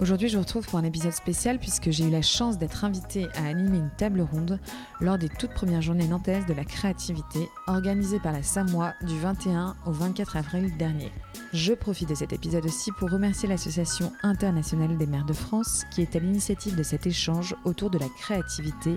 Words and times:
Aujourd'hui, 0.00 0.28
je 0.28 0.36
vous 0.36 0.42
retrouve 0.42 0.66
pour 0.66 0.80
un 0.80 0.84
épisode 0.84 1.12
spécial 1.12 1.60
puisque 1.60 1.92
j'ai 1.92 2.04
eu 2.04 2.10
la 2.10 2.20
chance 2.20 2.58
d'être 2.58 2.84
invitée 2.84 3.28
à 3.36 3.46
animer 3.46 3.78
une 3.78 3.92
table 3.96 4.22
ronde 4.22 4.58
lors 5.00 5.18
des 5.18 5.28
toutes 5.28 5.54
premières 5.54 5.82
journées 5.82 6.08
nantaises 6.08 6.46
de 6.46 6.52
la 6.52 6.64
créativité 6.64 7.48
organisées 7.68 8.18
par 8.18 8.32
la 8.32 8.42
Samoa 8.42 8.94
du 9.02 9.16
21 9.16 9.76
au 9.86 9.92
24 9.92 10.36
avril 10.36 10.76
dernier. 10.76 11.12
Je 11.52 11.74
profite 11.74 12.08
de 12.08 12.16
cet 12.16 12.32
épisode 12.32 12.66
aussi 12.66 12.90
pour 12.90 13.08
remercier 13.08 13.48
l'Association 13.48 14.12
internationale 14.24 14.98
des 14.98 15.06
maires 15.06 15.26
de 15.26 15.32
France 15.32 15.84
qui 15.92 16.02
est 16.02 16.16
à 16.16 16.18
l'initiative 16.18 16.74
de 16.74 16.82
cet 16.82 17.06
échange 17.06 17.54
autour 17.64 17.90
de 17.90 17.98
la 17.98 18.08
créativité 18.08 18.96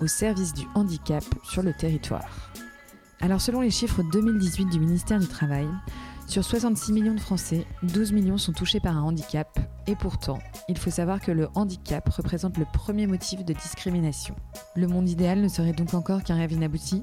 au 0.00 0.06
service 0.06 0.54
du 0.54 0.64
handicap 0.74 1.24
sur 1.44 1.62
le 1.62 1.74
territoire. 1.74 2.24
Alors 3.20 3.42
selon 3.42 3.60
les 3.60 3.70
chiffres 3.70 4.02
2018 4.02 4.66
du 4.66 4.80
ministère 4.80 5.18
du 5.18 5.26
Travail, 5.26 5.68
sur 6.28 6.44
66 6.44 6.92
millions 6.92 7.14
de 7.14 7.20
Français, 7.20 7.64
12 7.82 8.12
millions 8.12 8.36
sont 8.36 8.52
touchés 8.52 8.80
par 8.80 8.96
un 8.98 9.02
handicap, 9.02 9.58
et 9.86 9.96
pourtant, 9.96 10.38
il 10.68 10.76
faut 10.76 10.90
savoir 10.90 11.20
que 11.22 11.32
le 11.32 11.48
handicap 11.54 12.06
représente 12.10 12.58
le 12.58 12.66
premier 12.70 13.06
motif 13.06 13.46
de 13.46 13.54
discrimination. 13.54 14.36
Le 14.76 14.86
monde 14.86 15.08
idéal 15.08 15.40
ne 15.40 15.48
serait 15.48 15.72
donc 15.72 15.94
encore 15.94 16.22
qu'un 16.22 16.36
rêve 16.36 16.52
inabouti? 16.52 17.02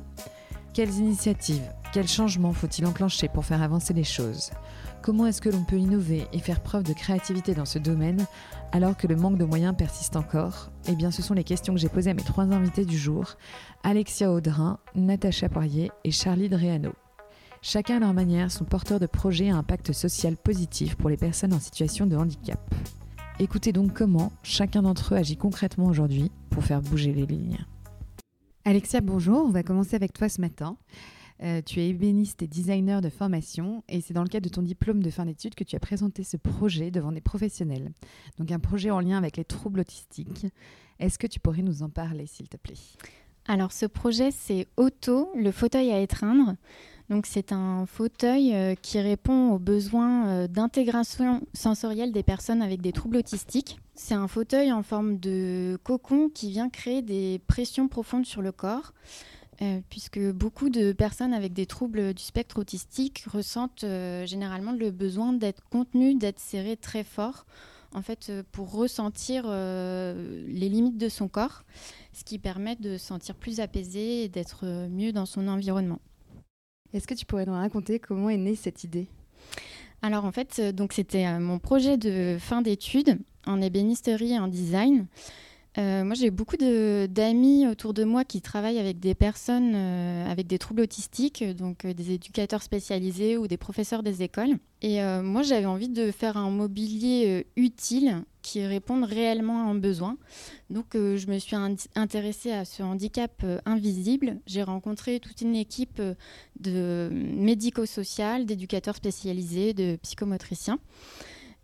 Quelles 0.74 0.94
initiatives, 1.00 1.68
quels 1.92 2.08
changements 2.08 2.54
faut-il 2.54 2.86
enclencher 2.86 3.28
pour 3.28 3.46
faire 3.46 3.64
avancer 3.64 3.96
les 3.96 4.04
choses? 4.04 4.52
Comment 5.02 5.26
est-ce 5.26 5.42
que 5.42 5.50
l'on 5.50 5.64
peut 5.64 5.80
innover 5.80 6.28
et 6.32 6.40
faire 6.40 6.62
preuve 6.62 6.84
de 6.84 6.94
créativité 6.94 7.56
dans 7.56 7.66
ce 7.66 7.80
domaine 7.80 8.26
alors 8.74 8.96
que 8.96 9.08
le 9.08 9.16
manque 9.16 9.40
de 9.40 9.46
moyens 9.46 9.76
persiste 9.76 10.18
encore? 10.18 10.70
Eh 10.88 10.96
bien, 10.96 11.10
ce 11.10 11.24
sont 11.24 11.34
les 11.34 11.44
questions 11.44 11.74
que 11.74 11.80
j'ai 11.80 11.90
posées 11.90 12.12
à 12.12 12.14
mes 12.14 12.22
trois 12.22 12.44
invités 12.44 12.86
du 12.86 12.98
jour, 12.98 13.38
Alexia 13.84 14.32
Audrin, 14.32 14.78
Natacha 14.94 15.50
Poirier 15.50 15.92
et 16.04 16.12
Charlie 16.12 16.50
Dreano. 16.50 16.94
Chacun 17.68 17.96
à 17.96 18.00
leur 18.00 18.14
manière 18.14 18.52
sont 18.52 18.64
porteurs 18.64 19.00
de 19.00 19.08
projets 19.08 19.50
à 19.50 19.58
impact 19.58 19.92
social 19.92 20.38
positif 20.38 20.94
pour 20.94 21.10
les 21.10 21.18
personnes 21.18 21.52
en 21.52 21.60
situation 21.60 22.06
de 22.06 22.16
handicap. 22.16 22.60
Écoutez 23.40 23.72
donc 23.72 23.92
comment 23.92 24.32
chacun 24.44 24.84
d'entre 24.84 25.16
eux 25.16 25.18
agit 25.18 25.36
concrètement 25.36 25.88
aujourd'hui 25.88 26.32
pour 26.52 26.64
faire 26.64 26.80
bouger 26.80 27.12
les 27.12 27.26
lignes. 27.26 27.58
Alexia, 28.66 29.02
bonjour, 29.02 29.48
on 29.48 29.50
va 29.50 29.64
commencer 29.64 29.96
avec 29.96 30.14
toi 30.14 30.30
ce 30.30 30.42
matin. 30.42 30.78
Euh, 31.42 31.64
tu 31.66 31.80
es 31.80 31.90
ébéniste 31.90 32.44
et 32.44 32.48
designer 32.48 33.02
de 33.02 33.10
formation 33.10 33.84
et 33.90 34.00
c'est 34.00 34.14
dans 34.14 34.22
le 34.22 34.30
cadre 34.30 34.48
de 34.48 34.54
ton 34.54 34.62
diplôme 34.62 35.02
de 35.02 35.10
fin 35.10 35.26
d'études 35.26 35.56
que 35.56 35.64
tu 35.64 35.76
as 35.76 35.80
présenté 35.80 36.24
ce 36.24 36.38
projet 36.38 36.92
devant 36.92 37.12
des 37.12 37.20
professionnels. 37.20 37.94
Donc 38.38 38.52
un 38.52 38.60
projet 38.60 38.92
en 38.92 39.00
lien 39.00 39.18
avec 39.18 39.38
les 39.38 39.44
troubles 39.44 39.80
autistiques. 39.80 40.46
Est-ce 41.00 41.18
que 41.18 41.26
tu 41.26 41.40
pourrais 41.40 41.64
nous 41.64 41.82
en 41.82 41.90
parler 41.90 42.28
s'il 42.28 42.48
te 42.48 42.58
plaît? 42.58 42.78
Alors 43.48 43.72
ce 43.72 43.88
projet 43.88 44.30
c'est 44.30 44.68
Auto, 44.78 45.32
le 45.36 45.52
fauteuil 45.52 45.92
à 45.92 46.00
étreindre. 46.00 46.56
Donc 47.10 47.28
c'est 47.28 47.52
un 47.52 47.86
fauteuil 47.86 48.56
euh, 48.56 48.74
qui 48.74 49.00
répond 49.00 49.52
aux 49.52 49.60
besoins 49.60 50.28
euh, 50.28 50.48
d'intégration 50.48 51.42
sensorielle 51.54 52.12
des 52.12 52.24
personnes 52.24 52.64
avec 52.64 52.82
des 52.82 52.92
troubles 52.92 53.18
autistiques. 53.18 53.80
C'est 53.94 54.16
un 54.16 54.28
fauteuil 54.28 54.72
en 54.72 54.82
forme 54.82 55.20
de 55.20 55.78
cocon 55.84 56.30
qui 56.34 56.50
vient 56.50 56.70
créer 56.70 57.04
des 57.04 57.40
pressions 57.48 57.88
profondes 57.88 58.26
sur 58.26 58.42
le 58.42 58.52
corps. 58.52 58.94
Euh, 59.62 59.80
puisque 59.90 60.20
beaucoup 60.20 60.70
de 60.70 60.92
personnes 60.92 61.34
avec 61.34 61.54
des 61.54 61.66
troubles 61.66 62.14
du 62.14 62.24
spectre 62.24 62.60
autistique 62.60 63.24
ressentent 63.32 63.86
généralement 64.26 64.74
le 64.74 64.92
besoin 64.92 65.32
d'être 65.32 65.64
contenues, 65.70 66.16
d'être 66.16 66.42
serrées 66.42 66.76
très 66.76 67.06
fort, 67.06 67.46
en 67.94 68.02
fait, 68.02 68.34
pour 68.52 68.74
ressentir 68.74 69.46
les 69.48 70.68
limites 70.68 70.98
de 70.98 71.08
son 71.08 71.30
corps, 71.30 71.64
ce 72.12 72.26
qui 72.26 72.38
permet 72.38 72.76
de 72.76 72.98
se 72.98 73.06
sentir 73.06 73.36
plus 73.36 73.62
apaisé 73.62 74.26
et 74.26 74.28
d'être 74.28 74.66
mieux 74.90 75.14
dans 75.14 75.26
son 75.26 75.48
environnement. 75.48 76.02
Est-ce 76.96 77.08
que 77.08 77.14
tu 77.14 77.26
pourrais 77.26 77.46
nous 77.46 77.52
raconter 77.52 78.00
comment 78.00 78.30
est 78.30 78.38
née 78.38 78.56
cette 78.56 78.86
idée? 78.86 79.08
Alors 80.02 80.24
en 80.24 80.32
fait, 80.32 80.60
euh, 80.60 80.72
donc 80.72 80.94
c'était 80.94 81.26
euh, 81.26 81.40
mon 81.40 81.60
projet 81.60 81.98
de 81.98 82.38
fin 82.40 82.62
d'études 82.62 83.20
en 83.46 83.62
ébénisterie 83.62 84.32
et 84.32 84.40
en 84.40 84.48
design. 84.48 85.08
Euh, 85.78 86.06
moi, 86.06 86.16
j'ai 86.16 86.32
beaucoup 86.32 86.56
d'amis 86.56 87.68
autour 87.68 87.94
de 87.94 88.06
moi 88.06 88.24
qui 88.24 88.40
travaillent 88.40 88.80
avec 88.80 89.02
des 89.02 89.14
personnes 89.14 89.76
avec 89.76 90.48
des 90.48 90.58
troubles 90.58 90.84
autistiques, 90.84 91.44
donc 91.44 91.86
des 91.86 92.14
éducateurs 92.14 92.64
spécialisés 92.64 93.36
ou 93.36 93.48
des 93.48 93.58
professeurs 93.58 94.02
des 94.02 94.24
écoles. 94.24 94.56
Et 94.82 95.02
moi, 95.22 95.42
j'avais 95.42 95.66
envie 95.66 95.90
de 95.90 96.12
faire 96.12 96.38
un 96.38 96.50
mobilier 96.50 97.46
utile 97.58 98.24
qui 98.46 98.64
répondent 98.64 99.06
réellement 99.06 99.62
à 99.62 99.72
un 99.72 99.76
besoin. 99.76 100.18
Donc 100.70 100.94
euh, 100.94 101.18
je 101.18 101.26
me 101.28 101.40
suis 101.40 101.56
intéressée 101.96 102.52
à 102.52 102.64
ce 102.64 102.84
handicap 102.84 103.32
euh, 103.44 103.58
invisible. 103.66 104.38
J'ai 104.46 104.62
rencontré 104.62 105.20
toute 105.20 105.42
une 105.42 105.56
équipe 105.56 106.00
euh, 106.00 106.14
de 106.60 107.10
médico-social, 107.12 108.46
d'éducateurs 108.46 108.98
spécialisés, 108.98 109.74
de 109.74 109.96
psychomotriciens. 110.04 110.78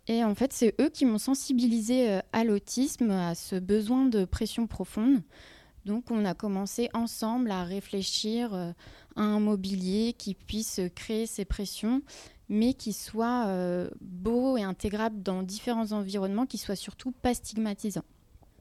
Et 0.08 0.24
en 0.24 0.34
fait, 0.34 0.52
c'est 0.52 0.74
eux 0.80 0.88
qui 0.88 1.04
m'ont 1.04 1.18
sensibilisée 1.18 2.18
à 2.32 2.42
l'autisme, 2.42 3.12
à 3.12 3.36
ce 3.36 3.54
besoin 3.54 4.06
de 4.06 4.24
pression 4.24 4.66
profonde. 4.66 5.22
Donc 5.84 6.10
on 6.10 6.24
a 6.24 6.34
commencé 6.34 6.90
ensemble 6.92 7.52
à 7.52 7.62
réfléchir 7.62 8.52
à 8.52 8.74
un 9.22 9.38
mobilier 9.38 10.12
qui 10.18 10.34
puisse 10.34 10.80
créer 10.96 11.26
ces 11.26 11.44
pressions 11.44 12.02
mais 12.52 12.74
qui 12.74 12.92
soit 12.92 13.46
euh, 13.46 13.88
beau 14.02 14.58
et 14.58 14.62
intégrable 14.62 15.22
dans 15.22 15.42
différents 15.42 15.92
environnements, 15.92 16.44
qui 16.44 16.58
soit 16.58 16.76
surtout 16.76 17.10
pas 17.10 17.32
stigmatisant. 17.32 18.04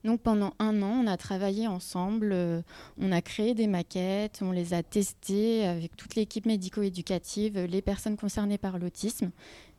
Donc 0.06 0.22
pendant 0.22 0.54
un 0.60 0.82
an, 0.82 1.04
on 1.04 1.08
a 1.08 1.18
travaillé 1.18 1.68
ensemble, 1.68 2.30
euh, 2.32 2.62
on 2.98 3.12
a 3.12 3.22
créé 3.22 3.54
des 3.54 3.68
maquettes, 3.68 4.40
on 4.42 4.52
les 4.52 4.74
a 4.74 4.82
testées 4.82 5.68
avec 5.68 5.98
toute 5.98 6.16
l'équipe 6.16 6.46
médico-éducative, 6.46 7.60
les 7.60 7.82
personnes 7.82 8.16
concernées 8.16 8.58
par 8.58 8.80
l'autisme, 8.80 9.30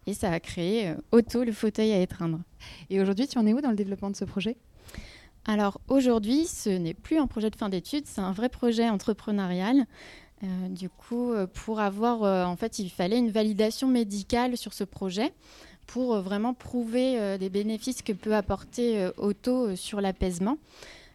et 0.06 0.12
ça 0.12 0.30
a 0.30 0.40
créé 0.40 0.90
euh, 0.90 0.94
Auto, 1.10 1.42
le 1.42 1.52
fauteuil 1.52 1.92
à 1.92 2.00
étreindre. 2.00 2.40
Et 2.90 3.00
aujourd'hui, 3.00 3.26
tu 3.26 3.38
en 3.38 3.46
es 3.46 3.54
où 3.54 3.62
dans 3.62 3.70
le 3.70 3.76
développement 3.76 4.10
de 4.10 4.16
ce 4.16 4.26
projet? 4.26 4.58
Alors 5.46 5.80
aujourd'hui, 5.88 6.44
ce 6.44 6.68
n'est 6.68 6.94
plus 6.94 7.16
un 7.16 7.26
projet 7.26 7.48
de 7.48 7.56
fin 7.56 7.70
d'études, 7.70 8.04
c'est 8.06 8.20
un 8.20 8.32
vrai 8.32 8.50
projet 8.50 8.90
entrepreneurial. 8.90 9.86
Euh, 10.42 10.68
du 10.68 10.88
coup, 10.88 11.32
euh, 11.32 11.46
pour 11.46 11.80
avoir, 11.80 12.24
euh, 12.24 12.44
en 12.44 12.56
fait, 12.56 12.78
il 12.78 12.90
fallait 12.90 13.18
une 13.18 13.30
validation 13.30 13.86
médicale 13.86 14.56
sur 14.56 14.72
ce 14.72 14.84
projet 14.84 15.32
pour 15.86 16.16
vraiment 16.20 16.54
prouver 16.54 17.36
les 17.38 17.50
bénéfices 17.50 18.02
que 18.02 18.12
peut 18.12 18.36
apporter 18.36 19.10
Auto 19.18 19.74
sur 19.74 20.00
l'apaisement. 20.00 20.56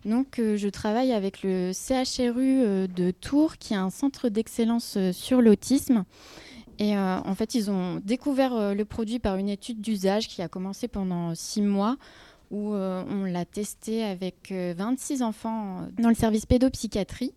Donc, 0.04 0.36
je 0.40 0.68
travaille 0.68 1.14
avec 1.14 1.42
le 1.42 1.72
CHRU 1.72 2.88
de 2.88 3.12
Tours, 3.12 3.58
qui 3.58 3.74
est 3.74 3.78
un 3.78 3.90
centre 3.90 4.28
d'excellence 4.28 4.98
sur 5.14 5.42
l'autisme. 5.42 6.04
Et 6.80 6.98
en 6.98 7.34
fait, 7.34 7.56
ils 7.56 7.72
ont 7.72 8.02
découvert 8.04 8.76
le 8.76 8.84
produit 8.84 9.20
par 9.20 9.38
une 9.38 9.50
étude 9.50 9.80
d'usage 9.80 10.28
qui 10.28 10.42
a 10.42 10.50
commencé 10.50 10.90
pendant 10.90 11.34
six 11.34 11.62
mois, 11.62 11.96
où 12.52 12.74
on 12.74 13.24
l'a 13.24 13.46
testé 13.46 14.04
avec 14.04 14.52
26 14.52 15.24
enfants 15.24 15.88
dans 15.98 16.10
le 16.10 16.16
service 16.16 16.46
pédopsychiatrie. 16.46 17.34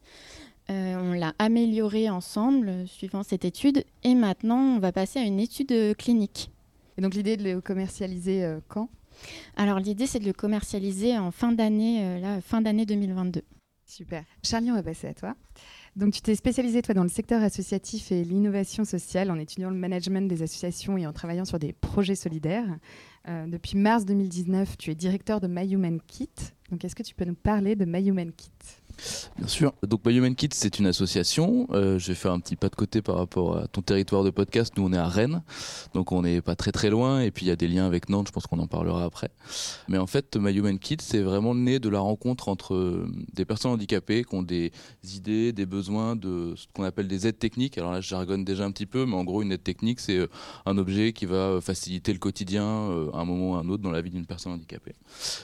Euh, 0.71 0.95
on 1.01 1.13
l'a 1.15 1.35
amélioré 1.41 2.09
ensemble 2.11 2.69
euh, 2.69 2.87
suivant 2.87 3.25
cette 3.25 3.45
étude 3.45 3.85
et 4.05 4.15
maintenant 4.15 4.77
on 4.77 4.79
va 4.79 4.93
passer 4.93 5.19
à 5.19 5.23
une 5.23 5.41
étude 5.41 5.73
euh, 5.73 5.95
clinique. 5.95 6.53
Et 6.97 7.03
donc 7.03 7.15
l'idée 7.15 7.37
de 7.37 7.43
le 7.43 7.61
commercialiser 7.61 8.59
quand? 8.69 8.89
Alors 9.57 9.79
l'idée 9.79 10.07
c'est 10.07 10.21
de 10.21 10.27
le 10.27 10.33
commercialiser 10.33 11.19
en 11.19 11.31
fin 11.31 11.51
d'année, 11.51 12.21
fin 12.45 12.61
d'année 12.61 12.85
2022. 12.85 13.43
Super. 13.87 14.25
Charlie, 14.45 14.71
on 14.71 14.75
va 14.75 14.83
passer 14.83 15.09
à 15.09 15.15
toi. 15.15 15.35
Donc 15.97 16.13
tu 16.13 16.21
t'es 16.21 16.35
spécialisé 16.35 16.83
toi 16.83 16.95
dans 16.95 17.03
le 17.03 17.09
secteur 17.09 17.43
associatif 17.43 18.13
et 18.13 18.23
l'innovation 18.23 18.85
sociale 18.85 19.31
en 19.31 19.39
étudiant 19.39 19.71
le 19.71 19.77
management 19.77 20.29
des 20.29 20.43
associations 20.43 20.99
et 20.99 21.07
en 21.07 21.13
travaillant 21.13 21.47
sur 21.47 21.59
des 21.59 21.73
projets 21.73 22.17
solidaires. 22.17 22.69
depuis 23.27 23.79
mars 23.79 24.05
2019, 24.05 24.77
tu 24.77 24.91
es 24.91 24.95
directeur 24.95 25.41
de 25.41 25.47
My 25.47 25.73
Human 25.73 26.01
Kit. 26.07 26.29
Donc 26.71 26.85
est-ce 26.85 26.95
que 26.95 27.03
tu 27.03 27.15
peux 27.15 27.25
nous 27.25 27.35
parler 27.35 27.77
de 27.77 27.87
My 27.87 28.07
Human 28.07 28.31
Kit? 28.33 28.80
Bien 29.39 29.49
sûr. 29.49 29.73
Donc 29.87 30.05
My 30.05 30.15
Human 30.15 30.35
Kids, 30.35 30.51
c'est 30.53 30.79
une 30.79 30.87
association. 30.87 31.67
Euh, 31.71 31.99
je 31.99 32.09
vais 32.09 32.15
faire 32.15 32.33
un 32.33 32.41
petit 32.41 32.57
pas 32.57 32.69
de 32.69 32.75
côté 32.75 33.03
par 33.03 33.17
rapport 33.17 33.57
à 33.57 33.69
ton 33.69 33.83
territoire 33.83 34.25
de 34.25 34.31
podcast. 34.31 34.75
Nous, 34.77 34.85
on 34.85 34.93
est 34.93 34.99
à 34.99 35.09
Rennes, 35.09 35.43
donc 35.95 36.13
on 36.13 36.23
n'est 36.23 36.41
pas 36.41 36.57
très 36.57 36.73
très 36.73 36.91
loin. 36.91 37.21
Et 37.21 37.31
puis 37.31 37.47
il 37.47 37.49
y 37.49 37.53
a 37.53 37.57
des 37.57 37.69
liens 37.69 37.87
avec 37.87 38.09
Nantes. 38.09 38.27
Je 38.29 38.33
pense 38.33 38.47
qu'on 38.47 38.59
en 38.59 38.67
parlera 38.67 39.05
après. 39.05 39.31
Mais 39.89 39.99
en 39.99 40.07
fait, 40.07 40.37
My 40.37 40.53
Human 40.53 40.79
Kids, 40.79 40.99
c'est 41.01 41.21
vraiment 41.23 41.55
né 41.55 41.79
de 41.79 41.89
la 41.89 42.01
rencontre 42.01 42.49
entre 42.49 42.75
euh, 42.75 43.11
des 43.33 43.45
personnes 43.45 43.73
handicapées 43.73 44.25
qui 44.25 44.35
ont 44.35 44.43
des 44.43 44.73
idées, 45.15 45.53
des 45.53 45.67
besoins 45.67 46.17
de 46.17 46.55
ce 46.57 46.67
qu'on 46.75 46.85
appelle 46.85 47.09
des 47.09 47.27
aides 47.27 47.39
techniques. 47.39 47.79
Alors 47.79 47.93
là, 47.93 48.01
je 48.01 48.09
jargonne 48.09 48.45
déjà 48.45 48.65
un 48.65 48.71
petit 48.73 48.87
peu, 48.87 49.07
mais 49.07 49.17
en 49.17 49.25
gros, 49.25 49.43
une 49.43 49.53
aide 49.53 49.63
technique, 49.63 50.01
c'est 50.01 50.19
euh, 50.19 50.29
un 50.67 50.77
objet 50.77 51.13
qui 51.13 51.27
va 51.27 51.61
faciliter 51.61 52.13
le 52.13 52.19
quotidien 52.19 52.63
à 53.13 53.21
un 53.21 53.25
moment 53.25 53.53
ou 53.53 53.55
à 53.55 53.61
un 53.61 53.69
autre 53.69 53.83
dans 53.83 53.91
la 53.91 54.03
vie 54.03 54.11
d'une 54.11 54.27
personne 54.27 54.53
handicapée. 54.53 54.95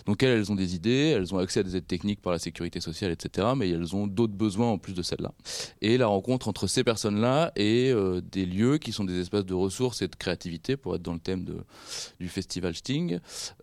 Donc 0.06 0.22
elles, 0.22 0.38
elles 0.38 0.52
ont 0.52 0.54
des 0.54 0.74
idées, 0.74 1.14
elles 1.16 1.34
ont 1.34 1.38
accès 1.38 1.60
à 1.60 1.62
des 1.62 1.76
aides 1.76 1.86
techniques 1.86 2.20
par 2.20 2.32
la 2.32 2.38
sécurité 2.38 2.80
sociale, 2.80 3.12
etc 3.12 3.45
mais 3.54 3.70
elles 3.70 3.94
ont 3.94 4.06
d'autres 4.06 4.32
besoins 4.32 4.70
en 4.70 4.78
plus 4.78 4.94
de 4.94 5.02
celles-là. 5.02 5.32
Et 5.80 5.98
la 5.98 6.06
rencontre 6.06 6.48
entre 6.48 6.66
ces 6.66 6.84
personnes-là 6.84 7.52
et 7.56 7.90
euh, 7.90 8.20
des 8.20 8.46
lieux 8.46 8.78
qui 8.78 8.92
sont 8.92 9.04
des 9.04 9.20
espaces 9.20 9.44
de 9.44 9.54
ressources 9.54 10.02
et 10.02 10.08
de 10.08 10.16
créativité, 10.16 10.76
pour 10.76 10.94
être 10.94 11.02
dans 11.02 11.12
le 11.12 11.20
thème 11.20 11.44
de, 11.44 11.58
du 12.20 12.28
festival 12.28 12.74
Sting, 12.74 13.20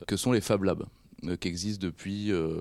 que 0.08 0.18
sont 0.18 0.32
les 0.32 0.42
Fab 0.42 0.64
Labs 0.64 0.86
euh, 1.26 1.36
qui 1.36 1.48
existent 1.48 1.86
depuis 1.86 2.32
euh, 2.32 2.60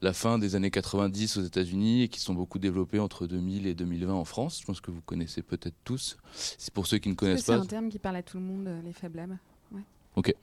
la 0.00 0.12
fin 0.12 0.38
des 0.38 0.54
années 0.54 0.70
90 0.70 1.36
aux 1.38 1.42
États-Unis 1.42 2.02
et 2.04 2.08
qui 2.08 2.20
sont 2.20 2.34
beaucoup 2.34 2.58
développés 2.58 2.98
entre 2.98 3.26
2000 3.26 3.66
et 3.66 3.74
2020 3.74 4.14
en 4.14 4.24
France. 4.24 4.60
Je 4.60 4.66
pense 4.66 4.80
que 4.80 4.90
vous 4.90 5.02
connaissez 5.02 5.42
peut-être 5.42 5.76
tous. 5.84 6.16
C'est 6.32 6.72
pour 6.72 6.86
ceux 6.86 6.98
qui 6.98 7.08
ne 7.08 7.14
connaissent 7.14 7.44
pas. 7.44 7.56
C'est 7.56 7.64
un 7.64 7.66
terme 7.66 7.88
qui 7.88 7.98
parle 7.98 8.16
à 8.16 8.22
tout 8.22 8.38
le 8.38 8.44
monde, 8.44 8.68
les 8.84 8.92
Fab 8.92 9.14
Labs? 9.14 9.36
Ok. 10.16 10.34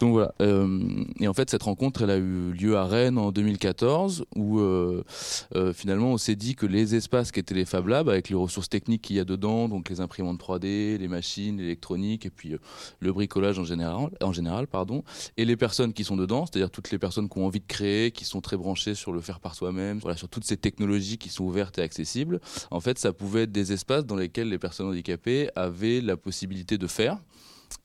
Donc 0.00 0.12
voilà. 0.12 0.32
Euh, 0.40 1.04
et 1.20 1.28
en 1.28 1.34
fait, 1.34 1.50
cette 1.50 1.62
rencontre, 1.62 2.02
elle 2.02 2.10
a 2.10 2.16
eu 2.16 2.52
lieu 2.52 2.76
à 2.76 2.84
Rennes 2.84 3.18
en 3.18 3.32
2014, 3.32 4.24
où 4.36 4.60
euh, 4.60 5.04
euh, 5.56 5.72
finalement, 5.72 6.12
on 6.12 6.18
s'est 6.18 6.36
dit 6.36 6.54
que 6.54 6.66
les 6.66 6.94
espaces 6.94 7.32
qui 7.32 7.40
étaient 7.40 7.54
les 7.54 7.64
Fab 7.64 7.88
Labs, 7.88 8.08
avec 8.08 8.28
les 8.28 8.36
ressources 8.36 8.68
techniques 8.68 9.02
qu'il 9.02 9.16
y 9.16 9.20
a 9.20 9.24
dedans, 9.24 9.68
donc 9.68 9.88
les 9.88 10.00
imprimantes 10.00 10.40
3D, 10.40 10.98
les 10.98 11.08
machines, 11.08 11.58
l'électronique, 11.58 12.26
et 12.26 12.30
puis 12.30 12.54
le 13.00 13.12
bricolage 13.12 13.58
en 13.58 13.64
général, 13.64 14.10
en 14.20 14.32
général, 14.32 14.66
pardon, 14.66 15.02
et 15.36 15.44
les 15.44 15.56
personnes 15.56 15.92
qui 15.92 16.04
sont 16.04 16.16
dedans, 16.16 16.46
c'est-à-dire 16.46 16.70
toutes 16.70 16.90
les 16.90 16.98
personnes 16.98 17.28
qui 17.28 17.38
ont 17.38 17.46
envie 17.46 17.60
de 17.60 17.66
créer, 17.66 18.12
qui 18.12 18.24
sont 18.24 18.40
très 18.40 18.56
branchées 18.56 18.94
sur 18.94 19.12
le 19.12 19.20
faire 19.20 19.40
par 19.40 19.54
soi-même, 19.54 19.98
voilà, 19.98 20.16
sur 20.16 20.28
toutes 20.28 20.44
ces 20.44 20.56
technologies 20.56 21.18
qui 21.18 21.28
sont 21.28 21.44
ouvertes 21.44 21.78
et 21.78 21.82
accessibles. 21.82 22.40
En 22.70 22.80
fait, 22.80 22.98
ça 22.98 23.12
pouvait 23.12 23.42
être 23.42 23.52
des 23.52 23.72
espaces 23.72 24.06
dans 24.06 24.16
lesquels 24.16 24.48
les 24.48 24.58
personnes 24.58 24.86
handicapées 24.86 25.50
avaient 25.56 26.00
la 26.00 26.16
possibilité 26.16 26.78
de 26.78 26.86
faire. 26.86 27.18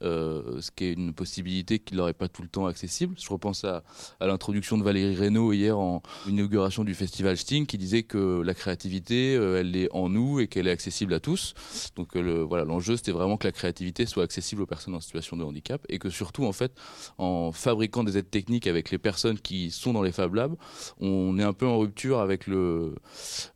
Euh, 0.03 0.59
ce 0.61 0.71
qui 0.71 0.85
est 0.85 0.93
une 0.93 1.13
possibilité 1.13 1.79
qui 1.79 1.95
leur 1.95 2.09
est 2.09 2.13
pas 2.13 2.27
tout 2.27 2.41
le 2.41 2.47
temps 2.47 2.65
accessible. 2.65 3.15
Je 3.17 3.29
repense 3.29 3.63
à, 3.63 3.83
l'introduction 4.19 4.77
de 4.77 4.83
Valérie 4.83 5.15
Reynaud 5.15 5.53
hier 5.53 5.77
en 5.77 6.01
inauguration 6.27 6.83
du 6.83 6.93
festival 6.93 7.37
Sting 7.37 7.65
qui 7.65 7.77
disait 7.77 8.03
que 8.03 8.41
la 8.41 8.53
créativité, 8.53 9.35
euh, 9.35 9.59
elle 9.59 9.75
est 9.75 9.89
en 9.91 10.09
nous 10.09 10.39
et 10.39 10.47
qu'elle 10.47 10.67
est 10.67 10.71
accessible 10.71 11.13
à 11.13 11.19
tous. 11.19 11.53
Donc 11.95 12.15
euh, 12.15 12.43
voilà, 12.47 12.65
l'enjeu 12.65 12.97
c'était 12.97 13.11
vraiment 13.11 13.37
que 13.37 13.47
la 13.47 13.51
créativité 13.51 14.05
soit 14.05 14.23
accessible 14.23 14.61
aux 14.61 14.65
personnes 14.65 14.95
en 14.95 14.99
situation 14.99 15.37
de 15.37 15.43
handicap 15.43 15.85
et 15.89 15.99
que 15.99 16.09
surtout 16.09 16.45
en 16.45 16.51
fait 16.51 16.73
en 17.17 17.51
fabriquant 17.51 18.03
des 18.03 18.17
aides 18.17 18.29
techniques 18.29 18.67
avec 18.67 18.91
les 18.91 18.97
personnes 18.97 19.39
qui 19.39 19.71
sont 19.71 19.93
dans 19.93 20.01
les 20.01 20.11
Fab 20.11 20.33
Labs, 20.33 20.55
on 20.99 21.37
est 21.39 21.43
un 21.43 21.53
peu 21.53 21.67
en 21.67 21.77
rupture 21.77 22.19
avec 22.19 22.47
le 22.47 22.95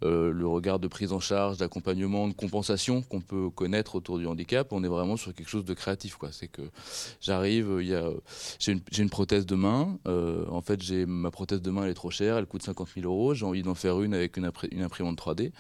regard 0.02 0.80
de 0.80 0.88
prise 0.88 1.12
en 1.12 1.20
charge, 1.20 1.58
d'accompagnement, 1.58 2.28
de 2.28 2.34
compensation 2.34 3.02
qu'on 3.02 3.22
peut 3.22 3.50
connaître 3.50 3.96
autour 3.96 4.18
du 4.18 4.28
handicap. 4.28 4.72
On 4.72 4.84
est 4.84 4.88
vraiment 4.88 5.18
sur 5.18 5.34
quelque 5.34 5.50
chose 5.50 5.66
de 5.66 5.74
créatif 5.74 6.16
c'est 6.38 6.48
que 6.48 6.62
j'arrive, 7.20 7.80
il 7.82 7.98
j'ai 8.60 9.02
une, 9.02 9.10
prothèse 9.10 9.46
de 9.46 9.56
main. 9.56 9.98
Euh, 10.08 10.46
en 10.50 10.62
fait, 10.62 10.82
j'ai 10.82 11.06
ma 11.06 11.32
prothèse 11.32 11.62
de 11.62 11.72
main, 11.72 11.84
elle 11.84 11.92
est 11.92 11.96
trop 11.96 12.12
chère, 12.12 12.38
elle 12.38 12.46
coûte 12.46 12.62
50 12.62 12.90
000 12.96 13.08
euros. 13.08 13.34
J'ai 13.34 13.46
envie 13.46 13.64
d'en 13.64 13.76
faire 13.76 14.02
une 14.02 14.14
avec 14.14 14.38
une, 14.38 14.52
une, 14.72 14.84
imprimante 14.84 15.18
3D. 15.18 15.52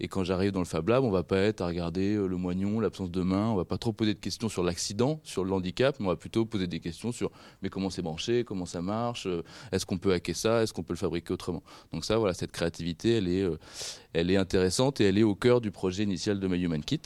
Et 0.00 0.08
quand 0.08 0.24
j'arrive 0.24 0.52
dans 0.52 0.58
le 0.58 0.66
Fab 0.66 0.88
Lab, 0.88 1.04
on 1.04 1.10
va 1.10 1.22
pas 1.22 1.38
être 1.38 1.60
à 1.60 1.66
regarder 1.66 2.14
euh, 2.14 2.26
le 2.26 2.36
moignon, 2.36 2.80
l'absence 2.80 3.10
de 3.10 3.22
main. 3.22 3.48
On 3.48 3.56
va 3.56 3.64
pas 3.64 3.78
trop 3.78 3.92
poser 3.92 4.14
de 4.14 4.18
questions 4.18 4.48
sur 4.48 4.64
l'accident, 4.64 5.20
sur 5.22 5.44
le 5.44 5.52
handicap, 5.52 5.96
mais 6.00 6.06
on 6.06 6.10
va 6.10 6.16
plutôt 6.16 6.44
poser 6.44 6.66
des 6.66 6.80
questions 6.80 7.12
sur 7.12 7.30
mais 7.62 7.68
comment 7.68 7.90
c'est 7.90 8.02
branché, 8.02 8.44
comment 8.44 8.66
ça 8.66 8.82
marche, 8.82 9.26
euh, 9.26 9.42
est-ce 9.72 9.86
qu'on 9.86 9.98
peut 9.98 10.12
hacker 10.12 10.36
ça, 10.36 10.62
est-ce 10.62 10.72
qu'on 10.72 10.82
peut 10.82 10.94
le 10.94 10.98
fabriquer 10.98 11.32
autrement. 11.32 11.62
Donc 11.92 12.04
ça, 12.04 12.18
voilà, 12.18 12.34
cette 12.34 12.52
créativité, 12.52 13.16
elle 13.16 13.28
est, 13.28 13.46
elle 14.12 14.30
est 14.30 14.36
intéressante 14.36 15.00
et 15.00 15.04
elle 15.04 15.18
est 15.18 15.22
au 15.22 15.34
cœur 15.34 15.60
du 15.60 15.70
projet 15.70 16.02
initial 16.02 16.40
de 16.40 16.48
My 16.48 16.60
Human 16.60 16.82
Kit. 16.82 17.00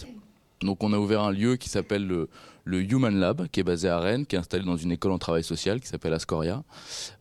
Donc 0.62 0.82
on 0.82 0.92
a 0.92 0.98
ouvert 0.98 1.22
un 1.22 1.32
lieu 1.32 1.56
qui 1.56 1.68
s'appelle 1.68 2.06
le, 2.06 2.28
Human 2.66 3.14
Lab, 3.18 3.48
qui 3.48 3.60
est 3.60 3.64
basé 3.64 3.88
à 3.88 3.98
Rennes, 4.00 4.26
qui 4.26 4.36
est 4.36 4.38
installé 4.38 4.64
dans 4.64 4.76
une 4.76 4.92
école 4.92 5.12
en 5.12 5.18
travail 5.18 5.44
social 5.44 5.80
qui 5.80 5.88
s'appelle 5.88 6.14
Ascoria. 6.14 6.62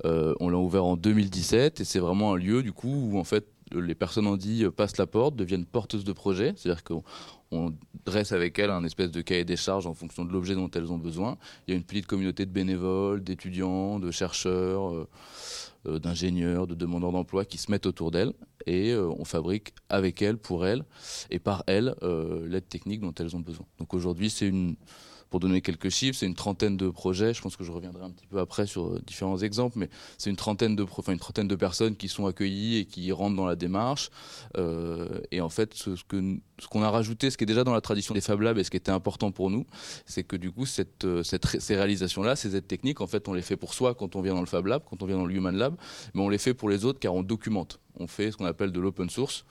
Euh, 0.06 0.34
on 0.40 0.50
l'a 0.50 0.58
ouvert 0.58 0.86
en 0.86 0.96
2017 0.96 1.82
et 1.82 1.86
c'est 1.86 2.00
vraiment 2.00 2.34
un 2.34 2.38
lieu 2.38 2.64
du 2.64 2.72
coup 2.72 3.10
où 3.12 3.20
en 3.20 3.24
fait 3.24 3.48
les 3.72 3.94
personnes 3.94 4.26
en 4.26 4.36
dit 4.36 4.66
passent 4.76 4.98
la 4.98 5.06
porte, 5.06 5.36
deviennent 5.36 5.66
porteuses 5.66 6.04
de 6.04 6.12
projets, 6.12 6.54
c'est-à-dire 6.56 6.84
qu'on 6.84 7.74
dresse 8.04 8.32
avec 8.32 8.58
elles 8.58 8.72
un 8.72 8.84
espèce 8.84 9.12
de 9.12 9.22
cahier 9.22 9.46
des 9.46 9.58
charges 9.58 9.86
en 9.86 9.94
fonction 9.94 10.26
de 10.26 10.32
l'objet 10.32 10.56
dont 10.56 10.72
elles 10.72 10.92
ont 10.92 10.98
besoin. 10.98 11.38
Il 11.68 11.72
y 11.72 11.74
a 11.76 11.78
une 11.78 11.84
petite 11.84 12.08
communauté 12.08 12.48
de 12.48 12.52
bénévoles, 12.52 13.24
d'étudiants, 13.24 14.00
de 14.00 14.10
chercheurs. 14.10 14.92
Euh, 14.92 15.08
euh, 15.88 15.98
d'ingénieurs, 15.98 16.68
de 16.68 16.76
demandeurs 16.76 17.14
d'emploi 17.14 17.46
qui 17.46 17.58
se 17.58 17.72
mettent 17.72 17.86
autour 17.86 18.12
d'elles 18.12 18.34
et 18.66 18.92
euh, 18.92 19.08
on 19.18 19.24
fabrique 19.24 19.74
avec 19.88 20.22
elles, 20.22 20.38
pour 20.38 20.66
elles 20.66 20.84
et 21.30 21.40
par 21.40 21.64
elles 21.68 21.96
euh, 22.04 22.46
l'aide 22.50 22.68
technique 22.68 23.00
dont 23.00 23.14
elles 23.18 23.34
ont 23.38 23.40
besoin. 23.40 23.66
Donc 23.78 23.94
aujourd'hui, 23.94 24.30
c'est 24.30 24.46
une 24.46 24.76
pour 25.30 25.40
donner 25.40 25.62
quelques 25.62 25.90
chiffres, 25.90 26.18
c'est 26.18 26.26
une 26.26 26.36
trentaine 26.36 26.78
de 26.78 26.90
projets. 26.90 27.34
Je 27.34 27.42
pense 27.42 27.56
que 27.56 27.64
je 27.64 27.72
reviendrai 27.72 28.04
un 28.04 28.10
petit 28.10 28.28
peu 28.28 28.40
après 28.40 28.66
sur 28.66 28.88
euh, 28.88 29.02
différents 29.06 29.38
exemples, 29.38 29.78
mais 29.78 29.90
c'est 30.18 30.30
une 30.30 30.36
trentaine 30.36 30.76
de, 30.76 30.84
enfin, 30.84 31.14
une 31.14 31.20
trentaine 31.20 31.48
de 31.48 31.56
personnes 31.56 31.96
qui 31.96 32.08
sont 32.08 32.26
accueillies 32.26 32.78
et 32.78 32.86
qui 32.86 33.12
rentrent 33.12 33.36
dans 33.36 33.46
la 33.46 33.56
démarche. 33.56 34.10
Euh, 34.58 35.22
et 35.32 35.42
en 35.42 35.50
fait, 35.50 35.74
ce, 35.74 35.92
que 36.08 36.40
ce 36.60 36.68
qu'on 36.68 36.84
a 36.84 36.90
rajouté, 36.90 37.30
ce 37.30 37.38
qui 37.38 37.44
est 37.44 37.48
déjà 37.48 37.64
dans 37.64 37.74
la 37.74 37.82
tradition 37.82 38.14
des 38.14 38.22
Fab 38.22 38.42
Labs 38.42 38.58
et 38.58 38.64
ce 38.64 38.72
qui 38.72 38.78
était 38.78 38.92
important 38.92 39.32
pour 39.32 39.50
nous, 39.50 39.66
c'est 40.06 40.24
que 40.24 40.36
du 40.36 40.52
coup, 40.52 40.66
euh, 41.04 41.24
ces 41.24 41.76
réalisations-là, 41.76 42.36
ces 42.36 42.56
aides 42.56 42.68
techniques, 42.68 43.02
en 43.02 43.08
fait, 43.08 43.28
on 43.28 43.34
les 43.34 43.42
fait 43.42 43.58
pour 43.58 43.74
soi 43.74 43.96
quand 43.96 44.16
on 44.16 44.22
vient 44.22 44.34
dans 44.34 44.42
le 44.42 44.48
Fab 44.48 44.66
Lab, 44.66 44.84
quand 44.90 45.02
on 45.02 45.06
vient 45.06 45.18
dans 45.18 45.26
le 45.26 45.34
Human 45.34 45.56
Lab, 45.56 45.76
mais 46.14 46.22
on 46.22 46.30
les 46.30 46.38
fait 46.38 46.54
pour 46.54 46.70
les 46.70 46.86
autres 46.86 47.00
car 47.00 47.14
on 47.14 47.24
documente. 47.24 47.80
On 48.00 48.08
fait 48.08 48.32
ce 48.32 48.38
qu'on 48.38 48.46
appelle 48.46 48.72
de 48.72 48.80
l'open 48.80 49.10
source. 49.10 49.46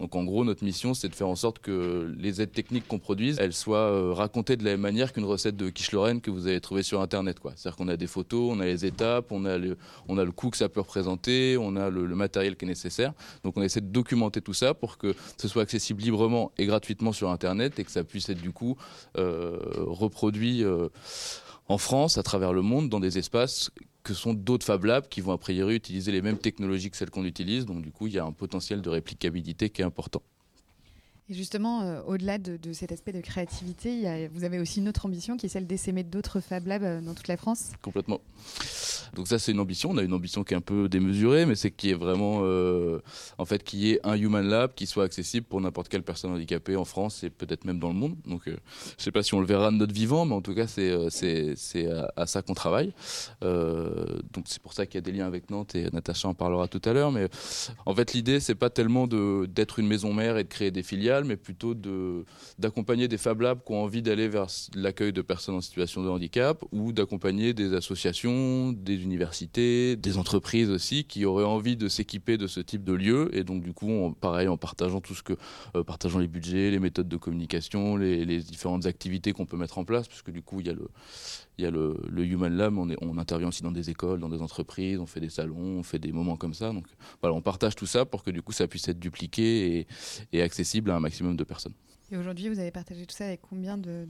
Donc 0.00 0.16
en 0.16 0.24
gros, 0.24 0.44
notre 0.44 0.64
mission, 0.64 0.94
c'est 0.94 1.10
de 1.10 1.14
faire 1.14 1.28
en 1.28 1.36
sorte 1.36 1.58
que 1.58 2.10
les 2.18 2.40
aides 2.40 2.52
techniques 2.52 2.88
qu'on 2.88 2.98
produise, 2.98 3.36
elles 3.38 3.52
soient 3.52 3.76
euh, 3.76 4.14
racontées 4.14 4.56
de 4.56 4.64
la 4.64 4.70
même 4.70 4.80
manière 4.80 5.12
qu'une 5.12 5.26
recette 5.26 5.58
de 5.58 5.68
quiche 5.68 5.92
Lorraine 5.92 6.22
que 6.22 6.30
vous 6.30 6.46
avez 6.46 6.60
trouvée 6.60 6.82
sur 6.82 7.02
Internet. 7.02 7.36
C'est-à-dire 7.42 7.76
qu'on 7.76 7.88
a 7.88 7.98
des 7.98 8.06
photos, 8.06 8.50
on 8.50 8.60
a 8.60 8.64
les 8.64 8.86
étapes, 8.86 9.30
on 9.30 9.44
a 9.44 9.58
le 9.58 9.76
coût 10.32 10.48
que 10.48 10.56
ça 10.56 10.70
peut 10.70 10.80
représenter, 10.80 11.58
on 11.58 11.76
a 11.76 11.90
le, 11.90 12.06
matériel 12.14 12.56
qui 12.56 12.64
est 12.64 12.68
nécessaire. 12.68 13.12
Donc 13.44 13.58
on 13.58 13.62
essaie 13.62 13.82
de 13.82 13.88
documenter 13.88 14.40
tout 14.40 14.54
ça 14.54 14.72
pour 14.72 14.96
que 14.96 15.14
ce 15.36 15.48
soit 15.48 15.62
accessible 15.62 16.02
librement 16.02 16.39
et 16.58 16.66
gratuitement 16.66 17.12
sur 17.12 17.30
Internet 17.30 17.78
et 17.78 17.84
que 17.84 17.90
ça 17.90 18.04
puisse 18.04 18.28
être 18.28 18.40
du 18.40 18.52
coup 18.52 18.76
euh, 19.16 19.58
reproduit. 19.76 20.64
Euh, 20.64 20.88
en 21.68 21.78
France, 21.78 22.18
à 22.18 22.24
travers 22.24 22.52
le 22.52 22.62
monde, 22.62 22.88
dans 22.88 22.98
des 22.98 23.16
espaces 23.16 23.70
que 24.02 24.12
sont 24.12 24.34
d'autres 24.34 24.66
Fab 24.66 24.84
Labs 24.84 25.08
qui 25.08 25.20
vont 25.20 25.30
a 25.30 25.38
priori 25.38 25.76
utiliser 25.76 26.10
les 26.10 26.20
mêmes 26.20 26.38
technologies 26.38 26.90
que 26.90 26.96
celles 26.96 27.10
qu'on 27.10 27.24
utilise. 27.24 27.64
Donc 27.64 27.80
du 27.82 27.92
coup, 27.92 28.08
il 28.08 28.14
y 28.14 28.18
a 28.18 28.24
un 28.24 28.32
potentiel 28.32 28.82
de 28.82 28.90
réplicabilité 28.90 29.70
qui 29.70 29.82
est 29.82 29.84
important. 29.84 30.22
Et 31.30 31.34
justement, 31.34 31.82
euh, 31.82 32.00
au-delà 32.08 32.38
de, 32.38 32.72
cet 32.72 32.90
aspect 32.90 33.12
de 33.12 33.20
créativité, 33.20 34.28
vous 34.34 34.42
avez 34.42 34.58
aussi 34.58 34.80
une 34.80 34.88
autre 34.88 35.06
ambition 35.06 35.36
qui 35.36 35.46
est 35.46 35.48
celle 35.48 35.66
d'essaimer 35.66 36.02
d'autres 36.02 36.40
Fab 36.40 36.66
Labs 36.66 36.82
euh, 36.82 37.00
dans 37.00 37.14
toute 37.14 37.28
la 37.28 37.36
France 37.36 37.70
Complètement. 37.82 38.20
Donc 39.14 39.28
ça, 39.28 39.38
c'est 39.38 39.52
une 39.52 39.60
ambition. 39.60 39.90
On 39.90 39.98
a 39.98 40.02
une 40.02 40.12
ambition 40.12 40.42
qui 40.42 40.54
est 40.54 40.56
un 40.56 40.60
peu 40.60 40.88
démesurée, 40.88 41.46
mais 41.46 41.54
c'est 41.54 41.70
qui 41.70 41.90
est 41.90 41.94
vraiment, 41.94 42.40
euh, 42.42 43.00
en 43.38 43.44
fait, 43.44 43.62
qui 43.62 43.92
est 43.92 44.00
un 44.04 44.14
Human 44.14 44.44
Lab 44.44 44.74
qui 44.74 44.86
soit 44.86 45.04
accessible 45.04 45.46
pour 45.46 45.60
n'importe 45.60 45.88
quelle 45.88 46.02
personne 46.02 46.32
handicapée 46.32 46.74
en 46.74 46.84
France 46.84 47.22
et 47.22 47.30
peut-être 47.30 47.64
même 47.64 47.78
dans 47.78 47.88
le 47.88 47.94
monde. 47.94 48.16
Donc, 48.26 48.42
je 48.46 48.50
ne 48.50 48.56
sais 48.98 49.12
pas 49.12 49.22
si 49.22 49.34
on 49.34 49.40
le 49.40 49.46
verra 49.46 49.70
de 49.70 49.76
notre 49.76 49.94
vivant, 49.94 50.24
mais 50.24 50.34
en 50.34 50.42
tout 50.42 50.54
cas, 50.54 50.66
c'est 50.66 50.92
à, 52.16 52.26
ça 52.26 52.42
qu'on 52.42 52.54
travaille. 52.54 52.92
donc 53.40 54.44
c'est 54.46 54.62
pour 54.62 54.72
ça 54.72 54.84
qu'il 54.86 54.96
y 54.96 54.98
a 54.98 55.02
des 55.02 55.12
liens 55.12 55.26
avec 55.26 55.50
Nantes 55.50 55.76
et 55.76 55.88
Natacha 55.92 56.28
en 56.28 56.34
parlera 56.34 56.66
tout 56.66 56.82
à 56.84 56.92
l'heure. 56.92 57.12
Mais 57.12 57.28
en 57.86 57.94
fait, 57.94 58.14
l'idée, 58.14 58.40
c'est 58.40 58.56
pas 58.56 58.70
tellement 58.70 59.06
d'être 59.06 59.78
une 59.78 59.86
maison 59.86 60.12
mère 60.12 60.36
et 60.36 60.44
de 60.44 60.48
créer 60.48 60.72
des 60.72 60.82
filiales 60.82 61.19
mais 61.24 61.36
plutôt 61.36 61.74
d'accompagner 62.58 63.08
des 63.08 63.18
Fab 63.18 63.40
Labs 63.40 63.60
qui 63.64 63.72
ont 63.72 63.82
envie 63.82 64.02
d'aller 64.02 64.28
vers 64.28 64.46
l'accueil 64.74 65.12
de 65.12 65.22
personnes 65.22 65.54
en 65.54 65.60
situation 65.60 66.02
de 66.02 66.08
handicap 66.08 66.64
ou 66.72 66.92
d'accompagner 66.92 67.54
des 67.54 67.74
associations, 67.74 68.72
des 68.72 69.02
universités, 69.02 69.96
des 69.96 70.18
entreprises 70.18 70.70
aussi 70.70 71.04
qui 71.04 71.24
auraient 71.24 71.44
envie 71.44 71.76
de 71.76 71.88
s'équiper 71.88 72.36
de 72.36 72.46
ce 72.46 72.60
type 72.60 72.84
de 72.84 72.92
lieu. 72.92 73.30
Et 73.34 73.44
donc, 73.44 73.62
du 73.62 73.72
coup, 73.72 74.14
pareil, 74.20 74.48
en 74.48 74.56
partageant 74.56 75.00
tout 75.00 75.14
ce 75.14 75.22
que, 75.22 75.34
euh, 75.76 75.84
les 76.18 76.28
budgets, 76.28 76.70
les 76.70 76.78
méthodes 76.78 77.08
de 77.08 77.16
communication, 77.16 77.96
les, 77.96 78.24
les 78.24 78.38
différentes 78.40 78.86
activités 78.86 79.32
qu'on 79.32 79.46
peut 79.46 79.56
mettre 79.56 79.78
en 79.78 79.84
place, 79.84 80.08
puisque 80.08 80.30
du 80.30 80.42
coup, 80.42 80.60
il 80.60 80.66
y 80.66 80.70
a 80.70 80.72
le, 80.72 80.88
il 81.60 81.64
y 81.64 81.66
a 81.66 81.70
le, 81.70 81.94
Human 82.24 82.52
Lab, 82.52 82.76
on, 82.78 82.88
est, 82.88 82.96
on, 83.02 83.18
intervient 83.18 83.48
aussi 83.48 83.62
dans 83.62 83.72
des 83.72 83.90
écoles, 83.90 84.20
dans 84.20 84.28
des 84.28 84.40
entreprises, 84.40 84.98
on 84.98 85.06
fait 85.06 85.20
des 85.20 85.28
salons, 85.28 85.78
on 85.78 85.82
fait 85.82 85.98
des 85.98 86.12
moments 86.12 86.36
comme 86.36 86.54
ça. 86.54 86.72
Donc 86.72 86.86
voilà, 87.20 87.36
on 87.36 87.42
partage 87.42 87.74
tout 87.76 87.86
ça 87.86 88.04
pour 88.04 88.22
que 88.22 88.30
du 88.30 88.42
coup 88.42 88.52
ça 88.52 88.66
puisse 88.66 88.88
être 88.88 88.98
dupliqué 88.98 89.86
et 90.32 90.42
accessible 90.42 90.90
à 90.90 90.96
un 90.96 91.00
maximum 91.00 91.36
de 91.36 91.44
personnes. 91.44 91.74
Et 92.12 92.16
aujourd'hui, 92.16 92.48
vous 92.48 92.58
avez 92.58 92.72
partagé 92.72 93.06
tout 93.06 93.14
ça 93.14 93.26
avec 93.26 93.40
combien 93.40 93.78
de, 93.78 94.04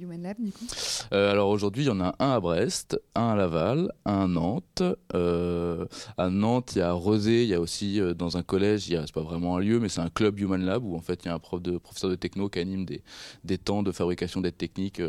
Human 0.00 0.20
Lab 0.20 0.36
du 0.40 0.50
coup? 0.50 0.66
Euh, 1.12 1.30
Alors 1.30 1.50
aujourd'hui, 1.50 1.84
il 1.84 1.86
y 1.86 1.90
en 1.90 2.00
a 2.00 2.16
un 2.18 2.30
à 2.32 2.40
Brest, 2.40 3.00
un 3.14 3.28
à 3.28 3.36
Laval, 3.36 3.92
un 4.04 4.24
à 4.24 4.26
Nantes. 4.26 4.82
Euh, 5.14 5.86
à 6.18 6.30
Nantes, 6.30 6.72
il 6.74 6.78
y 6.80 6.82
a 6.82 6.90
Rosé, 6.90 7.44
il 7.44 7.48
y 7.48 7.54
a 7.54 7.60
aussi 7.60 8.00
euh, 8.00 8.12
dans 8.12 8.36
un 8.36 8.42
collège, 8.42 8.88
il 8.88 8.94
y 8.94 8.96
a, 8.96 9.02
c'est 9.06 9.14
pas 9.14 9.22
vraiment 9.22 9.56
un 9.56 9.60
lieu, 9.60 9.78
mais 9.78 9.88
c'est 9.88 10.00
un 10.00 10.10
club 10.10 10.40
Human 10.40 10.64
Lab 10.64 10.84
où 10.84 10.96
en 10.96 11.00
fait 11.00 11.24
il 11.24 11.28
y 11.28 11.30
a 11.30 11.34
un 11.34 11.38
prof 11.38 11.62
de, 11.62 11.78
professeur 11.78 12.10
de 12.10 12.16
techno 12.16 12.48
qui 12.48 12.58
anime 12.58 12.84
des, 12.84 13.04
des 13.44 13.58
temps 13.58 13.84
de 13.84 13.92
fabrication 13.92 14.40
d'aides 14.40 14.58
techniques 14.58 15.00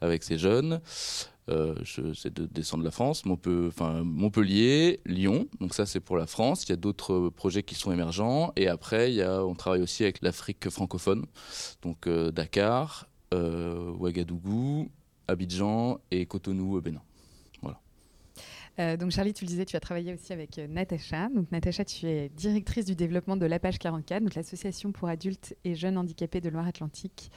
avec 0.00 0.24
ses 0.24 0.38
jeunes. 0.38 0.80
Euh, 1.50 1.74
c'est 1.84 2.32
de 2.32 2.84
la 2.84 2.90
France, 2.90 3.24
Montpellier, 3.24 5.00
Lyon. 5.04 5.48
Donc 5.60 5.74
ça, 5.74 5.86
c'est 5.86 6.00
pour 6.00 6.16
la 6.16 6.26
France. 6.26 6.64
Il 6.64 6.70
y 6.70 6.72
a 6.72 6.76
d'autres 6.76 7.30
projets 7.30 7.62
qui 7.62 7.74
sont 7.74 7.92
émergents. 7.92 8.52
Et 8.56 8.68
après, 8.68 9.10
il 9.10 9.16
y 9.16 9.22
a, 9.22 9.44
on 9.44 9.54
travaille 9.54 9.82
aussi 9.82 10.04
avec 10.04 10.22
l'Afrique 10.22 10.70
francophone. 10.70 11.26
Donc 11.82 12.06
euh, 12.06 12.30
Dakar, 12.30 13.08
euh, 13.34 13.90
Ouagadougou, 13.92 14.90
Abidjan 15.26 15.98
et 16.10 16.26
Cotonou, 16.26 16.80
Bénin. 16.80 17.02
Voilà. 17.60 18.96
donc 18.96 19.10
Charlie, 19.10 19.32
tu 19.32 19.44
le 19.44 19.48
disais, 19.48 19.64
tu 19.64 19.76
as 19.76 19.80
travaillé 19.80 20.14
aussi 20.14 20.32
avec 20.32 20.58
Natacha. 20.58 21.28
Donc 21.28 21.50
Natacha, 21.50 21.84
tu 21.84 22.06
es 22.06 22.28
directrice 22.28 22.84
du 22.84 22.94
développement 22.94 23.36
de 23.36 23.46
la 23.46 23.58
page 23.58 23.78
44, 23.78 24.22
donc 24.22 24.34
l'association 24.34 24.92
pour 24.92 25.08
adultes 25.08 25.56
et 25.64 25.74
jeunes 25.74 25.98
handicapés 25.98 26.40
de 26.40 26.48
Loire-Atlantique 26.50 27.30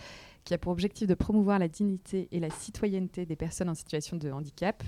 qui 0.46 0.54
a 0.54 0.58
pour 0.58 0.72
objectif 0.72 1.08
de 1.08 1.14
promouvoir 1.16 1.60
la 1.60 1.68
dignité 1.68 2.30
et 2.32 2.40
la 2.40 2.50
citoyenneté 2.50 3.25
des 3.25 3.36
personnes 3.36 3.68
en 3.68 3.75
situation 3.75 4.16
de 4.16 4.32
handicap. 4.32 4.84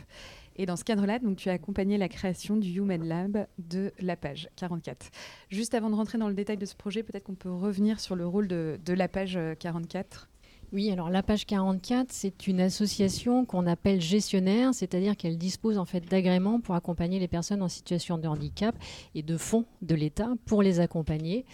Et 0.55 0.65
dans 0.65 0.75
ce 0.75 0.83
cadre-là, 0.83 1.19
tu 1.35 1.49
as 1.49 1.53
accompagné 1.53 1.97
la 1.97 2.07
création 2.07 2.55
du 2.55 2.69
Human 2.77 3.03
Lab 3.03 3.47
de 3.57 3.91
la 3.99 4.15
page 4.15 4.49
44. 4.55 5.09
Juste 5.49 5.73
avant 5.73 5.89
de 5.89 5.95
rentrer 5.95 6.17
dans 6.17 6.29
le 6.29 6.33
détail 6.33 6.57
de 6.57 6.65
ce 6.65 6.75
projet, 6.75 7.03
peut-être 7.03 7.25
qu'on 7.25 7.35
peut 7.35 7.51
revenir 7.51 7.99
sur 7.99 8.15
le 8.15 8.25
rôle 8.25 8.47
de, 8.47 8.79
de 8.83 8.93
la 8.93 9.07
page 9.07 9.37
44 9.59 10.29
oui, 10.73 10.91
alors 10.91 11.09
la 11.09 11.23
page 11.23 11.45
44, 11.45 12.07
c'est 12.11 12.45
une 12.45 12.59
association 12.59 13.45
qu'on 13.45 13.65
appelle 13.67 14.01
gestionnaire, 14.01 14.73
c'est-à-dire 14.73 15.15
qu'elle 15.15 15.37
dispose 15.37 15.77
en 15.77 15.85
fait 15.85 16.01
d'agréments 16.01 16.59
pour 16.59 16.75
accompagner 16.75 17.19
les 17.19 17.29
personnes 17.29 17.61
en 17.61 17.69
situation 17.69 18.17
de 18.17 18.27
handicap 18.27 18.75
et 19.15 19.23
de 19.23 19.37
fonds 19.37 19.63
de 19.81 19.95
l'État 19.95 20.33
pour 20.45 20.61
les 20.61 20.81
accompagner. 20.81 21.45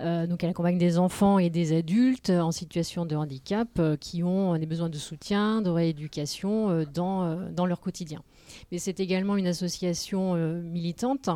Euh, 0.00 0.26
donc 0.26 0.44
elle 0.44 0.50
accompagne 0.50 0.76
des 0.76 0.98
enfants 0.98 1.38
et 1.38 1.48
des 1.48 1.74
adultes 1.74 2.28
en 2.28 2.52
situation 2.52 3.06
de 3.06 3.16
handicap 3.16 3.68
euh, 3.78 3.96
qui 3.96 4.22
ont 4.22 4.58
des 4.58 4.66
besoins 4.66 4.90
de 4.90 4.98
soutien, 4.98 5.62
de 5.62 5.70
rééducation 5.70 6.68
euh, 6.68 6.84
dans, 6.84 7.50
dans 7.50 7.64
leur 7.64 7.80
quotidien. 7.80 8.22
Mais 8.70 8.78
c'est 8.78 9.00
également 9.00 9.36
une 9.36 9.46
association 9.46 10.34
militante 10.34 11.30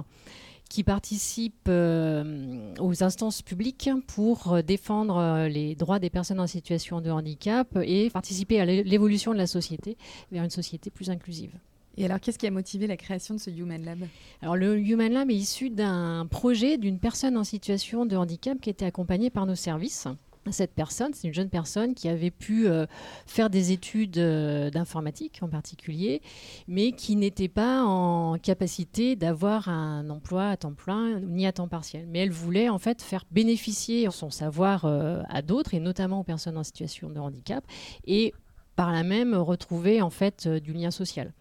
qui 0.72 0.84
participent 0.84 1.68
euh, 1.68 2.74
aux 2.80 3.04
instances 3.04 3.42
publiques 3.42 3.90
pour 4.06 4.54
euh, 4.54 4.62
défendre 4.62 5.18
euh, 5.18 5.46
les 5.46 5.74
droits 5.74 5.98
des 5.98 6.08
personnes 6.08 6.40
en 6.40 6.46
situation 6.46 7.02
de 7.02 7.10
handicap 7.10 7.76
et 7.82 8.08
participer 8.08 8.58
à 8.58 8.64
l'évolution 8.64 9.34
de 9.34 9.36
la 9.36 9.46
société 9.46 9.98
vers 10.30 10.42
une 10.42 10.48
société 10.48 10.88
plus 10.88 11.10
inclusive. 11.10 11.50
Et 11.98 12.06
alors, 12.06 12.20
qu'est-ce 12.20 12.38
qui 12.38 12.46
a 12.46 12.50
motivé 12.50 12.86
la 12.86 12.96
création 12.96 13.34
de 13.34 13.38
ce 13.38 13.50
Human 13.50 13.84
Lab? 13.84 13.98
Alors, 14.40 14.56
le 14.56 14.78
Human 14.78 15.12
Lab 15.12 15.30
est 15.30 15.34
issu 15.34 15.68
d'un 15.68 16.26
projet 16.30 16.78
d'une 16.78 16.98
personne 16.98 17.36
en 17.36 17.44
situation 17.44 18.06
de 18.06 18.16
handicap 18.16 18.58
qui 18.58 18.70
était 18.70 18.86
accompagnée 18.86 19.28
par 19.28 19.44
nos 19.44 19.54
services 19.54 20.08
cette 20.50 20.74
personne, 20.74 21.14
c'est 21.14 21.28
une 21.28 21.34
jeune 21.34 21.48
personne 21.48 21.94
qui 21.94 22.08
avait 22.08 22.30
pu 22.30 22.66
euh, 22.66 22.86
faire 23.26 23.48
des 23.48 23.70
études 23.70 24.18
euh, 24.18 24.70
d'informatique 24.70 25.38
en 25.42 25.48
particulier, 25.48 26.20
mais 26.66 26.92
qui 26.92 27.14
n'était 27.14 27.48
pas 27.48 27.84
en 27.84 28.38
capacité 28.38 29.14
d'avoir 29.14 29.68
un 29.68 30.10
emploi 30.10 30.48
à 30.48 30.56
temps 30.56 30.72
plein 30.72 31.20
ni 31.20 31.46
à 31.46 31.52
temps 31.52 31.68
partiel. 31.68 32.06
Mais 32.08 32.20
elle 32.20 32.32
voulait 32.32 32.68
en 32.68 32.78
fait 32.78 33.02
faire 33.02 33.24
bénéficier 33.30 34.10
son 34.10 34.30
savoir 34.30 34.84
euh, 34.84 35.22
à 35.28 35.42
d'autres 35.42 35.74
et 35.74 35.80
notamment 35.80 36.20
aux 36.20 36.24
personnes 36.24 36.58
en 36.58 36.64
situation 36.64 37.08
de 37.08 37.20
handicap 37.20 37.64
et 38.04 38.34
par 38.74 38.90
là 38.90 39.04
même 39.04 39.34
retrouver 39.34 40.02
en 40.02 40.10
fait 40.10 40.48
du 40.48 40.72
lien 40.72 40.90
social. 40.90 41.32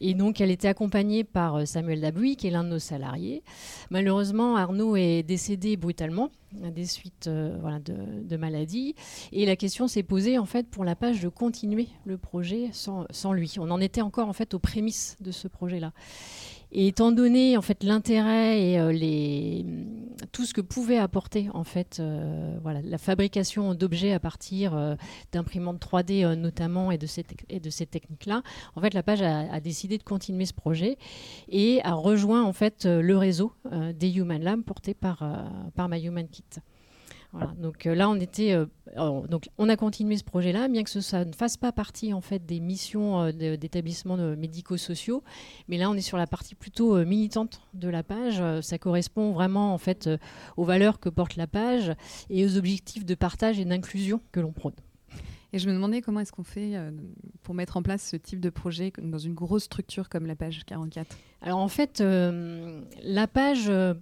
Et 0.00 0.14
donc, 0.14 0.40
elle 0.40 0.50
était 0.50 0.68
accompagnée 0.68 1.24
par 1.24 1.56
euh, 1.56 1.64
Samuel 1.64 2.00
Dabouy, 2.00 2.36
qui 2.36 2.46
est 2.46 2.50
l'un 2.50 2.64
de 2.64 2.68
nos 2.68 2.78
salariés. 2.78 3.42
Malheureusement, 3.90 4.56
Arnaud 4.56 4.96
est 4.96 5.22
décédé 5.22 5.76
brutalement 5.76 6.30
des 6.52 6.86
suites 6.86 7.26
euh, 7.26 7.78
de, 7.78 8.22
de, 8.22 8.36
maladie. 8.36 8.94
Et 9.32 9.44
la 9.46 9.56
question 9.56 9.88
s'est 9.88 10.02
posée, 10.02 10.38
en 10.38 10.46
fait, 10.46 10.66
pour 10.68 10.84
la 10.84 10.96
page 10.96 11.20
de 11.20 11.28
continuer 11.28 11.88
le 12.04 12.16
projet 12.16 12.70
sans, 12.72 13.06
sans 13.10 13.32
lui. 13.32 13.54
On 13.58 13.70
en 13.70 13.80
était 13.80 14.00
encore, 14.00 14.28
en 14.28 14.32
fait, 14.32 14.54
aux 14.54 14.58
prémices 14.58 15.16
de 15.20 15.30
ce 15.30 15.48
projet-là. 15.48 15.92
Et 16.70 16.88
étant 16.88 17.12
donné 17.12 17.56
en 17.56 17.62
fait 17.62 17.82
l'intérêt 17.82 18.60
et 18.60 18.78
euh, 18.78 18.92
les, 18.92 19.64
tout 20.32 20.44
ce 20.44 20.52
que 20.52 20.60
pouvait 20.60 20.98
apporter 20.98 21.48
en 21.54 21.64
fait 21.64 21.98
euh, 21.98 22.58
la 22.84 22.98
fabrication 22.98 23.74
d'objets 23.74 24.12
à 24.12 24.20
partir 24.20 24.76
euh, 24.76 24.94
d'imprimantes 25.32 25.80
3D 25.80 26.34
notamment 26.34 26.90
et 26.90 26.98
de 26.98 27.06
ces, 27.06 27.24
et 27.48 27.60
de 27.60 27.70
ces 27.70 27.86
techniques-là, 27.86 28.42
en 28.76 28.80
fait 28.82 28.92
la 28.92 29.02
page 29.02 29.22
a, 29.22 29.50
a, 29.50 29.60
décidé 29.60 29.96
de 29.96 30.02
continuer 30.02 30.44
ce 30.44 30.52
projet 30.52 30.98
et 31.48 31.80
a 31.84 31.94
rejoint 31.94 32.44
en 32.44 32.52
fait 32.52 32.84
le 32.84 33.16
réseau 33.16 33.52
des 33.94 34.16
Human 34.16 34.42
Labs 34.42 34.62
porté 34.62 34.94
par, 34.94 35.24
par 35.74 35.88
My 35.88 36.04
Human 36.04 36.28
Kit. 36.28 36.44
Donc 37.58 37.86
euh, 37.86 37.94
là, 37.94 38.08
on 38.08 38.16
était, 38.16 38.52
euh, 38.52 38.66
on 38.96 39.68
a 39.68 39.76
continué 39.76 40.16
ce 40.16 40.24
projet-là, 40.24 40.68
bien 40.68 40.84
que 40.84 41.00
ça 41.00 41.24
ne 41.24 41.32
fasse 41.32 41.56
pas 41.56 41.72
partie 41.72 42.12
en 42.12 42.20
fait 42.20 42.44
des 42.44 42.60
missions 42.60 43.22
euh, 43.22 43.56
d'établissements 43.56 44.16
médico-sociaux, 44.16 45.22
mais 45.68 45.78
là, 45.78 45.90
on 45.90 45.94
est 45.94 46.00
sur 46.00 46.16
la 46.16 46.26
partie 46.26 46.54
plutôt 46.54 47.04
militante 47.04 47.60
de 47.74 47.88
la 47.88 48.02
page. 48.02 48.42
ça 48.62 48.78
correspond 48.78 49.32
vraiment 49.32 49.74
en 49.74 49.78
fait 49.78 50.08
aux 50.56 50.64
valeurs 50.64 51.00
que 51.00 51.08
porte 51.08 51.36
la 51.36 51.46
page 51.46 51.92
et 52.30 52.44
aux 52.44 52.56
objectifs 52.56 53.04
de 53.04 53.14
partage 53.14 53.58
et 53.58 53.64
d'inclusion 53.64 54.20
que 54.32 54.40
l'on 54.40 54.52
prône. 54.52 54.74
Et 55.52 55.58
je 55.58 55.68
me 55.68 55.72
demandais 55.72 56.02
comment 56.02 56.20
est-ce 56.20 56.32
qu'on 56.32 56.44
fait 56.44 56.76
euh, 56.76 56.90
pour 57.42 57.54
mettre 57.54 57.78
en 57.78 57.82
place 57.82 58.06
ce 58.06 58.16
type 58.16 58.40
de 58.40 58.50
projet 58.50 58.92
dans 59.00 59.18
une 59.18 59.34
grosse 59.34 59.64
structure 59.64 60.10
comme 60.10 60.26
la 60.26 60.36
page 60.36 60.64
44 60.66 61.16
Alors 61.40 61.58
en 61.58 61.68
fait, 61.68 62.02
euh, 62.02 62.82
la 63.02 63.26
page 63.26 63.68
euh, 63.68 63.94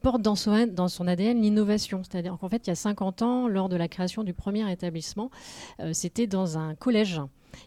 porte 0.00 0.22
dans 0.22 0.36
son, 0.36 0.66
dans 0.66 0.88
son 0.88 1.06
ADN 1.06 1.42
l'innovation. 1.42 2.02
C'est-à-dire 2.02 2.36
qu'en 2.40 2.48
fait, 2.48 2.66
il 2.66 2.70
y 2.70 2.72
a 2.72 2.76
50 2.76 3.20
ans, 3.20 3.46
lors 3.46 3.68
de 3.68 3.76
la 3.76 3.88
création 3.88 4.24
du 4.24 4.32
premier 4.32 4.70
établissement, 4.70 5.30
c'était 5.92 6.26
dans 6.26 6.56
un 6.56 6.74
collège. 6.74 7.20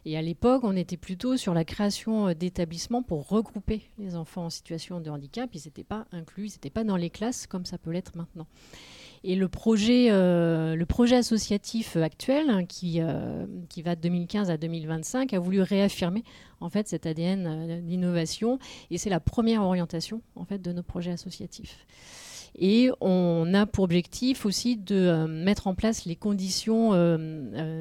Et 0.05 0.17
à 0.17 0.21
l'époque, 0.21 0.63
on 0.63 0.75
était 0.75 0.97
plutôt 0.97 1.37
sur 1.37 1.53
la 1.53 1.65
création 1.65 2.33
d'établissements 2.33 3.03
pour 3.03 3.27
regrouper 3.27 3.89
les 3.99 4.15
enfants 4.15 4.45
en 4.45 4.49
situation 4.49 5.01
de 5.01 5.09
handicap. 5.09 5.49
Ils 5.53 5.63
n'étaient 5.65 5.83
pas 5.83 6.05
inclus, 6.11 6.47
ils 6.47 6.51
n'étaient 6.53 6.69
pas 6.69 6.83
dans 6.83 6.95
les 6.95 7.09
classes 7.09 7.47
comme 7.47 7.65
ça 7.65 7.77
peut 7.77 7.91
l'être 7.91 8.15
maintenant. 8.15 8.47
Et 9.25 9.35
le 9.35 9.47
projet, 9.47 10.07
euh, 10.11 10.75
le 10.75 10.85
projet 10.85 11.15
associatif 11.15 11.95
actuel, 11.95 12.49
hein, 12.49 12.65
qui, 12.65 12.99
euh, 12.99 13.45
qui 13.69 13.81
va 13.81 13.95
de 13.95 14.01
2015 14.01 14.49
à 14.49 14.57
2025, 14.57 15.33
a 15.33 15.39
voulu 15.39 15.61
réaffirmer 15.61 16.23
en 16.59 16.69
fait 16.69 16.89
cet 16.89 17.05
ADN 17.05 17.47
euh, 17.47 17.81
d'innovation. 17.81 18.59
Et 18.91 18.97
c'est 18.97 19.09
la 19.09 19.21
première 19.21 19.63
orientation 19.63 20.21
en 20.35 20.43
fait 20.43 20.61
de 20.61 20.73
nos 20.73 20.83
projets 20.83 21.11
associatifs. 21.11 21.85
Et 22.59 22.91
on 22.99 23.51
a 23.53 23.65
pour 23.65 23.85
objectif 23.85 24.45
aussi 24.45 24.75
de 24.75 25.25
mettre 25.25 25.65
en 25.65 25.73
place 25.73 26.05
les 26.05 26.15
conditions 26.15 26.93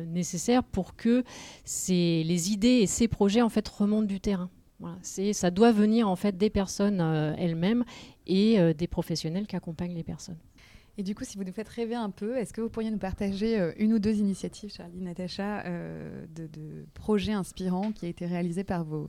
nécessaires 0.07 0.65
pour 0.65 0.97
que 0.97 1.25
ces, 1.67 2.23
les 2.25 2.53
idées 2.53 2.79
et 2.81 2.87
ces 2.87 3.07
projets 3.07 3.43
en 3.43 3.51
fait 3.51 3.69
remontent 3.69 4.07
du 4.07 4.19
terrain. 4.19 4.49
Ça 5.03 5.51
doit 5.51 5.73
venir 5.73 6.09
en 6.09 6.17
fait 6.17 6.39
des 6.39 6.49
personnes 6.49 7.03
elles-mêmes 7.37 7.85
et 8.27 8.73
des 8.73 8.87
professionnels 8.87 9.47
qui 9.47 9.57
accompagnent 9.57 9.95
les 9.95 10.05
personnes. 10.05 10.39
Et 10.99 11.03
du 11.03 11.15
coup, 11.15 11.25
si 11.25 11.39
vous 11.39 11.45
nous 11.45 11.53
faites 11.53 11.69
rêver 11.69 11.95
un 11.95 12.11
peu, 12.11 12.37
est-ce 12.37 12.53
que 12.53 12.61
vous 12.61 12.69
pourriez 12.69 12.91
nous 12.91 12.99
partager 12.99 13.59
euh, 13.59 13.73
une 13.79 13.95
ou 13.95 13.99
deux 13.99 14.15
initiatives, 14.17 14.73
Charlie, 14.73 15.01
Natacha, 15.01 15.65
euh, 15.65 16.27
de, 16.35 16.49
projets 16.93 17.33
inspirants 17.33 17.93
qui 17.93 18.05
ont 18.05 18.09
été 18.09 18.27
réalisés 18.27 18.65
par 18.65 18.85
vos, 18.85 19.09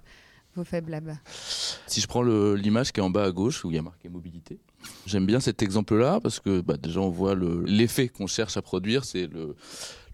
vos 0.55 0.63
Labs? 0.87 1.17
Si 1.25 1.99
je 1.99 2.07
prends 2.07 2.23
l'image 2.23 2.93
qui 2.93 3.01
est 3.01 3.03
en 3.03 3.09
bas 3.09 3.25
à 3.25 3.31
gauche, 3.31 3.65
où 3.65 3.71
il 3.71 3.75
y 3.75 3.79
a 3.79 3.81
marqué 3.81 4.07
mobilité, 4.07 4.59
j'aime 5.05 5.25
bien 5.25 5.39
cet 5.39 5.61
exemple-là 5.61 6.19
parce 6.21 6.39
que 6.39 6.61
bah, 6.61 6.77
déjà 6.77 6.99
on 6.99 7.09
voit 7.09 7.35
l'effet 7.35 8.09
qu'on 8.09 8.27
cherche 8.27 8.57
à 8.57 8.61
produire, 8.61 9.05
c'est 9.05 9.29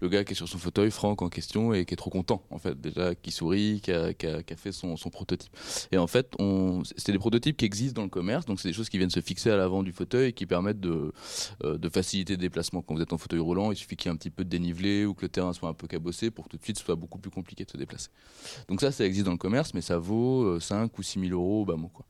le 0.00 0.08
gars 0.08 0.24
qui 0.24 0.32
est 0.32 0.36
sur 0.36 0.48
son 0.48 0.58
fauteuil, 0.58 0.90
Franck 0.90 1.22
en 1.22 1.28
question, 1.28 1.74
et 1.74 1.84
qui 1.84 1.94
est 1.94 1.96
trop 1.96 2.10
content, 2.10 2.42
en 2.50 2.58
fait, 2.58 2.80
déjà, 2.80 3.14
qui 3.14 3.30
sourit, 3.30 3.80
qui 3.82 3.92
a, 3.92 4.12
fait 4.56 4.72
son, 4.72 4.96
prototype. 5.10 5.54
Et 5.92 5.98
en 5.98 6.06
fait, 6.06 6.34
c'est 6.96 7.12
des 7.12 7.18
prototypes 7.18 7.56
qui 7.56 7.64
existent 7.64 8.00
dans 8.00 8.04
le 8.04 8.10
commerce, 8.10 8.46
donc 8.46 8.60
c'est 8.60 8.68
des 8.68 8.74
choses 8.74 8.88
qui 8.88 8.98
viennent 8.98 9.10
se 9.10 9.20
fixer 9.20 9.50
à 9.50 9.56
l'avant 9.56 9.82
du 9.82 9.92
fauteuil 9.92 10.28
et 10.28 10.32
qui 10.32 10.46
permettent 10.46 10.80
de, 10.80 11.12
euh, 11.64 11.78
de 11.78 11.88
faciliter 11.88 12.34
le 12.34 12.38
déplacement. 12.38 12.82
Quand 12.82 12.94
vous 12.94 13.02
êtes 13.02 13.12
en 13.12 13.18
fauteuil 13.18 13.40
roulant, 13.40 13.72
il 13.72 13.76
suffit 13.76 13.96
qu'il 13.96 14.08
y 14.08 14.10
ait 14.10 14.14
un 14.14 14.16
petit 14.16 14.30
peu 14.30 14.44
de 14.44 14.48
dénivelé 14.48 15.04
ou 15.04 15.14
que 15.14 15.22
le 15.22 15.28
terrain 15.28 15.52
soit 15.52 15.68
un 15.68 15.74
peu 15.74 15.86
cabossé 15.86 16.30
pour 16.30 16.44
que 16.44 16.50
tout 16.50 16.56
de 16.56 16.62
suite 16.62 16.78
ce 16.78 16.84
soit 16.84 16.96
beaucoup 16.96 17.18
plus 17.18 17.30
compliqué 17.30 17.64
de 17.64 17.70
se 17.70 17.76
déplacer. 17.76 18.08
Donc 18.68 18.80
ça, 18.80 18.90
ça 18.92 19.04
existe 19.04 19.26
dans 19.26 19.32
le 19.32 19.38
commerce, 19.38 19.74
mais 19.74 19.80
ça 19.80 19.98
vaut 19.98 20.58
5 20.58 20.84
euh, 20.84 20.88
ou 20.98 21.02
6 21.02 21.20
000 21.20 21.32
euros 21.32 21.64
bas 21.64 21.76
mot. 21.76 21.88
Quoi. 21.88 22.06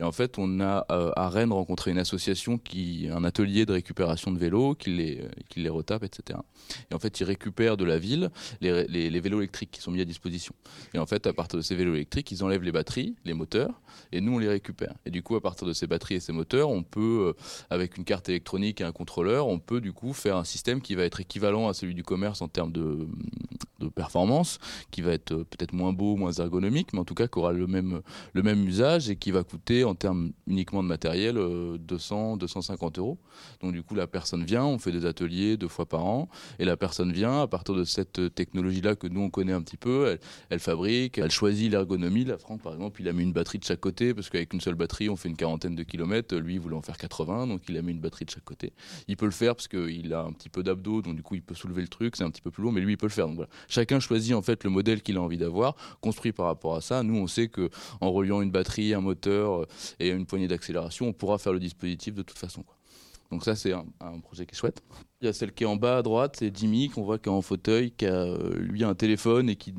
Et 0.00 0.02
en 0.02 0.12
fait, 0.12 0.38
on 0.38 0.60
a 0.60 0.86
euh, 0.90 1.10
à 1.16 1.28
Rennes 1.28 1.52
rencontré 1.52 1.90
une 1.90 1.98
association 2.04 2.58
qui, 2.58 3.08
un 3.10 3.24
atelier 3.24 3.66
de 3.66 3.72
récupération 3.72 4.30
de 4.30 4.38
vélos, 4.38 4.74
qui 4.74 4.90
les, 4.90 5.24
qui 5.48 5.60
les 5.60 5.68
retape, 5.68 6.04
etc. 6.04 6.38
Et 6.90 6.94
en 6.94 6.98
fait, 6.98 7.20
ils 7.20 7.24
récupèrent 7.24 7.76
de 7.76 7.84
la 7.84 7.98
ville 7.98 8.30
les, 8.60 8.86
les, 8.86 9.20
vélos 9.20 9.38
électriques 9.38 9.70
qui 9.72 9.80
sont 9.80 9.90
mis 9.90 10.00
à 10.00 10.04
disposition. 10.04 10.54
Et 10.92 10.98
en 10.98 11.06
fait, 11.06 11.26
à 11.26 11.32
partir 11.32 11.56
de 11.56 11.62
ces 11.62 11.74
vélos 11.74 11.94
électriques, 11.94 12.30
ils 12.30 12.44
enlèvent 12.44 12.62
les 12.62 12.72
batteries, 12.72 13.16
les 13.24 13.34
moteurs, 13.34 13.80
et 14.12 14.20
nous, 14.20 14.34
on 14.34 14.38
les 14.38 14.48
récupère. 14.48 14.94
Et 15.06 15.10
du 15.10 15.22
coup, 15.22 15.36
à 15.36 15.40
partir 15.40 15.66
de 15.66 15.72
ces 15.72 15.86
batteries 15.86 16.16
et 16.16 16.20
ces 16.20 16.32
moteurs, 16.32 16.70
on 16.70 16.82
peut, 16.82 17.34
avec 17.70 17.96
une 17.96 18.04
carte 18.04 18.28
électronique 18.28 18.80
et 18.80 18.84
un 18.84 18.92
contrôleur, 18.92 19.48
on 19.48 19.58
peut 19.58 19.80
du 19.80 19.92
coup 19.92 20.12
faire 20.12 20.36
un 20.36 20.44
système 20.44 20.80
qui 20.80 20.94
va 20.94 21.04
être 21.04 21.20
équivalent 21.20 21.68
à 21.68 21.74
celui 21.74 21.94
du 21.94 22.02
commerce 22.02 22.42
en 22.42 22.48
termes 22.48 22.72
de, 22.72 23.08
de 23.80 23.88
performance, 23.88 24.58
qui 24.90 25.02
va 25.02 25.12
être 25.12 25.34
peut-être 25.34 25.72
moins 25.72 25.92
beau, 25.92 26.16
moins 26.16 26.32
ergonomique, 26.32 26.92
mais 26.92 27.00
en 27.00 27.04
tout 27.04 27.14
cas 27.14 27.28
qui 27.28 27.38
aura 27.38 27.52
le 27.52 27.66
même, 27.66 28.02
le 28.32 28.42
même 28.42 28.66
usage 28.66 29.10
et 29.10 29.16
qui 29.16 29.30
va 29.30 29.42
coûter 29.44 29.84
en 29.84 29.94
termes 29.94 30.32
uniquement 30.46 30.82
de 30.82 30.88
matériel 30.88 31.36
200, 31.94 32.36
250 32.38 32.98
euros. 32.98 33.18
Donc 33.60 33.72
du 33.72 33.82
coup, 33.82 33.94
la 33.94 34.06
personne 34.06 34.44
vient, 34.44 34.64
on 34.64 34.78
fait 34.78 34.92
des 34.92 35.06
ateliers 35.06 35.56
deux 35.56 35.68
fois 35.68 35.86
par 35.86 36.04
an, 36.04 36.28
et 36.58 36.64
la 36.64 36.76
personne 36.76 37.12
vient 37.12 37.42
à 37.42 37.46
partir 37.46 37.74
de 37.74 37.84
cette 37.84 38.34
technologie-là 38.34 38.96
que 38.96 39.06
nous 39.06 39.20
on 39.20 39.30
connaît 39.30 39.52
un 39.52 39.62
petit 39.62 39.76
peu, 39.76 40.18
elle, 40.50 40.58
fabrique, 40.58 41.18
elle 41.18 41.30
choisit 41.30 41.70
l'ergonomie. 41.70 42.24
La 42.24 42.38
Franck, 42.38 42.62
par 42.62 42.72
exemple, 42.72 43.00
il 43.00 43.08
a 43.08 43.12
mis 43.12 43.22
une 43.22 43.32
batterie 43.32 43.58
de 43.58 43.64
chaque 43.64 43.80
côté 43.80 44.12
parce 44.14 44.28
qu'avec 44.28 44.52
une 44.52 44.60
seule 44.60 44.74
batterie, 44.74 45.08
on 45.08 45.16
fait 45.16 45.28
une 45.28 45.36
quarantaine 45.36 45.74
de 45.74 45.82
kilomètres. 45.82 46.34
Lui, 46.36 46.54
il 46.54 46.60
voulait 46.60 46.76
en 46.76 46.82
faire 46.82 46.96
80, 46.96 47.46
donc 47.46 47.62
il 47.68 47.76
a 47.76 47.82
mis 47.82 47.92
une 47.92 48.00
batterie 48.00 48.24
de 48.24 48.30
chaque 48.30 48.44
côté. 48.44 48.72
Il 49.08 49.16
peut 49.16 49.26
le 49.26 49.30
faire 49.30 49.54
parce 49.54 49.68
qu'il 49.68 50.12
a 50.12 50.22
un 50.22 50.32
petit 50.32 50.48
peu 50.48 50.62
d'abdos, 50.62 51.02
donc 51.02 51.16
du 51.16 51.22
coup, 51.22 51.36
il 51.36 51.42
peut 51.42 51.54
soulever 51.54 51.82
le 51.82 51.88
truc. 51.88 52.16
C'est 52.16 52.24
un 52.24 52.30
petit 52.30 52.42
peu 52.42 52.50
plus 52.50 52.62
lourd, 52.62 52.72
mais 52.72 52.80
lui, 52.80 52.94
il 52.94 52.96
peut 52.96 53.06
le 53.06 53.12
faire. 53.12 53.26
Donc 53.26 53.36
voilà. 53.36 53.50
Chacun 53.68 54.00
choisit 54.00 54.34
en 54.34 54.42
fait 54.42 54.64
le 54.64 54.70
modèle 54.70 55.02
qu'il 55.02 55.16
a 55.16 55.22
envie 55.22 55.38
d'avoir, 55.38 55.76
construit 56.00 56.32
par 56.32 56.46
rapport 56.46 56.74
à 56.74 56.80
ça. 56.80 57.02
Nous, 57.02 57.16
on 57.16 57.26
sait 57.26 57.48
que 57.48 57.70
en 58.00 58.10
reliant 58.10 58.42
une 58.42 58.50
batterie, 58.50 58.94
un 58.94 59.00
moteur 59.00 59.66
et 60.00 60.10
une 60.10 60.26
poignée 60.26 60.48
d'accélération, 60.48 61.08
on 61.08 61.12
pourra 61.12 61.38
faire 61.38 61.52
le 61.52 61.60
dispositif 61.60 61.83
de 61.86 62.22
toute 62.22 62.38
façon. 62.38 62.62
Quoi. 62.62 62.76
Donc 63.30 63.44
ça, 63.44 63.54
c'est 63.54 63.72
un, 63.72 63.86
un, 64.00 64.20
projet 64.20 64.46
qui 64.46 64.54
est 64.54 64.58
chouette. 64.58 64.82
Il 65.24 65.28
y 65.28 65.30
a 65.30 65.32
celle 65.32 65.52
qui 65.54 65.64
est 65.64 65.66
en 65.66 65.76
bas 65.76 65.96
à 65.96 66.02
droite, 66.02 66.36
c'est 66.38 66.54
Jimmy, 66.54 66.90
qu'on 66.90 67.02
voit 67.02 67.18
qui 67.18 67.30
est 67.30 67.32
en 67.32 67.40
fauteuil, 67.40 67.92
qui 67.92 68.04
a 68.04 68.36
lui 68.58 68.84
un 68.84 68.94
téléphone 68.94 69.48
et 69.48 69.56
qui 69.56 69.72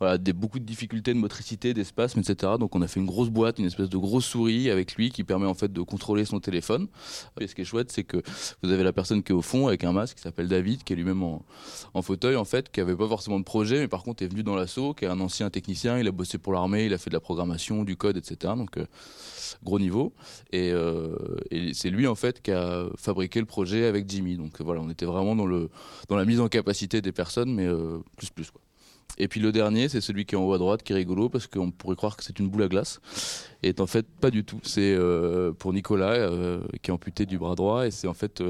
voilà, 0.00 0.18
des, 0.18 0.32
beaucoup 0.32 0.58
de 0.58 0.64
difficultés 0.64 1.14
de 1.14 1.18
motricité, 1.18 1.74
d'espace, 1.74 2.16
etc. 2.16 2.54
Donc 2.58 2.74
on 2.74 2.82
a 2.82 2.88
fait 2.88 3.00
une 3.00 3.06
grosse 3.06 3.30
boîte, 3.30 3.58
une 3.58 3.64
espèce 3.64 3.88
de 3.88 3.96
grosse 3.96 4.26
souris 4.26 4.70
avec 4.70 4.94
lui 4.94 5.10
qui 5.10 5.24
permet 5.24 5.46
en 5.46 5.54
fait 5.54 5.72
de 5.72 5.80
contrôler 5.80 6.24
son 6.24 6.40
téléphone. 6.40 6.88
Et 7.40 7.46
ce 7.46 7.54
qui 7.54 7.62
est 7.62 7.64
chouette, 7.64 7.90
c'est 7.90 8.04
que 8.04 8.18
vous 8.62 8.70
avez 8.70 8.82
la 8.82 8.92
personne 8.92 9.22
qui 9.22 9.32
est 9.32 9.34
au 9.34 9.42
fond 9.42 9.68
avec 9.68 9.84
un 9.84 9.92
masque 9.92 10.16
qui 10.16 10.22
s'appelle 10.22 10.48
David, 10.48 10.84
qui 10.84 10.92
est 10.92 10.96
lui-même 10.96 11.22
en, 11.22 11.44
en, 11.94 12.02
fauteuil 12.02 12.36
en 12.36 12.44
fait, 12.44 12.70
qui 12.70 12.80
avait 12.80 12.96
pas 12.96 13.08
forcément 13.08 13.38
de 13.38 13.44
projet, 13.44 13.80
mais 13.80 13.88
par 13.88 14.02
contre 14.02 14.22
est 14.22 14.28
venu 14.28 14.42
dans 14.42 14.56
l'assaut, 14.56 14.94
qui 14.94 15.04
est 15.04 15.08
un 15.08 15.20
ancien 15.20 15.50
technicien, 15.50 15.98
il 15.98 16.06
a 16.06 16.12
bossé 16.12 16.38
pour 16.38 16.52
l'armée, 16.52 16.86
il 16.86 16.94
a 16.94 16.98
fait 16.98 17.10
de 17.10 17.14
la 17.14 17.20
programmation, 17.20 17.84
du 17.84 17.96
code, 17.96 18.16
etc. 18.16 18.52
Donc 18.56 18.76
euh, 18.76 18.86
gros 19.62 19.78
niveau. 19.78 20.12
Et, 20.52 20.72
euh, 20.72 21.16
et 21.50 21.72
c'est 21.74 21.90
lui 21.90 22.06
en 22.06 22.14
fait 22.14 22.42
qui 22.42 22.52
a 22.52 22.86
fabriqué 22.96 23.40
le 23.40 23.46
projet 23.46 23.86
avec 23.86 24.08
Jimmy. 24.08 24.36
Donc 24.36 24.60
voilà, 24.66 24.82
on 24.82 24.90
était 24.90 25.06
vraiment 25.06 25.34
dans, 25.34 25.46
la 25.46 26.24
mise 26.24 26.40
en 26.40 26.48
capacité 26.48 27.00
des 27.00 27.12
personnes, 27.12 27.54
mais 27.54 27.66
euh, 27.66 27.98
plus 28.16 28.30
plus 28.30 28.50
quoi. 28.50 28.60
Et 29.18 29.28
puis 29.28 29.40
le 29.40 29.52
dernier, 29.52 29.88
c'est 29.88 30.02
celui 30.02 30.26
qui 30.26 30.34
est 30.34 30.38
en 30.38 30.44
haut 30.44 30.52
à 30.52 30.58
droite, 30.58 30.82
qui 30.82 30.92
est 30.92 30.96
rigolo 30.96 31.28
parce 31.30 31.46
qu'on 31.46 31.70
pourrait 31.70 31.96
croire 31.96 32.16
que 32.16 32.24
c'est 32.24 32.38
une 32.38 32.48
boule 32.48 32.64
à 32.64 32.68
glace. 32.68 33.00
Et 33.62 33.72
en 33.78 33.86
fait, 33.86 34.06
pas 34.20 34.30
du 34.30 34.44
tout. 34.44 34.60
C'est 34.62 34.94
euh, 34.94 35.52
pour 35.52 35.72
Nicolas, 35.72 36.12
euh, 36.12 36.60
qui 36.82 36.90
est 36.90 36.92
amputé 36.92 37.24
du 37.24 37.38
bras 37.38 37.54
droit, 37.54 37.86
et 37.86 37.90
c'est 37.90 38.08
en 38.08 38.14
fait 38.14 38.42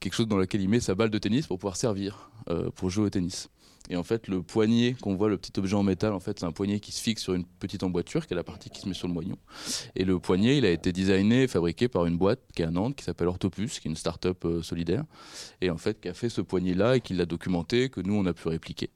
quelque 0.00 0.14
chose 0.14 0.28
dans 0.28 0.36
lequel 0.36 0.60
il 0.60 0.68
met 0.68 0.80
sa 0.80 0.94
balle 0.94 1.10
de 1.10 1.18
tennis 1.18 1.46
pour 1.46 1.58
pouvoir 1.58 1.76
servir, 1.76 2.30
pour 2.74 2.90
jouer 2.90 3.06
au 3.06 3.10
tennis. 3.10 3.48
Et 3.90 3.96
en 3.96 4.02
fait, 4.02 4.28
le 4.28 4.42
poignet 4.42 4.94
qu'on 5.00 5.14
voit, 5.14 5.28
le 5.28 5.38
petit 5.38 5.58
objet 5.58 5.74
en 5.74 5.82
métal, 5.82 6.12
en 6.12 6.20
fait, 6.20 6.38
c'est 6.40 6.46
un 6.46 6.52
poignet 6.52 6.80
qui 6.80 6.92
se 6.92 7.00
fixe 7.00 7.22
sur 7.22 7.34
une 7.34 7.44
petite 7.44 7.82
emboîture, 7.82 8.26
qui 8.26 8.34
est 8.34 8.36
la 8.36 8.44
partie 8.44 8.70
qui 8.70 8.80
se 8.80 8.88
met 8.88 8.94
sur 8.94 9.08
le 9.08 9.14
moignon. 9.14 9.36
Et 9.96 10.04
le 10.04 10.18
poignet, 10.18 10.58
il 10.58 10.66
a 10.66 10.70
été 10.70 10.92
designé 10.92 11.44
et 11.44 11.48
fabriqué 11.48 11.88
par 11.88 12.06
une 12.06 12.18
boîte 12.18 12.40
qui 12.54 12.62
est 12.62 12.66
à 12.66 12.70
Nantes, 12.70 12.96
qui 12.96 13.04
s'appelle 13.04 13.28
Orthopus, 13.28 13.80
qui 13.80 13.88
est 13.88 13.90
une 13.90 13.96
start-up 13.96 14.44
euh, 14.44 14.62
solidaire. 14.62 15.04
Et 15.60 15.70
en 15.70 15.78
fait, 15.78 16.00
qui 16.00 16.08
a 16.08 16.14
fait 16.14 16.28
ce 16.28 16.40
poignet-là 16.40 16.96
et 16.96 17.00
qui 17.00 17.14
l'a 17.14 17.26
documenté, 17.26 17.88
que 17.88 18.00
nous, 18.00 18.14
on 18.14 18.26
a 18.26 18.34
pu 18.34 18.48
répliquer. 18.48 18.90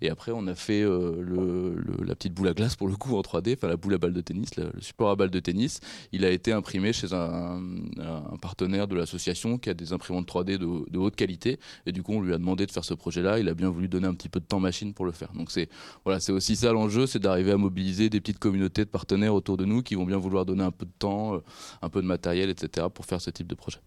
Et 0.00 0.10
après, 0.10 0.32
on 0.34 0.46
a 0.46 0.54
fait 0.54 0.82
euh, 0.82 1.74
la 2.04 2.14
petite 2.14 2.34
boule 2.34 2.48
à 2.48 2.54
glace 2.54 2.76
pour 2.76 2.88
le 2.88 2.96
coup 2.96 3.16
en 3.16 3.20
3D, 3.20 3.54
enfin 3.54 3.68
la 3.68 3.76
boule 3.76 3.94
à 3.94 3.98
balle 3.98 4.12
de 4.12 4.20
tennis, 4.20 4.56
le, 4.56 4.70
support 4.80 5.10
à 5.10 5.16
balle 5.16 5.30
de 5.30 5.40
tennis. 5.40 5.80
Il 6.12 6.24
a 6.24 6.30
été 6.30 6.52
imprimé 6.52 6.92
chez 6.92 7.12
un, 7.12 7.60
un 7.98 8.36
partenaire 8.40 8.88
de 8.88 8.96
l'association 8.96 9.58
qui 9.58 9.70
a 9.70 9.74
des 9.74 9.92
imprimantes 9.92 10.28
3D 10.28 10.58
de, 10.58 10.90
de, 10.90 10.98
haute 10.98 11.16
qualité. 11.16 11.58
Et 11.86 11.92
du 11.92 12.02
coup, 12.02 12.12
on 12.12 12.20
lui 12.20 12.32
a 12.32 12.38
demandé 12.38 12.66
de 12.66 12.70
faire 12.70 12.84
ce 12.84 12.94
projet-là. 12.94 13.38
Il 13.38 13.48
a 13.48 13.54
bien 13.54 13.70
voulu 13.70 13.88
donner 13.88 14.06
un 14.06 14.14
petit 14.14 14.28
peu 14.28 14.40
de 14.40 14.44
temps 14.44 14.60
machine 14.60 14.94
pour 14.94 15.06
le 15.06 15.12
faire. 15.12 15.32
Donc 15.34 15.50
c'est 15.50 15.68
voilà, 16.04 16.20
c'est 16.20 16.32
aussi 16.32 16.56
ça 16.56 16.72
l'enjeu, 16.72 17.06
c'est 17.06 17.18
d'arriver 17.18 17.52
à 17.52 17.56
mobiliser 17.56 18.10
des 18.10 18.20
petites 18.20 18.38
communautés 18.38 18.84
de 18.84 18.90
partenaires 18.90 19.34
autour 19.34 19.56
de 19.56 19.64
nous 19.64 19.82
qui 19.82 19.94
vont 19.94 20.04
bien 20.04 20.18
vouloir 20.18 20.46
donner 20.46 20.64
un 20.64 20.70
peu 20.70 20.86
de 20.86 20.92
temps, 20.98 21.34
euh, 21.34 21.42
un 21.82 21.88
peu 21.88 22.02
de 22.02 22.06
matériel, 22.06 22.50
etc. 22.50 22.86
pour 22.92 23.04
faire 23.04 23.20
ce 23.20 23.30
type 23.30 23.46
de 23.46 23.54
projet. 23.54 23.78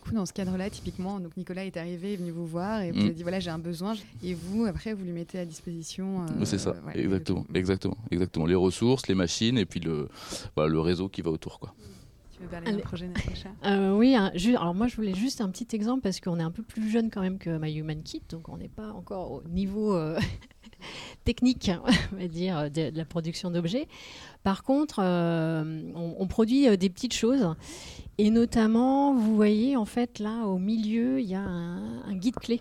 Ouais, 0.00 0.04
du 0.04 0.08
coup, 0.08 0.14
dans 0.14 0.26
ce 0.26 0.32
cadre-là, 0.32 0.70
typiquement, 0.70 1.20
donc 1.20 1.36
Nicolas 1.36 1.64
est 1.64 1.76
arrivé, 1.76 2.14
est 2.14 2.16
venu 2.16 2.30
vous 2.30 2.46
voir 2.46 2.82
et 2.82 2.92
vous 2.92 3.02
mmh. 3.02 3.06
a 3.06 3.10
dit 3.10 3.22
voilà, 3.22 3.40
j'ai 3.40 3.50
un 3.50 3.58
besoin. 3.58 3.94
Et 4.22 4.34
vous, 4.34 4.64
après, 4.64 4.92
vous 4.92 5.04
lui 5.04 5.12
mettez 5.12 5.38
à 5.38 5.44
disposition. 5.44 6.22
Euh, 6.22 6.44
c'est 6.44 6.58
ça, 6.58 6.74
ouais, 6.86 6.98
exactement, 6.98 7.46
exactement, 7.54 7.98
exactement. 8.10 8.46
Les 8.46 8.54
ressources, 8.54 9.06
les 9.08 9.14
machines 9.14 9.58
et 9.58 9.66
puis 9.66 9.80
le, 9.80 10.08
le 10.56 10.80
réseau 10.80 11.08
qui 11.08 11.22
va 11.22 11.30
autour, 11.30 11.60
quoi. 11.60 11.74
Tu 12.32 12.42
veux 12.42 12.48
parler 12.48 12.72
d'un 12.72 12.78
projet, 12.78 13.10
euh, 13.66 13.96
Oui, 13.96 14.14
un, 14.14 14.32
alors 14.56 14.74
moi, 14.74 14.86
je 14.86 14.96
voulais 14.96 15.14
juste 15.14 15.40
un 15.40 15.50
petit 15.50 15.76
exemple 15.76 16.00
parce 16.02 16.20
qu'on 16.20 16.38
est 16.38 16.42
un 16.42 16.50
peu 16.50 16.62
plus 16.62 16.88
jeune 16.90 17.10
quand 17.10 17.20
même 17.20 17.38
que 17.38 17.58
My 17.58 17.72
Human 17.74 18.02
Kit, 18.02 18.22
donc 18.30 18.48
on 18.48 18.56
n'est 18.56 18.68
pas 18.68 18.92
encore 18.92 19.32
au 19.32 19.42
niveau. 19.48 19.94
Euh 19.94 20.18
technique, 21.24 21.70
on 22.12 22.16
va 22.16 22.28
dire, 22.28 22.70
de, 22.70 22.90
de 22.90 22.96
la 22.96 23.04
production 23.04 23.50
d'objets. 23.50 23.88
Par 24.42 24.62
contre, 24.62 25.00
euh, 25.02 25.82
on, 25.94 26.16
on, 26.18 26.26
produit 26.26 26.68
euh, 26.68 26.76
des 26.76 26.88
petites 26.88 27.14
choses. 27.14 27.54
Et 28.22 28.28
notamment, 28.28 29.14
vous 29.14 29.34
voyez, 29.34 29.78
en 29.78 29.86
fait, 29.86 30.18
là, 30.18 30.46
au 30.46 30.58
milieu, 30.58 31.20
il 31.20 31.26
y 31.26 31.34
a 31.34 31.40
un, 31.40 32.14
guide 32.14 32.34
clé. 32.34 32.60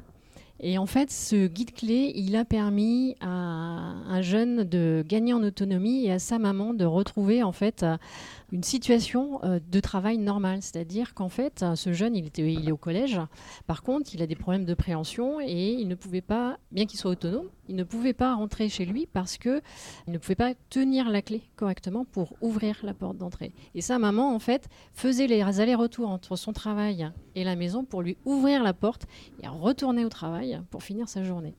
Et 0.61 0.77
en 0.77 0.85
fait, 0.85 1.11
ce 1.11 1.47
guide 1.47 1.73
clé, 1.73 2.13
il 2.15 2.37
a 2.37 2.45
permis 2.45 3.17
à 3.19 3.27
un 3.27 4.21
jeune 4.21 4.63
de 4.63 5.03
gagner 5.05 5.33
en 5.33 5.43
autonomie 5.43 6.05
et 6.05 6.13
à 6.13 6.19
sa 6.19 6.39
maman 6.39 6.73
de 6.73 6.85
retrouver 6.85 7.43
en 7.43 7.51
fait 7.51 7.85
une 8.51 8.63
situation 8.63 9.41
de 9.43 9.79
travail 9.79 10.17
normale. 10.17 10.61
C'est-à-dire 10.61 11.13
qu'en 11.13 11.29
fait, 11.29 11.63
ce 11.75 11.93
jeune, 11.93 12.15
il, 12.15 12.29
est 12.67 12.71
au 12.71 12.77
collège. 12.77 13.19
Par 13.67 13.83
contre, 13.83 14.13
il 14.13 14.21
a 14.21 14.27
des 14.27 14.35
problèmes 14.35 14.65
de 14.65 14.73
préhension 14.73 15.39
et 15.39 15.73
il 15.73 15.87
ne 15.87 15.95
pouvait 15.95 16.21
pas, 16.21 16.57
bien 16.71 16.85
qu'il 16.85 16.99
soit 16.99 17.11
autonome, 17.11 17.49
il 17.67 17.75
ne 17.75 17.83
pouvait 17.83 18.13
pas 18.13 18.33
rentrer 18.33 18.67
chez 18.67 18.85
lui 18.85 19.07
parce 19.11 19.37
que 19.37 19.61
il 20.07 20.13
ne 20.13 20.17
pouvait 20.17 20.35
pas 20.35 20.53
tenir 20.69 21.09
la 21.09 21.21
clé 21.21 21.41
correctement 21.55 22.03
pour 22.03 22.35
ouvrir 22.41 22.77
la 22.83 22.93
porte 22.93 23.17
d'entrée. 23.17 23.51
Et 23.75 23.81
sa 23.81 23.99
maman, 23.99 24.33
en 24.33 24.39
fait, 24.39 24.67
faisait 24.93 25.27
les 25.27 25.41
allers-retours 25.59 26.09
entre 26.09 26.35
son 26.35 26.51
travail 26.51 27.09
et 27.35 27.43
la 27.43 27.55
maison 27.55 27.85
pour 27.85 28.01
lui 28.01 28.17
ouvrir 28.25 28.63
la 28.63 28.73
porte 28.73 29.05
et 29.43 29.47
retourner 29.47 30.03
au 30.03 30.09
travail 30.09 30.59
pour 30.71 30.83
finir 30.83 31.07
sa 31.07 31.23
journée. 31.23 31.53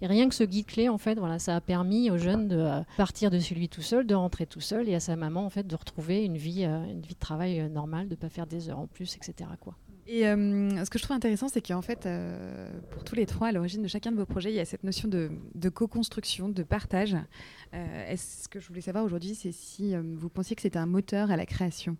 Et 0.00 0.06
rien 0.06 0.28
que 0.28 0.34
ce 0.34 0.44
guide 0.44 0.66
clé, 0.66 0.88
en 0.88 0.98
fait, 0.98 1.18
voilà, 1.18 1.38
ça 1.38 1.56
a 1.56 1.60
permis 1.60 2.10
au 2.10 2.18
jeune 2.18 2.48
de 2.48 2.68
partir 2.96 3.30
de 3.30 3.38
chez 3.38 3.54
lui 3.54 3.68
tout 3.68 3.82
seul, 3.82 4.06
de 4.06 4.14
rentrer 4.14 4.46
tout 4.46 4.60
seul 4.60 4.88
et 4.88 4.94
à 4.94 5.00
sa 5.00 5.16
maman, 5.16 5.44
en 5.44 5.50
fait, 5.50 5.66
de 5.66 5.74
retrouver 5.74 6.24
une 6.24 6.35
vie, 6.36 6.64
une 6.64 7.00
vie 7.00 7.14
de 7.14 7.18
travail 7.18 7.68
normale, 7.70 8.06
de 8.06 8.14
ne 8.14 8.20
pas 8.20 8.28
faire 8.28 8.46
des 8.46 8.68
heures 8.68 8.78
en 8.78 8.86
plus, 8.86 9.16
etc. 9.16 9.50
Quoi. 9.60 9.76
Et 10.08 10.26
euh, 10.26 10.84
ce 10.84 10.90
que 10.90 10.98
je 10.98 11.02
trouve 11.02 11.16
intéressant, 11.16 11.48
c'est 11.48 11.66
qu'en 11.66 11.82
fait, 11.82 12.06
euh, 12.06 12.70
pour 12.90 13.02
tous 13.02 13.16
les 13.16 13.26
trois, 13.26 13.48
à 13.48 13.52
l'origine 13.52 13.82
de 13.82 13.88
chacun 13.88 14.12
de 14.12 14.16
vos 14.16 14.26
projets, 14.26 14.52
il 14.52 14.56
y 14.56 14.60
a 14.60 14.64
cette 14.64 14.84
notion 14.84 15.08
de, 15.08 15.30
de 15.54 15.68
co-construction, 15.68 16.48
de 16.48 16.62
partage. 16.62 17.16
Euh, 17.74 18.12
Est-ce 18.12 18.48
que 18.48 18.60
je 18.60 18.68
voulais 18.68 18.80
savoir 18.80 19.04
aujourd'hui, 19.04 19.34
c'est 19.34 19.52
si 19.52 19.94
vous 19.96 20.28
pensiez 20.28 20.54
que 20.54 20.62
c'était 20.62 20.78
un 20.78 20.86
moteur 20.86 21.30
à 21.30 21.36
la 21.36 21.46
création? 21.46 21.96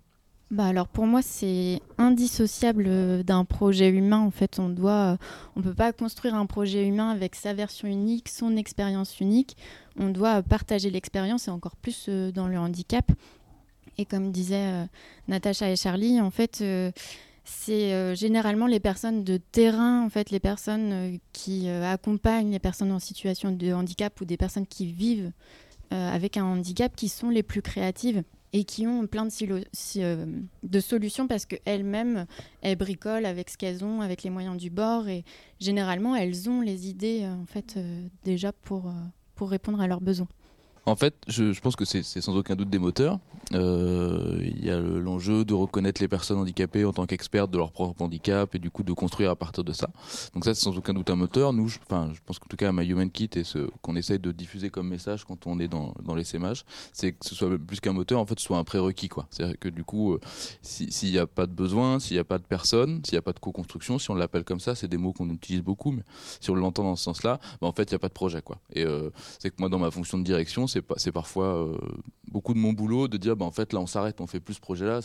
Bah 0.53 0.67
alors 0.67 0.87
pour 0.87 1.07
moi 1.09 1.23
c'est 1.23 1.81
indissociable 1.99 3.25
d'un 3.25 3.45
projet 3.45 3.91
humain 3.91 4.21
en 4.21 4.31
fait 4.31 4.61
on 4.61 4.69
doit 4.69 5.19
on 5.57 5.61
peut 5.61 5.75
pas 5.75 5.93
construire 5.93 6.37
un 6.37 6.47
projet 6.47 6.87
humain 6.87 7.11
avec 7.11 7.35
sa 7.35 7.53
version 7.53 7.89
unique 7.89 8.29
son 8.29 8.57
expérience 8.57 9.19
unique 9.19 9.57
on 9.99 10.11
doit 10.11 10.45
partager 10.45 10.89
l'expérience 10.89 11.49
et 11.49 11.51
encore 11.51 11.75
plus 11.75 12.09
dans 12.09 12.47
le 12.47 12.59
handicap 12.59 13.11
et 13.99 14.05
comme 14.05 14.33
disaient 14.33 14.87
Natacha 15.29 15.71
et 15.71 15.77
Charlie 15.77 16.21
en 16.21 16.31
fait 16.31 16.63
c'est 17.47 17.95
euh, 17.95 18.15
généralement 18.17 18.67
les 18.67 18.81
personnes 18.81 19.23
de 19.23 19.37
terrain, 19.37 20.05
en 20.05 20.11
fait, 20.11 20.31
les 20.31 20.41
personnes 20.41 20.93
euh, 20.93 21.17
qui 21.33 21.69
euh, 21.69 21.91
accompagnent 21.91 22.51
les 22.51 22.59
personnes 22.59 22.91
en 22.91 22.99
situation 22.99 23.53
de 23.53 23.73
handicap 23.73 24.21
ou 24.21 24.25
des 24.25 24.37
personnes 24.37 24.67
qui 24.67 24.87
vivent 24.87 25.31
euh, 25.93 26.13
avec 26.13 26.37
un 26.37 26.45
handicap 26.45 26.95
qui 26.97 27.09
sont 27.09 27.31
les 27.31 27.45
plus 27.45 27.63
créatives 27.63 28.25
et 28.53 28.65
qui 28.65 28.87
ont 28.89 29.07
plein 29.07 29.27
de, 29.27 29.65
de 30.65 30.81
solutions 30.81 31.29
parce 31.29 31.47
qu'elles-mêmes, 31.47 32.27
elles 32.63 32.77
bricolent 32.77 33.27
avec 33.27 33.49
ce 33.49 33.57
qu'elles 33.57 33.85
ont, 33.85 34.01
avec 34.01 34.25
les 34.25 34.31
moyens 34.31 34.57
du 34.57 34.71
bord 34.71 35.09
et 35.09 35.25
généralement, 35.61 36.17
elles 36.17 36.51
ont 36.51 36.61
les 36.63 36.89
idées, 36.89 37.27
en 37.27 37.47
fait, 37.47 37.79
déjà 38.25 38.53
pour 38.53 38.91
répondre 39.41 39.81
à 39.81 39.87
leurs 39.87 40.01
besoins. 40.01 40.29
En 40.87 40.95
fait, 40.95 41.15
je, 41.27 41.59
pense 41.61 41.75
que 41.75 41.85
c'est 41.85 42.03
sans 42.03 42.37
aucun 42.37 42.55
doute 42.55 42.71
des 42.71 42.79
moteurs. 42.79 43.19
Euh, 43.55 44.39
il 44.41 44.65
y 44.65 44.71
a 44.71 44.79
l'enjeu 44.79 45.45
de 45.45 45.55
reconnaître 45.55 46.01
les 46.01 46.09
personnes 46.09 46.39
handicapées 46.39 46.85
en 46.85 46.93
tant 46.93 47.07
qu'expertes 47.07 47.51
de 47.51 47.59
leur 47.59 47.73
propre 47.73 48.03
handicap 48.03 48.55
et 48.55 48.59
du 48.59 48.71
coup 48.71 48.83
de 48.83 48.93
construire 48.93 49.31
à 49.31 49.37
partir 49.37 49.65
de 49.65 49.73
ça. 49.73 49.89
Donc 50.35 50.45
ça, 50.45 50.55
c'est 50.55 50.63
sans 50.63 50.77
aucun 50.77 50.95
doute 50.95 51.11
un 51.11 51.17
moteur. 51.17 51.53
Nous, 51.53 51.69
je, 51.69 51.79
enfin, 51.85 52.11
je 52.13 52.21
pense 52.25 52.39
qu'en 52.39 52.47
tout 52.49 52.57
cas, 52.57 52.71
My 52.73 52.87
Human 52.87 53.11
Kit 53.11 53.31
et 53.35 53.43
ce 53.43 53.69
qu'on 53.83 53.97
essaye 53.97 54.19
de 54.21 54.31
diffuser 54.31 54.71
comme 54.71 54.89
message 54.89 55.25
quand 55.25 55.47
on 55.47 55.59
est 55.59 55.69
dans, 55.69 55.93
dans 56.05 56.15
les 56.15 56.25
c'est 56.93 57.13
que 57.13 57.25
ce 57.25 57.35
soit 57.35 57.49
plus 57.59 57.81
qu'un 57.81 57.93
moteur, 57.93 58.21
en 58.21 58.27
fait, 58.27 58.39
ce 58.39 58.45
soit 58.45 58.59
un 58.59 58.65
prérequis. 58.65 59.09
C'est-à-dire 59.31 59.59
que 59.59 59.69
du 59.69 59.85
coup, 59.85 60.15
euh, 60.15 60.21
s'il 60.63 61.11
n'y 61.11 61.19
a 61.19 61.27
pas 61.27 61.47
de 61.47 61.53
besoin, 61.53 61.99
s'il 62.01 62.17
n'y 62.17 62.21
a 62.21 62.25
pas 62.25 62.39
de 62.39 62.45
personne, 62.45 63.01
s'il 63.05 63.15
n'y 63.15 63.19
a 63.19 63.23
pas 63.23 63.33
de 63.33 63.39
co-construction, 63.39 63.99
si 63.99 64.11
on 64.11 64.15
l'appelle 64.15 64.45
comme 64.45 64.61
ça, 64.61 64.75
c'est 64.75 64.89
des 64.89 64.97
mots 64.97 65.13
qu'on 65.13 65.31
utilise 65.31 65.63
beaucoup, 65.63 65.93
mais 65.93 66.03
si 66.41 66.51
on 66.51 66.55
l'entend 66.55 66.83
dans 66.83 66.97
ce 66.97 67.05
sens-là, 67.05 67.39
bah, 67.61 67.69
en 67.69 67.73
fait, 67.73 67.85
il 67.85 67.95
n'y 67.95 67.97
a 67.97 68.01
pas 68.01 68.09
de 68.09 68.13
projet. 68.13 68.43
Quoi. 68.43 68.59
Et 68.73 68.85
euh, 68.85 69.11
c'est 69.39 69.51
que 69.51 69.57
moi, 69.59 69.69
dans 69.69 69.79
ma 69.79 69.91
fonction 69.91 70.19
de 70.19 70.25
direction, 70.25 70.67
c'est 70.97 71.13
parfois 71.13 71.47
euh, 71.47 71.77
beaucoup 72.29 72.55
de 72.55 72.59
mon 72.59 72.73
boulot 72.73 73.09
de 73.09 73.17
dire 73.17 73.37
bah, 73.37 73.45
en 73.45 73.51
fait 73.51 73.73
là 73.73 73.81
on 73.81 73.87
s'arrête, 73.87 74.21
on 74.21 74.27
fait 74.27 74.41
plus 74.41 74.55
ce 74.55 74.61
projet-là, 74.61 75.01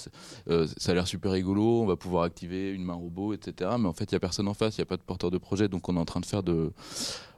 euh, 0.50 0.68
ça 0.78 0.92
a 0.92 0.96
l'air 0.96 1.08
super 1.08 1.32
rigolo, 1.32 1.82
on 1.82 1.86
va 1.86 1.96
pouvoir 1.96 2.24
activer 2.24 2.72
une 2.72 2.84
main 2.84 2.94
robot, 2.94 3.34
etc. 3.34 3.72
Mais 3.80 3.88
en 3.88 3.94
fait 3.94 4.12
il 4.12 4.14
n'y 4.14 4.18
a 4.18 4.20
personne 4.20 4.48
en 4.48 4.54
face, 4.54 4.78
il 4.78 4.82
n'y 4.82 4.84
a 4.84 4.88
pas 4.88 4.98
de 4.98 5.02
porteur 5.02 5.32
de 5.32 5.38
projet, 5.38 5.68
donc 5.68 5.88
on 5.90 5.96
est 5.96 6.00
en 6.00 6.06
train 6.06 6.20
de 6.20 6.26
faire 6.26 6.44
de, 6.44 6.72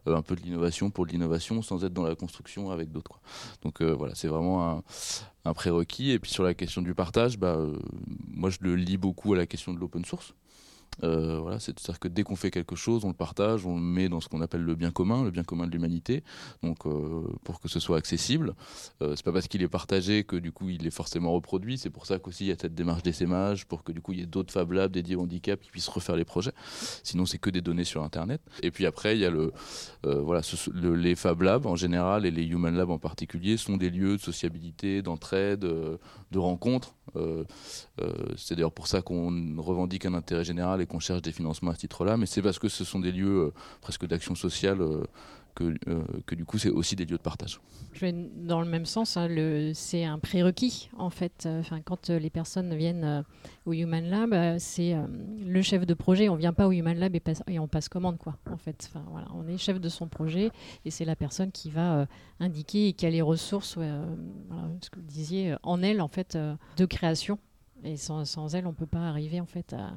un 0.05 0.21
peu 0.21 0.35
de 0.35 0.41
l'innovation 0.41 0.89
pour 0.89 1.05
de 1.05 1.11
l'innovation 1.11 1.61
sans 1.61 1.83
être 1.85 1.93
dans 1.93 2.03
la 2.03 2.15
construction 2.15 2.71
avec 2.71 2.91
d'autres. 2.91 3.19
Donc 3.61 3.81
voilà, 3.81 4.15
c'est 4.15 4.27
vraiment 4.27 4.83
un, 5.45 5.53
prérequis. 5.53 6.11
Et 6.11 6.19
puis 6.19 6.31
sur 6.31 6.43
la 6.43 6.53
question 6.53 6.81
du 6.81 6.93
partage, 6.93 7.37
bah, 7.37 7.57
moi 8.27 8.49
je 8.49 8.57
le 8.61 8.75
lis 8.75 8.97
beaucoup 8.97 9.33
à 9.33 9.37
la 9.37 9.45
question 9.45 9.73
de 9.73 9.79
l'open 9.79 10.05
source. 10.05 10.33
Euh, 11.03 11.39
voilà, 11.39 11.59
c'est-à-dire 11.59 11.99
que 11.99 12.07
dès 12.07 12.23
qu'on 12.23 12.35
fait 12.35 12.51
quelque 12.51 12.75
chose, 12.75 13.05
on 13.05 13.07
le 13.07 13.13
partage, 13.13 13.65
on 13.65 13.75
le 13.75 13.81
met 13.81 14.09
dans 14.09 14.19
ce 14.19 14.29
qu'on 14.29 14.41
appelle 14.41 14.63
le 14.63 14.75
bien 14.75 14.91
commun, 14.91 15.23
le 15.23 15.31
bien 15.31 15.43
commun 15.43 15.65
de 15.65 15.71
l'humanité, 15.71 16.23
euh, 16.63 16.73
pour 17.43 17.59
que 17.59 17.67
ce 17.67 17.79
soit 17.79 17.97
accessible. 17.97 18.53
Euh, 19.01 19.15
c'est 19.15 19.25
pas 19.25 19.31
parce 19.31 19.47
qu'il 19.47 19.61
est 19.63 19.67
partagé 19.67 20.23
que 20.23 20.35
du 20.35 20.51
coup 20.51 20.69
il 20.69 20.85
est 20.85 20.91
forcément 20.91 21.31
reproduit. 21.31 21.77
C'est 21.77 21.89
pour 21.89 22.05
ça 22.05 22.19
qu'aussi 22.19 22.45
il 22.45 22.47
y 22.49 22.51
a 22.51 22.55
cette 22.59 22.75
démarche 22.75 23.03
d'essaimage 23.03 23.65
pour 23.65 23.83
que 23.83 23.91
du 23.91 24.01
coup 24.01 24.13
il 24.13 24.19
y 24.19 24.23
ait 24.23 24.27
d'autres 24.27 24.53
Fab 24.53 24.71
Labs 24.71 24.91
dédiés 24.91 25.15
au 25.15 25.21
handicap 25.21 25.59
qui 25.59 25.71
puissent 25.71 25.87
refaire 25.87 26.15
les 26.15 26.25
projets. 26.25 26.53
Sinon 27.03 27.25
c'est 27.25 27.37
que 27.37 27.49
des 27.49 27.61
données 27.61 27.83
sur 27.83 28.03
Internet. 28.03 28.41
Et 28.61 28.71
puis 28.71 28.85
après 28.85 29.15
il 29.15 29.21
y 29.21 29.25
a 29.25 29.29
le 29.29 29.51
voilà 30.03 30.41
les 30.73 31.15
Fab 31.15 31.41
Labs 31.41 31.65
en 31.65 31.75
général 31.75 32.25
et 32.25 32.31
les 32.31 32.45
Human 32.45 32.75
Labs 32.75 32.91
en 32.91 32.99
particulier 32.99 33.57
sont 33.57 33.77
des 33.77 33.89
lieux 33.89 34.17
de 34.17 34.21
sociabilité, 34.21 35.01
d'entraide, 35.01 35.61
de 35.61 36.39
rencontres. 36.39 36.95
c'est 38.37 38.55
d'ailleurs 38.55 38.71
pour 38.71 38.87
ça 38.87 39.01
qu'on 39.01 39.55
revendique 39.57 40.05
un 40.05 40.13
intérêt 40.13 40.43
général 40.43 40.81
qu'on 40.85 40.99
cherche 40.99 41.21
des 41.21 41.31
financements 41.31 41.71
à 41.71 41.75
ce 41.75 41.79
titre-là, 41.79 42.17
mais 42.17 42.25
c'est 42.25 42.41
parce 42.41 42.59
que 42.59 42.69
ce 42.69 42.83
sont 42.83 42.99
des 42.99 43.11
lieux 43.11 43.47
euh, 43.47 43.53
presque 43.81 44.05
d'action 44.05 44.35
sociale 44.35 44.81
euh, 44.81 45.03
que, 45.55 45.75
euh, 45.87 46.03
que, 46.25 46.33
du 46.33 46.45
coup 46.45 46.57
c'est 46.57 46.69
aussi 46.69 46.95
des 46.95 47.05
lieux 47.05 47.17
de 47.17 47.21
partage. 47.21 47.59
Je 47.93 47.99
vais 47.99 48.11
dans 48.11 48.61
le 48.61 48.67
même 48.67 48.85
sens, 48.85 49.17
hein, 49.17 49.27
c'est 49.73 50.03
un 50.03 50.17
prérequis 50.17 50.89
en 50.97 51.11
fait. 51.11 51.47
Enfin, 51.47 51.81
quand 51.81 52.09
les 52.09 52.31
personnes 52.31 52.75
viennent 52.75 53.23
au 53.67 53.73
Human 53.73 54.03
Lab, 54.03 54.57
c'est 54.57 54.95
le 55.45 55.61
chef 55.61 55.85
de 55.85 55.93
projet. 55.93 56.27
On 56.27 56.35
vient 56.35 56.53
pas 56.53 56.67
au 56.67 56.71
Human 56.71 56.97
Lab 56.97 57.15
et, 57.15 57.59
on 57.59 57.67
passe 57.67 57.87
commande 57.87 58.17
quoi. 58.17 58.35
En 58.49 58.57
fait, 58.57 58.89
enfin, 58.89 59.05
voilà, 59.11 59.27
on 59.35 59.47
est 59.47 59.57
chef 59.57 59.79
de 59.79 59.89
son 59.89 60.07
projet 60.07 60.49
et 60.85 60.89
c'est 60.89 61.05
la 61.05 61.15
personne 61.15 61.51
qui 61.51 61.69
va 61.69 62.07
indiquer 62.39 62.87
et 62.87 62.93
qui 62.93 63.05
a 63.05 63.11
les 63.11 63.21
ressources, 63.21 63.75
ce 63.75 64.89
que 64.89 64.99
vous 64.99 65.05
disiez, 65.05 65.55
en 65.61 65.83
elle 65.83 66.01
en 66.01 66.07
fait 66.07 66.35
de 66.77 66.85
création 66.85 67.37
et 67.83 67.97
sans, 67.97 68.25
sans, 68.25 68.53
elle, 68.55 68.65
on 68.65 68.71
ne 68.71 68.75
peut 68.75 68.85
pas 68.85 69.07
arriver 69.07 69.39
en 69.39 69.45
fait 69.45 69.73
à, 69.73 69.93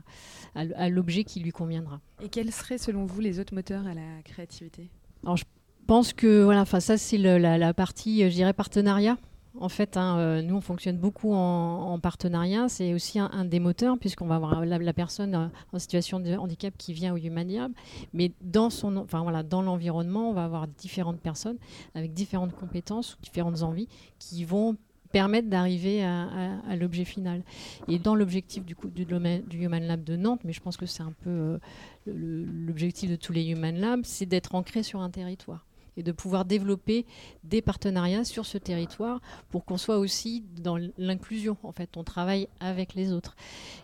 à, 0.54 0.88
l'objet 0.88 1.24
qui 1.24 1.40
lui 1.40 1.50
conviendra. 1.50 2.00
Et 2.22 2.28
quels 2.28 2.52
seraient 2.52 2.78
selon 2.78 3.04
vous 3.06 3.20
les 3.20 3.38
autres 3.40 3.54
moteurs 3.54 3.86
à 3.86 3.94
la 3.94 4.22
créativité? 4.24 4.90
Alors 5.24 5.36
je 5.36 5.44
pense 5.86 6.12
que 6.12 6.42
voilà, 6.42 6.62
enfin 6.62 6.80
ça 6.80 6.98
c'est 6.98 7.18
la, 7.18 7.58
la, 7.58 7.74
partie, 7.74 8.22
je 8.22 8.34
dirais 8.34 8.52
partenariat. 8.52 9.16
En 9.58 9.70
fait, 9.70 9.96
hein, 9.96 10.18
euh, 10.18 10.42
nous, 10.42 10.56
on 10.56 10.60
fonctionne 10.60 10.98
beaucoup 10.98 11.32
en, 11.32 11.98
partenariat. 11.98 12.68
C'est 12.68 12.92
aussi 12.92 13.18
un, 13.18 13.44
des 13.44 13.58
moteurs, 13.58 13.98
puisqu'on 13.98 14.26
va 14.26 14.34
avoir 14.34 14.64
la, 14.66 14.92
personne 14.92 15.34
euh, 15.34 15.46
en 15.72 15.78
situation 15.78 16.20
de 16.20 16.36
handicap 16.36 16.74
qui 16.76 16.92
vient 16.92 17.14
au 17.14 17.16
Humaniab. 17.16 17.72
Mais 18.12 18.32
dans, 18.42 18.68
son, 18.68 18.96
enfin, 18.96 19.22
voilà, 19.22 19.42
dans 19.42 19.62
l'environnement, 19.62 20.28
on 20.28 20.34
va 20.34 20.44
avoir 20.44 20.68
différentes 20.68 21.20
personnes 21.20 21.56
avec 21.94 22.12
différentes 22.12 22.54
compétences 22.54 23.14
ou 23.14 23.22
différentes 23.22 23.62
envies 23.62 23.88
qui 24.18 24.44
vont 24.44 24.76
permettre 25.16 25.48
d'arriver 25.48 26.04
à, 26.04 26.76
l'objet 26.78 27.06
final. 27.06 27.42
Et 27.88 27.98
dans 27.98 28.14
l'objectif 28.14 28.66
du, 28.66 28.76
coup, 28.76 28.88
du, 28.88 29.04
Human 29.04 29.82
Lab 29.82 30.04
de 30.04 30.14
Nantes, 30.14 30.42
mais 30.44 30.52
je 30.52 30.60
pense 30.60 30.76
que 30.76 30.84
c'est 30.84 31.02
un 31.02 31.14
peu 31.22 31.30
euh, 31.30 31.58
l'objectif 32.04 33.10
de 33.10 33.16
tous 33.16 33.32
les 33.32 33.46
Human 33.46 33.74
Labs, 33.74 34.04
c'est 34.04 34.26
d'être 34.26 34.54
ancré 34.54 34.82
sur 34.82 35.00
un 35.00 35.08
territoire 35.08 35.64
et 35.96 36.02
de 36.02 36.12
pouvoir 36.12 36.44
développer 36.44 37.06
des 37.44 37.62
partenariats 37.62 38.24
sur 38.24 38.44
ce 38.44 38.58
territoire 38.58 39.22
pour 39.48 39.64
qu'on 39.64 39.78
soit 39.78 39.98
aussi 39.98 40.44
dans 40.60 40.78
l'inclusion. 40.98 41.56
En 41.62 41.72
fait, 41.72 41.96
on 41.96 42.04
travaille 42.04 42.48
avec 42.60 42.94
les 42.94 43.10
autres. 43.12 43.36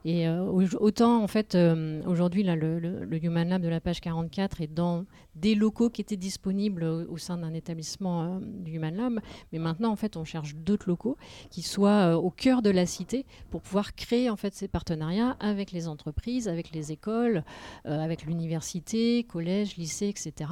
Et 0.04 0.28
euh, 0.28 0.44
autant, 0.78 1.22
en 1.22 1.28
fait, 1.28 1.54
euh, 1.54 2.02
aujourd'hui, 2.06 2.42
là, 2.42 2.56
le, 2.56 3.08
Human 3.22 3.48
Lab 3.48 3.62
de 3.62 3.68
la 3.68 3.80
page 3.80 4.02
44 4.02 4.60
est 4.60 4.66
dans 4.66 5.06
des 5.34 5.54
locaux 5.54 5.90
qui 5.90 6.00
étaient 6.00 6.16
disponibles 6.16 6.84
au, 6.84 7.16
sein 7.18 7.38
d'un 7.38 7.52
établissement 7.52 8.22
euh, 8.22 8.38
du 8.40 8.72
Human 8.72 8.94
Lab, 8.94 9.20
mais 9.52 9.58
maintenant, 9.58 9.90
en 9.90 9.96
fait, 9.96 10.16
on 10.16 10.24
cherche 10.24 10.54
d'autres 10.54 10.88
locaux 10.88 11.16
qui 11.50 11.62
soient 11.62 12.16
au 12.16 12.30
cœur 12.30 12.62
de 12.62 12.70
la 12.70 12.86
cité 12.86 13.26
pour 13.50 13.62
pouvoir 13.62 13.94
créer 13.94 14.30
en 14.30 14.36
fait 14.36 14.54
ces 14.54 14.68
partenariats 14.68 15.36
avec 15.40 15.72
les 15.72 15.88
entreprises, 15.88 16.48
avec 16.48 16.72
les 16.72 16.92
écoles, 16.92 17.44
avec 17.84 18.24
l'université, 18.24 19.24
collège, 19.24 19.76
lycée, 19.76 20.08
etc 20.08 20.50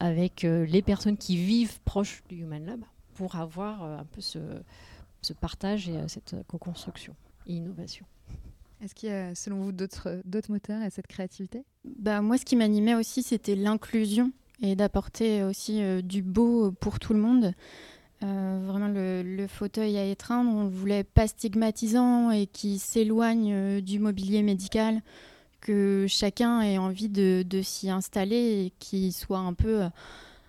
avec 0.00 0.44
euh, 0.44 0.64
les 0.64 0.82
personnes 0.82 1.18
qui 1.18 1.36
vivent 1.36 1.80
proches 1.82 2.24
du 2.28 2.36
Human 2.36 2.64
Lab 2.64 2.84
pour 3.14 3.36
avoir 3.36 3.84
euh, 3.84 3.98
un 3.98 4.04
peu 4.06 4.22
ce, 4.22 4.38
ce 5.20 5.34
partage 5.34 5.88
et 5.88 5.96
euh, 5.96 6.08
cette 6.08 6.34
co-construction 6.48 7.14
et 7.46 7.52
innovation. 7.52 8.06
Est-ce 8.80 8.94
qu'il 8.94 9.10
y 9.10 9.12
a, 9.12 9.34
selon 9.34 9.60
vous, 9.60 9.72
d'autres 9.72 10.22
moteurs 10.48 10.82
à 10.82 10.88
cette 10.88 11.06
créativité? 11.06 11.64
Bah, 11.84 12.20
Moi, 12.20 12.38
ce 12.38 12.44
qui 12.44 12.56
m'animait 12.56 12.94
aussi, 12.94 13.22
c'était 13.22 13.56
l'inclusion 13.56 14.32
et 14.62 14.76
d'apporter 14.76 15.42
aussi 15.42 15.80
du 16.02 16.22
beau 16.22 16.70
pour 16.70 16.98
tout 16.98 17.14
le 17.14 17.20
monde. 17.20 17.54
vraiment, 18.20 18.88
le, 18.88 19.46
fauteuil 19.46 19.96
à 19.96 20.04
étreindre, 20.04 20.50
on 20.50 20.68
voulait 20.68 21.04
pas 21.04 21.26
stigmatisant 21.26 22.30
et 22.30 22.46
qui 22.46 22.78
s'éloigne 22.78 23.80
du 23.80 23.98
mobilier 23.98 24.42
médical 24.42 25.00
que 25.60 26.06
chacun 26.08 26.60
ait 26.62 26.78
envie 26.78 27.08
de, 27.08 27.44
s'y 27.62 27.90
installer 27.90 28.66
et 28.66 28.72
qu'il 28.78 29.12
soit 29.12 29.38
un 29.38 29.54
peu... 29.54 29.82
Euh, 29.82 29.88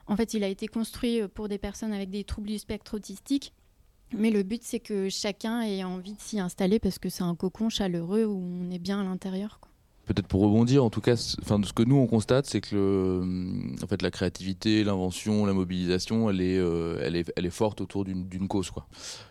en 0.08 0.16
fait, 0.16 0.34
il 0.34 0.44
a 0.44 0.48
été 0.48 0.68
construit 0.68 1.22
pour 1.34 1.48
des 1.48 1.58
personnes 1.58 1.94
avec 1.94 2.10
des 2.10 2.24
troubles 2.24 2.50
du 2.50 2.60
spectre 2.60 2.96
autistique. 2.96 3.54
Mais 4.14 4.30
le 4.30 4.44
but, 4.44 4.62
c'est 4.64 4.80
que 4.80 5.08
chacun 5.10 5.62
ait 5.62 5.84
envie 5.84 6.14
de 6.14 6.20
s'y 6.20 6.40
installer 6.40 6.80
parce 6.80 7.00
que 7.00 7.08
c'est 7.08 7.24
un 7.24 7.36
cocon 7.36 7.70
chaleureux 7.70 8.26
où 8.26 8.38
on 8.38 8.70
est 8.72 8.80
bien 8.80 9.00
à 9.00 9.04
l'intérieur. 9.04 9.62
Peut-être 10.06 10.28
pour 10.28 10.42
rebondir, 10.42 10.84
en 10.84 10.90
tout 10.90 11.00
cas, 11.00 11.14
enfin, 11.42 11.62
ce 11.64 11.74
que 11.74 11.84
nous 11.84 11.96
on 11.96 12.08
constate, 12.08 12.48
c'est 12.48 12.60
que 12.60 13.22
en 13.84 13.88
fait, 13.88 14.02
la 14.02 14.12
créativité, 14.12 14.84
l'invention, 14.84 15.46
la 15.46 15.54
mobilisation, 15.54 16.30
elle 16.30 16.42
est, 16.42 16.58
euh, 16.58 17.00
elle 17.04 17.16
est, 17.16 17.32
elle 17.36 17.46
est 17.46 17.52
forte 17.52 17.82
autour 17.82 18.04
d'une 18.04 18.48
cause. 18.48 18.72
Quoi 18.72 18.88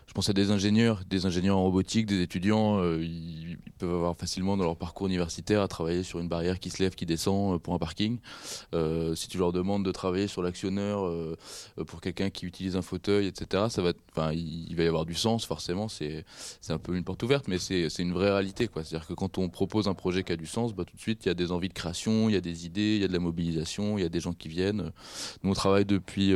je 0.07 0.13
pense 0.13 0.29
à 0.29 0.33
des 0.33 0.51
ingénieurs, 0.51 1.03
des 1.09 1.25
ingénieurs 1.25 1.57
en 1.57 1.63
robotique, 1.63 2.05
des 2.05 2.21
étudiants, 2.21 2.79
euh, 2.81 3.01
ils, 3.01 3.57
peuvent 3.79 3.93
avoir 3.95 4.17
facilement 4.17 4.57
dans 4.57 4.65
leur 4.65 4.75
parcours 4.75 5.07
universitaire 5.07 5.61
à 5.61 5.69
travailler 5.69 6.03
sur 6.03 6.19
une 6.19 6.27
barrière 6.27 6.59
qui 6.59 6.69
se 6.69 6.83
lève, 6.83 6.93
qui 6.95 7.05
descend 7.05 7.55
euh, 7.55 7.59
pour 7.59 7.73
un 7.73 7.79
parking. 7.79 8.19
Si 9.15 9.29
tu 9.29 9.37
leur 9.37 9.53
demandes 9.53 9.85
de 9.85 9.91
travailler 9.91 10.27
sur 10.27 10.43
l'actionneur 10.43 11.09
pour 11.87 12.01
quelqu'un 12.01 12.29
qui 12.29 12.45
utilise 12.45 12.75
un 12.75 12.81
fauteuil, 12.81 13.27
etc., 13.27 13.67
ça 13.69 13.81
va, 13.81 13.93
enfin, 14.11 14.33
il, 14.33 14.75
va 14.75 14.83
y 14.83 14.87
avoir 14.87 15.05
du 15.05 15.15
sens 15.15 15.45
forcément. 15.45 15.87
C'est, 15.87 16.25
c'est 16.59 16.73
un 16.73 16.77
peu 16.77 16.95
une 16.95 17.05
porte 17.05 17.23
ouverte, 17.23 17.47
mais 17.47 17.57
c'est, 17.57 17.89
c'est 17.89 18.03
une 18.03 18.13
vraie 18.13 18.31
réalité, 18.31 18.67
quoi. 18.67 18.83
C'est-à-dire 18.83 19.07
que 19.07 19.13
quand 19.13 19.37
on 19.37 19.47
propose 19.47 19.87
un 19.87 19.93
projet 19.93 20.23
qui 20.23 20.33
a 20.33 20.37
du 20.37 20.45
sens, 20.45 20.60
bah, 20.69 20.85
tout 20.85 20.95
de 20.95 21.01
suite 21.01 21.25
il 21.25 21.29
y 21.29 21.31
a 21.31 21.35
des 21.35 21.51
envies 21.51 21.69
de 21.69 21.73
création, 21.73 22.29
il 22.29 22.33
y 22.33 22.37
a 22.37 22.41
des 22.41 22.65
idées, 22.65 22.95
il 22.95 23.01
y 23.01 23.05
a 23.05 23.07
de 23.07 23.13
la 23.13 23.19
mobilisation, 23.19 23.97
il 23.97 24.01
y 24.01 24.05
a 24.05 24.09
des 24.09 24.19
gens 24.19 24.33
qui 24.33 24.47
viennent. 24.47 24.91
Nous 25.43 25.51
on 25.51 25.53
travaille 25.53 25.85
depuis 25.85 26.33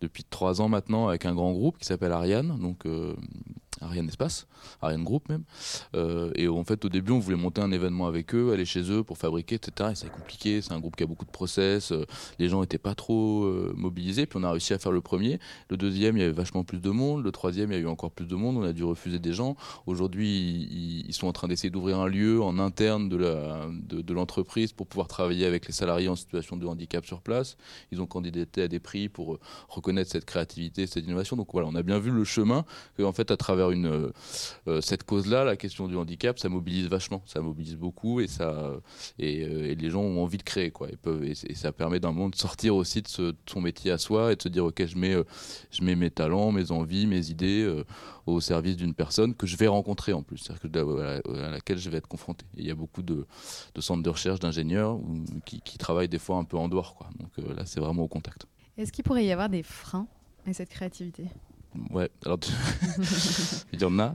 depuis 0.00 0.24
trois 0.24 0.60
ans 0.60 0.68
maintenant 0.68 1.08
avec 1.08 1.24
un 1.26 1.34
grand 1.34 1.52
groupe 1.52 1.78
qui 1.78 1.86
s'appelle 1.86 2.12
Ariane, 2.12 2.58
donc 2.60 2.86
euh, 2.86 3.14
Ariane 3.80 4.08
Espace, 4.08 4.46
Ariane 4.80 5.04
Group 5.04 5.28
même. 5.28 5.44
Euh, 5.94 6.30
et 6.34 6.48
en 6.48 6.64
fait, 6.64 6.84
au 6.84 6.88
début, 6.88 7.12
on 7.12 7.18
voulait 7.18 7.36
monter 7.36 7.60
un 7.60 7.72
événement 7.72 8.06
avec 8.06 8.34
eux, 8.34 8.52
aller 8.52 8.64
chez 8.64 8.90
eux 8.90 9.02
pour 9.02 9.18
fabriquer, 9.18 9.56
etc. 9.56 9.90
Et 9.92 9.94
c'est 9.94 10.10
compliqué, 10.10 10.62
c'est 10.62 10.72
un 10.72 10.80
groupe 10.80 10.96
qui 10.96 11.02
a 11.02 11.06
beaucoup 11.06 11.24
de 11.24 11.30
process, 11.30 11.92
euh, 11.92 12.04
les 12.38 12.48
gens 12.48 12.60
n'étaient 12.60 12.78
pas 12.78 12.94
trop 12.94 13.44
euh, 13.44 13.72
mobilisés, 13.76 14.26
puis 14.26 14.38
on 14.38 14.44
a 14.44 14.50
réussi 14.50 14.72
à 14.72 14.78
faire 14.78 14.92
le 14.92 15.00
premier. 15.00 15.38
Le 15.68 15.76
deuxième, 15.76 16.16
il 16.16 16.20
y 16.20 16.22
avait 16.22 16.32
vachement 16.32 16.64
plus 16.64 16.78
de 16.78 16.90
monde. 16.90 17.24
Le 17.24 17.32
troisième, 17.32 17.70
il 17.72 17.74
y 17.74 17.78
a 17.78 17.80
eu 17.80 17.86
encore 17.86 18.10
plus 18.10 18.26
de 18.26 18.34
monde, 18.34 18.56
on 18.56 18.62
a 18.62 18.72
dû 18.72 18.84
refuser 18.84 19.18
des 19.18 19.32
gens. 19.32 19.56
Aujourd'hui, 19.86 21.04
ils, 21.06 21.12
sont 21.12 21.28
en 21.28 21.32
train 21.32 21.48
d'essayer 21.48 21.70
d'ouvrir 21.70 21.98
un 21.98 22.08
lieu 22.08 22.42
en 22.42 22.58
interne 22.58 23.08
de, 23.08 24.12
l'entreprise 24.12 24.72
pour 24.72 24.86
pouvoir 24.86 25.08
travailler 25.08 25.46
avec 25.46 25.66
les 25.66 25.72
salariés 25.72 26.08
en 26.08 26.16
situation 26.16 26.56
de 26.56 26.66
handicap 26.66 27.04
sur 27.04 27.20
place. 27.20 27.56
Ils 27.92 28.00
ont 28.00 28.06
candidaté 28.06 28.62
à 28.62 28.68
des 28.68 28.80
prix 28.80 29.08
pour 29.08 29.38
reconnaître 29.68 30.10
cette 30.10 30.24
créativité, 30.24 30.86
cette 30.86 31.04
innovation. 31.04 31.36
Donc 31.36 31.48
voilà, 31.52 31.68
on 31.68 31.74
a 31.74 31.82
bien 31.82 31.98
vu 31.98 32.10
le 32.10 32.24
chemin 32.24 32.64
que, 32.96 33.02
fait, 33.12 33.30
à 33.30 33.36
travers 33.36 33.65
vers 33.66 33.70
une 33.70 34.12
cette 34.80 35.04
cause-là, 35.04 35.44
la 35.44 35.56
question 35.56 35.88
du 35.88 35.96
handicap, 35.96 36.38
ça 36.38 36.48
mobilise 36.48 36.88
vachement, 36.88 37.22
ça 37.26 37.40
mobilise 37.40 37.76
beaucoup 37.76 38.20
et 38.20 38.26
ça 38.26 38.72
et, 39.18 39.74
les 39.74 39.90
gens 39.90 40.00
ont 40.00 40.22
envie 40.22 40.38
de 40.38 40.42
créer 40.42 40.70
quoi. 40.70 40.88
Et, 41.22 41.34
ça 41.54 41.72
permet 41.72 42.00
d'un 42.00 42.12
moment 42.12 42.28
de 42.28 42.36
sortir 42.36 42.74
aussi 42.76 43.02
de, 43.02 43.34
son 43.46 43.60
métier 43.60 43.90
à 43.90 43.98
soi 43.98 44.32
et 44.32 44.36
de 44.36 44.42
se 44.42 44.48
dire 44.48 44.64
ok, 44.64 44.86
je 44.86 44.96
mets 44.96 45.16
je 45.70 45.84
mets 45.84 45.96
mes 45.96 46.10
talents, 46.10 46.52
mes 46.52 46.70
envies, 46.70 47.06
mes 47.06 47.30
idées 47.30 47.82
au 48.26 48.40
service 48.40 48.76
d'une 48.76 48.94
personne 48.94 49.34
que 49.34 49.46
je 49.46 49.56
vais 49.56 49.68
rencontrer 49.68 50.12
en 50.12 50.22
plus, 50.22 50.38
c'est-à-dire 50.38 50.86
à 50.88 51.50
laquelle 51.50 51.78
je 51.78 51.88
vais 51.90 51.98
être 51.98 52.08
confronté. 52.08 52.44
il 52.56 52.66
y 52.66 52.70
a 52.70 52.74
beaucoup 52.74 53.02
de, 53.02 53.26
centres 53.78 54.02
de 54.02 54.10
recherche 54.10 54.40
d'ingénieurs 54.40 54.98
qui, 55.44 55.78
travaillent 55.78 56.08
des 56.08 56.18
fois 56.18 56.36
un 56.38 56.44
peu 56.44 56.56
en 56.56 56.68
dehors. 56.68 56.96
Quoi. 56.96 57.08
Donc 57.18 57.30
euh, 57.38 57.54
là, 57.54 57.64
c'est 57.66 57.80
vraiment 57.80 58.02
au 58.02 58.08
contact. 58.08 58.46
Est-ce 58.76 58.90
qu'il 58.90 59.04
pourrait 59.04 59.24
y 59.24 59.30
avoir 59.30 59.48
des 59.48 59.62
freins 59.62 60.08
à 60.46 60.52
cette 60.52 60.70
créativité? 60.70 61.26
Ouais, 61.90 62.10
alors 62.24 62.38
il 63.72 63.80
y 63.80 63.84
en 63.84 63.98
a. 63.98 64.14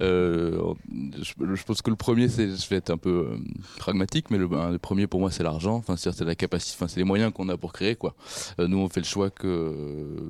Euh, 0.00 0.74
je, 1.20 1.62
pense 1.64 1.82
que 1.82 1.90
le 1.90 1.96
premier, 1.96 2.28
c'est, 2.28 2.48
je 2.48 2.68
vais 2.68 2.76
être 2.76 2.90
un 2.90 2.96
peu 2.96 3.30
euh, 3.32 3.38
pragmatique, 3.78 4.30
mais 4.30 4.38
le, 4.38 4.78
premier 4.78 5.06
pour 5.06 5.20
moi, 5.20 5.30
c'est 5.30 5.42
l'argent. 5.42 5.76
Enfin, 5.76 5.96
c'est 5.96 6.20
la 6.22 6.34
capacité, 6.34 6.76
enfin, 6.76 6.88
c'est 6.88 7.00
les 7.00 7.04
moyens 7.04 7.32
qu'on 7.32 7.48
a 7.48 7.56
pour 7.56 7.72
créer, 7.72 7.96
quoi. 7.96 8.14
Euh, 8.60 8.68
nous, 8.68 8.78
on 8.78 8.88
fait 8.88 9.00
le 9.00 9.06
choix 9.06 9.30
que 9.30 10.28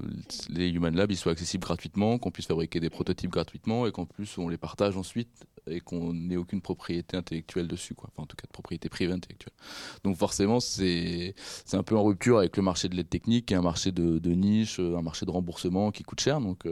les 0.51 0.69
Human 0.69 0.95
Labs 0.95 1.13
soient 1.13 1.33
accessibles 1.33 1.65
gratuitement, 1.65 2.19
qu'on 2.19 2.31
puisse 2.31 2.47
fabriquer 2.47 2.81
des 2.81 2.91
prototypes 2.91 3.31
gratuitement 3.31 3.87
et 3.87 3.93
qu'en 3.93 4.07
plus 4.07 4.39
on 4.39 4.49
les 4.49 4.59
partage 4.59 4.97
ensuite 4.97 5.47
et 5.69 5.81
qu'on 5.81 6.13
n'ait 6.13 6.37
aucune 6.37 6.61
propriété 6.61 7.17
intellectuelle 7.17 7.69
dessus, 7.69 7.95
quoi. 7.95 8.11
Enfin, 8.13 8.23
en 8.23 8.27
tout 8.27 8.37
cas, 8.37 8.47
de 8.47 8.53
propriété 8.53 8.89
privée 8.89 9.13
intellectuelle. 9.13 9.55
Donc 10.05 10.17
forcément, 10.17 10.61
c'est 10.61 11.35
un 11.73 11.83
peu 11.83 11.97
en 11.97 12.05
rupture 12.05 12.39
avec 12.39 12.57
le 12.57 12.63
marché 12.63 12.89
de 12.89 12.95
l'aide 12.95 13.09
technique, 13.09 13.47
qui 13.47 13.55
est 13.55 13.57
un 13.57 13.63
marché 13.63 13.93
de, 13.93 14.31
niche, 14.31 14.79
un 14.81 15.03
marché 15.03 15.27
de 15.27 15.31
remboursement 15.31 15.91
qui 15.91 16.03
coûte 16.03 16.21
cher. 16.21 16.41
Donc 16.41 16.67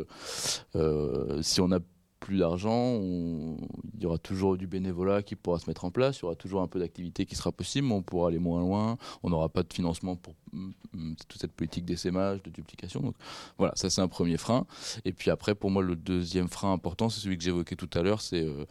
euh, 0.74 1.42
si 1.42 1.60
on 1.60 1.68
n'a 1.68 1.80
plus 2.24 2.38
d'argent, 2.38 2.98
il 3.02 4.02
y 4.02 4.06
aura 4.06 4.16
toujours 4.16 4.56
du 4.56 4.66
bénévolat 4.66 5.22
qui 5.22 5.36
pourra 5.36 5.58
se 5.58 5.68
mettre 5.68 5.84
en 5.84 5.90
place, 5.90 6.18
il 6.18 6.22
y 6.22 6.24
aura 6.24 6.34
toujours 6.34 6.62
un 6.62 6.66
peu 6.66 6.78
d'activité 6.78 7.26
qui 7.26 7.34
sera 7.34 7.52
possible, 7.52 7.86
mais 7.86 7.94
on 7.94 8.02
pourra 8.02 8.28
aller 8.28 8.38
moins 8.38 8.60
loin, 8.60 8.96
on 9.22 9.28
n'aura 9.28 9.50
pas 9.50 9.62
de 9.62 9.70
financement 9.70 10.16
pour 10.16 10.34
mm, 10.54 10.70
mm, 10.94 11.16
toute 11.28 11.38
cette 11.38 11.52
politique 11.52 11.84
d'essaimage, 11.84 12.42
de 12.42 12.48
duplication. 12.48 13.00
Donc 13.00 13.14
voilà, 13.58 13.74
ça 13.76 13.90
c'est 13.90 14.00
un 14.00 14.08
premier 14.08 14.38
frein. 14.38 14.66
Et 15.04 15.12
puis 15.12 15.30
après, 15.30 15.54
pour 15.54 15.70
moi, 15.70 15.82
le 15.82 15.96
deuxième 15.96 16.48
frein 16.48 16.72
important, 16.72 17.10
c'est 17.10 17.20
celui 17.20 17.36
que 17.36 17.44
j'évoquais 17.44 17.76
tout 17.76 17.90
à 17.92 18.00
l'heure, 18.00 18.22
c'est 18.22 18.42
euh, 18.42 18.64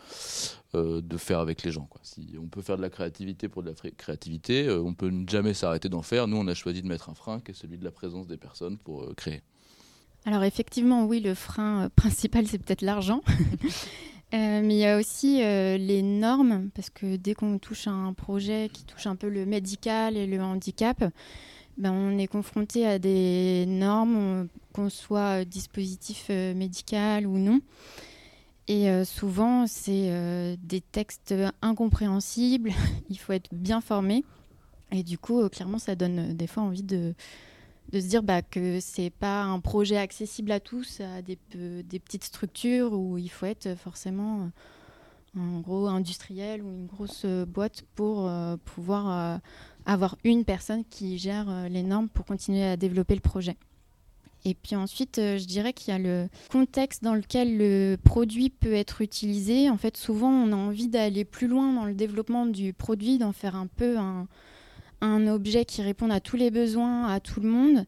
euh, 0.74 1.02
de 1.02 1.18
faire 1.18 1.38
avec 1.38 1.62
les 1.62 1.72
gens. 1.72 1.88
Si 2.02 2.36
on 2.42 2.48
peut 2.48 2.64
faire 2.64 2.78
de 2.78 2.82
la 2.82 2.90
créativité 2.90 3.50
pour 3.50 3.62
de 3.62 3.70
la 3.70 3.92
créativité, 3.92 4.68
on 4.72 4.96
peut 4.96 5.12
jamais 5.30 5.54
s'arrêter 5.54 5.90
d'en 5.90 6.02
faire. 6.02 6.28
Nous, 6.28 6.38
on 6.38 6.48
a 6.48 6.56
choisi 6.56 6.82
de 6.82 6.88
mettre 6.88 7.12
un 7.12 7.14
frein 7.14 7.40
qui 7.40 7.52
est 7.52 7.54
celui 7.54 7.78
de 7.78 7.84
la 7.84 7.92
présence 7.92 8.26
des 8.26 8.38
personnes 8.38 8.80
pour 8.80 9.14
créer. 9.16 9.44
Alors 10.26 10.44
effectivement, 10.44 11.06
oui, 11.06 11.20
le 11.20 11.34
frein 11.34 11.84
euh, 11.84 11.90
principal, 11.96 12.48
c'est 12.48 12.60
peut-être 12.60 12.82
l'argent. 12.82 13.22
Euh, 14.34 14.62
mais 14.64 14.74
il 14.74 14.80
y 14.80 14.86
a 14.88 14.98
aussi 14.98 15.44
euh, 15.44 15.78
les 15.78 16.02
normes, 16.02 16.72
parce 16.74 16.90
que 16.90 17.18
dès 17.18 17.36
qu'on 17.36 17.60
touche 17.60 17.86
à 17.86 17.92
un 17.92 18.14
projet 18.14 18.72
qui 18.74 18.84
touche 18.84 19.06
un 19.06 19.16
peu 19.16 19.30
le 19.30 19.46
médical 19.46 20.18
et 20.18 20.26
le 20.26 20.42
handicap, 20.42 21.04
ben, 21.78 21.92
on 21.92 22.18
est 22.18 22.26
confronté 22.26 22.88
à 22.88 22.98
des 22.98 23.66
normes, 23.68 24.48
qu'on 24.74 24.90
soit 24.90 25.46
dispositif 25.46 26.30
médical 26.30 27.28
ou 27.28 27.38
non. 27.38 27.62
Et 28.68 28.88
souvent, 29.06 29.68
c'est 29.68 30.58
des 30.64 30.82
textes 30.82 31.36
incompréhensibles, 31.62 32.72
il 33.12 33.20
faut 33.20 33.34
être 33.34 33.54
bien 33.54 33.82
formé. 33.82 34.26
Et 34.92 35.04
du 35.04 35.20
coup, 35.20 35.48
clairement, 35.50 35.78
ça 35.78 35.94
donne 35.94 36.34
des 36.34 36.48
fois 36.48 36.64
envie 36.64 36.82
de, 36.82 37.14
de 37.92 38.00
se 38.00 38.08
dire 38.08 38.24
bah, 38.24 38.42
que 38.42 38.80
c'est 38.80 39.12
pas 39.12 39.44
un 39.44 39.60
projet 39.60 39.98
accessible 39.98 40.52
à 40.52 40.60
tous, 40.60 41.02
à 41.02 41.22
des, 41.22 41.38
petites 42.00 42.24
structures 42.24 42.94
où 42.94 43.18
il 43.18 43.30
faut 43.30 43.46
être 43.46 43.76
forcément 43.76 44.50
un 45.38 45.60
gros 45.60 45.88
industriel 45.88 46.62
ou 46.62 46.70
une 46.70 46.86
grosse 46.86 47.26
boîte 47.26 47.84
pour 47.96 48.28
euh, 48.28 48.56
pouvoir 48.64 49.10
euh, 49.36 49.38
avoir 49.86 50.16
une 50.24 50.46
personne 50.46 50.84
qui 50.86 51.18
gère 51.18 51.50
euh, 51.50 51.68
les 51.68 51.84
normes 51.84 52.10
pour 52.10 52.26
continuer 52.26 52.64
à 52.64 52.78
développer 52.78 53.16
le 53.16 53.22
projet. 53.22 53.58
Et 54.46 54.56
puis 54.56 54.76
ensuite, 54.76 55.16
je 55.16 55.46
dirais 55.46 55.72
qu'il 55.72 55.94
y 55.94 55.96
a 55.96 56.00
le 56.00 56.28
contexte 56.52 57.02
dans 57.02 57.16
lequel 57.16 57.58
le 57.58 57.96
produit 57.96 58.50
peut 58.50 58.74
être 58.74 59.00
utilisé. 59.00 59.70
En 59.70 59.78
fait, 59.78 59.96
souvent, 59.96 60.30
on 60.30 60.52
a 60.52 60.56
envie 60.56 60.90
d'aller 60.90 61.24
plus 61.24 61.48
loin 61.48 61.72
dans 61.72 61.86
le 61.86 61.94
développement 61.94 62.46
du 62.46 62.74
produit, 62.74 63.18
d'en 63.18 63.32
faire 63.32 63.56
un 63.56 63.68
peu 63.68 63.98
un, 63.98 64.28
un 65.04 65.28
objet 65.28 65.66
qui 65.66 65.82
réponde 65.82 66.12
à 66.12 66.20
tous 66.20 66.38
les 66.38 66.50
besoins, 66.50 67.08
à 67.08 67.20
tout 67.20 67.42
le 67.42 67.50
monde, 67.50 67.86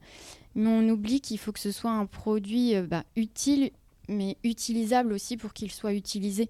mais 0.53 0.67
on 0.67 0.87
oublie 0.89 1.21
qu'il 1.21 1.37
faut 1.37 1.51
que 1.51 1.59
ce 1.59 1.71
soit 1.71 1.91
un 1.91 2.05
produit 2.05 2.75
euh, 2.75 2.85
bah, 2.85 3.03
utile, 3.15 3.71
mais 4.09 4.37
utilisable 4.43 5.13
aussi 5.13 5.37
pour 5.37 5.53
qu'il 5.53 5.71
soit 5.71 5.93
utilisé. 5.93 6.49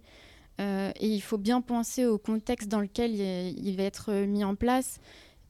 Euh, 0.59 0.91
et 0.99 1.07
il 1.07 1.21
faut 1.21 1.37
bien 1.37 1.61
penser 1.61 2.05
au 2.05 2.17
contexte 2.17 2.69
dans 2.69 2.79
lequel 2.79 3.11
il, 3.13 3.75
va 3.75 3.83
être 3.83 4.11
mis 4.25 4.43
en 4.43 4.55
place. 4.55 4.99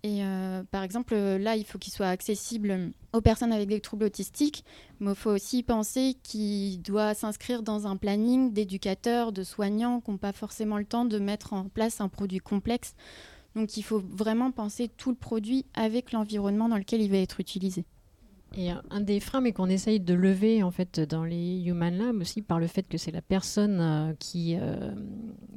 Et 0.04 0.23
euh, 0.23 0.63
par 0.69 0.84
exemple, 0.84 1.15
là, 1.15 1.56
il 1.56 1.63
faut 1.63 1.78
qu'il 1.78 1.93
soit 1.93 2.08
accessible 2.08 2.91
aux 3.13 3.21
personnes 3.21 3.51
avec 3.51 3.69
des 3.69 3.80
troubles 3.80 4.06
autistiques, 4.06 4.65
mais 4.99 5.12
il 5.12 5.15
faut 5.15 5.32
aussi 5.32 5.63
penser 5.63 6.15
qu'il 6.23 6.82
doit 6.82 7.13
s'inscrire 7.13 7.63
dans 7.63 7.88
un 7.88 7.97
planning 7.97 8.51
d'éducateurs, 8.51 9.32
de 9.32 9.43
soignants 9.43 10.01
qui 10.01 10.12
n'ont 10.12 10.17
pas 10.17 10.34
forcément 10.34 10.78
le 10.78 10.86
temps 10.86 11.06
de 11.06 11.19
mettre 11.19 11.54
en 11.54 11.65
place 11.65 12.01
un 12.01 12.10
produit 12.10 12.39
complexe. 12.39 12.95
Donc 13.55 13.77
il 13.77 13.83
faut 13.83 13.99
vraiment 13.99 14.51
penser 14.51 14.89
tout 14.97 15.09
le 15.09 15.15
produit 15.15 15.65
avec 15.73 16.11
l'environnement 16.11 16.69
dans 16.69 16.77
lequel 16.77 17.01
il 17.01 17.09
va 17.09 17.17
être 17.17 17.39
utilisé. 17.39 17.85
Et 18.57 18.69
un 18.89 19.01
des 19.01 19.19
freins, 19.19 19.41
mais 19.41 19.51
qu'on 19.51 19.67
essaye 19.67 19.99
de 19.99 20.13
lever 20.13 20.63
en 20.63 20.71
fait 20.71 21.01
dans 21.01 21.25
les 21.25 21.61
Human 21.65 21.93
Labs 21.93 22.21
aussi 22.21 22.41
par 22.41 22.57
le 22.57 22.67
fait 22.67 22.87
que 22.87 22.97
c'est 22.97 23.11
la 23.11 23.21
personne 23.21 23.79
euh, 23.81 24.13
qui, 24.17 24.55
euh, 24.57 24.91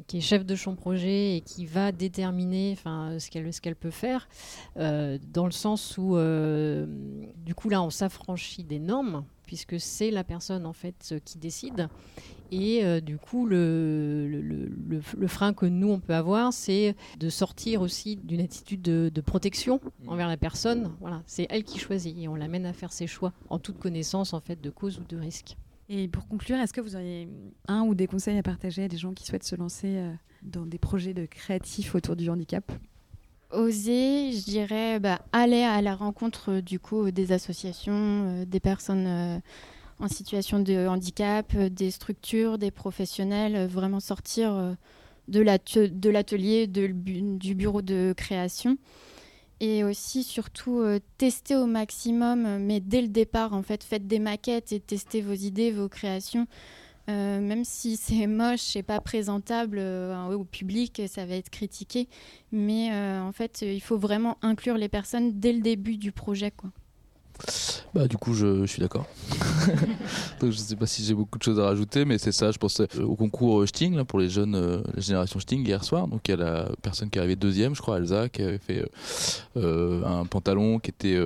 qui 0.09 0.19
est 0.19 0.21
chef 0.21 0.45
de 0.45 0.57
son 0.57 0.75
projet 0.75 1.37
et 1.37 1.41
qui 1.41 1.65
va 1.65 1.93
déterminer 1.93 2.77
ce 2.77 3.61
qu'elle 3.61 3.77
peut 3.77 3.91
faire, 3.91 4.29
euh, 4.79 5.17
dans 5.33 5.47
le 5.47 5.53
sens 5.53 5.97
où 5.97 6.17
du 7.37 7.55
coup 7.55 7.69
là 7.69 7.83
on 7.83 7.91
s'affranchit 7.91 8.65
des 8.65 8.81
normes 8.81 9.25
puisque 9.47 9.79
c'est 9.79 10.11
la 10.11 10.25
personne 10.25 10.67
en 10.67 10.73
fait 10.73 11.15
qui 11.25 11.39
décide. 11.39 11.89
Et 12.51 12.85
euh, 12.85 13.01
du 13.01 13.19
coup, 13.19 13.47
le, 13.47 14.27
le, 14.29 15.27
frein 15.27 15.53
que 15.53 15.67
nous, 15.67 15.91
on 15.91 16.01
peut 16.01 16.15
avoir, 16.15 16.53
c'est 16.53 16.97
de 17.19 17.29
sortir 17.29 17.83
aussi 17.83 18.17
d'une 18.17 18.41
attitude 18.41 18.83
de, 18.83 19.21
protection 19.21 19.81
mmh. 20.05 20.09
envers 20.09 20.29
la 20.29 20.37
personne. 20.37 20.93
Voilà, 21.01 21.23
c'est 21.27 21.47
elle 21.51 21.65
qui 21.65 21.79
choisit 21.79 22.17
et 22.17 22.29
on 22.29 22.35
l'amène 22.35 22.65
à 22.65 22.73
faire 22.73 22.93
ses 22.93 23.07
choix 23.07 23.33
en 23.51 23.59
toute 23.59 23.79
connaissance 23.79 24.33
en 24.33 24.41
fait 24.41 24.61
de 24.61 24.71
cause 24.71 24.99
ou 24.99 25.05
de 25.05 25.17
risque. 25.17 25.57
Et 25.91 26.07
pour 26.09 26.29
conclure, 26.29 26.59
est-ce 26.59 26.73
que 26.73 26.81
vous 26.81 26.97
auriez 26.97 27.29
un 27.67 27.83
ou 27.83 27.95
des 27.95 28.07
conseils 28.07 28.39
à 28.39 28.43
partager 28.43 28.85
à 28.85 28.89
des 28.89 28.99
gens 28.99 29.13
qui 29.13 29.25
souhaitent 29.25 29.45
se 29.45 29.57
lancer 29.57 29.97
euh, 29.97 30.13
dans 30.43 30.67
des 30.67 30.79
projets 30.79 31.15
de 31.15 31.25
créatifs 31.27 31.95
autour 31.95 32.15
du 32.15 32.29
handicap? 32.29 32.71
Oser, 33.51 34.33
je 34.33 34.45
dirais, 34.45 35.01
bah, 35.01 35.23
aller 35.33 35.63
à 35.63 35.81
la 35.81 35.95
rencontre 35.95 36.61
du 36.61 36.79
coup 36.79 37.11
des 37.11 37.33
associations, 37.33 37.95
euh, 37.95 38.45
des 38.45 38.61
personnes 38.61 39.07
euh, 39.07 39.39
en 40.01 40.09
situation 40.09 40.61
de 40.61 40.87
handicap, 40.87 41.53
euh, 41.55 41.69
des 41.69 41.91
structures, 41.91 42.59
des 42.59 42.71
professionnels, 42.71 43.67
vraiment 43.67 44.01
sortir 44.01 44.77
de 45.29 46.11
l'atelier, 46.11 46.67
du 46.67 47.55
bureau 47.55 47.83
de 47.83 48.15
création. 48.17 48.79
Et 49.61 49.83
aussi, 49.83 50.23
surtout, 50.23 50.85
tester 51.19 51.57
au 51.57 51.67
maximum, 51.67 52.59
mais 52.59 52.79
dès 52.79 53.03
le 53.03 53.09
départ, 53.09 53.53
en 53.53 53.63
fait, 53.63 53.83
faites 53.83 54.07
des 54.07 54.21
maquettes 54.21 54.73
et 54.73 54.79
testez 54.79 55.21
vos 55.21 55.35
idées, 55.35 55.73
vos 55.73 55.89
créations. 55.89 56.47
Euh, 57.09 57.41
même 57.41 57.65
si 57.65 57.97
c'est 57.97 58.27
moche 58.27 58.77
et 58.77 58.83
pas 58.83 59.01
présentable 59.01 59.79
euh, 59.79 60.33
au 60.33 60.45
public, 60.45 61.03
ça 61.09 61.25
va 61.27 61.35
être 61.35 61.51
critiqué. 61.51 62.09
Mais 62.53 62.93
euh, 62.93 63.23
en 63.23 63.33
fait, 63.33 63.63
il 63.63 63.81
faut 63.81 63.99
vraiment 63.99 64.37
inclure 64.43 64.77
les 64.77 64.89
personnes 64.89 65.39
dès 65.39 65.53
le 65.53 65.61
début 65.61 65.97
du 65.97 66.13
projet. 66.13 66.53
Bah, 67.95 68.07
du 68.07 68.17
coup, 68.17 68.35
je, 68.35 68.67
suis 68.67 68.81
d'accord. 68.81 69.07
Donc, 70.41 70.51
je 70.53 70.57
sais 70.57 70.77
pas 70.77 70.87
si 70.87 71.05
j'ai 71.05 71.15
beaucoup 71.15 71.39
de 71.39 71.43
choses 71.43 71.59
à 71.59 71.65
rajouter, 71.65 72.05
mais 72.05 72.19
c'est 72.19 72.33
ça. 72.33 72.51
Je 72.51 72.59
pensais 72.59 72.87
au 73.01 73.17
concours 73.17 73.67
Sting 73.67 73.95
là, 73.95 74.05
pour 74.05 74.19
les 74.19 74.29
jeunes, 74.29 74.83
la 74.95 75.01
génération 75.01 75.41
Sting 75.41 75.67
hier 75.67 75.83
soir. 75.85 76.09
Donc, 76.09 76.29
il 76.29 76.33
y 76.33 76.35
a 76.35 76.37
la 76.37 76.69
personne 76.83 77.11
qui 77.11 77.19
est 77.19 77.21
arrivée 77.21 77.37
deuxième, 77.37 77.75
je 77.75 77.81
crois, 77.81 77.99
Elsa, 77.99 78.29
qui 78.29 78.43
avait 78.43 78.59
fait 78.59 78.85
un 79.57 80.25
pantalon 80.27 80.79
qui 80.79 80.91
était 80.91 81.19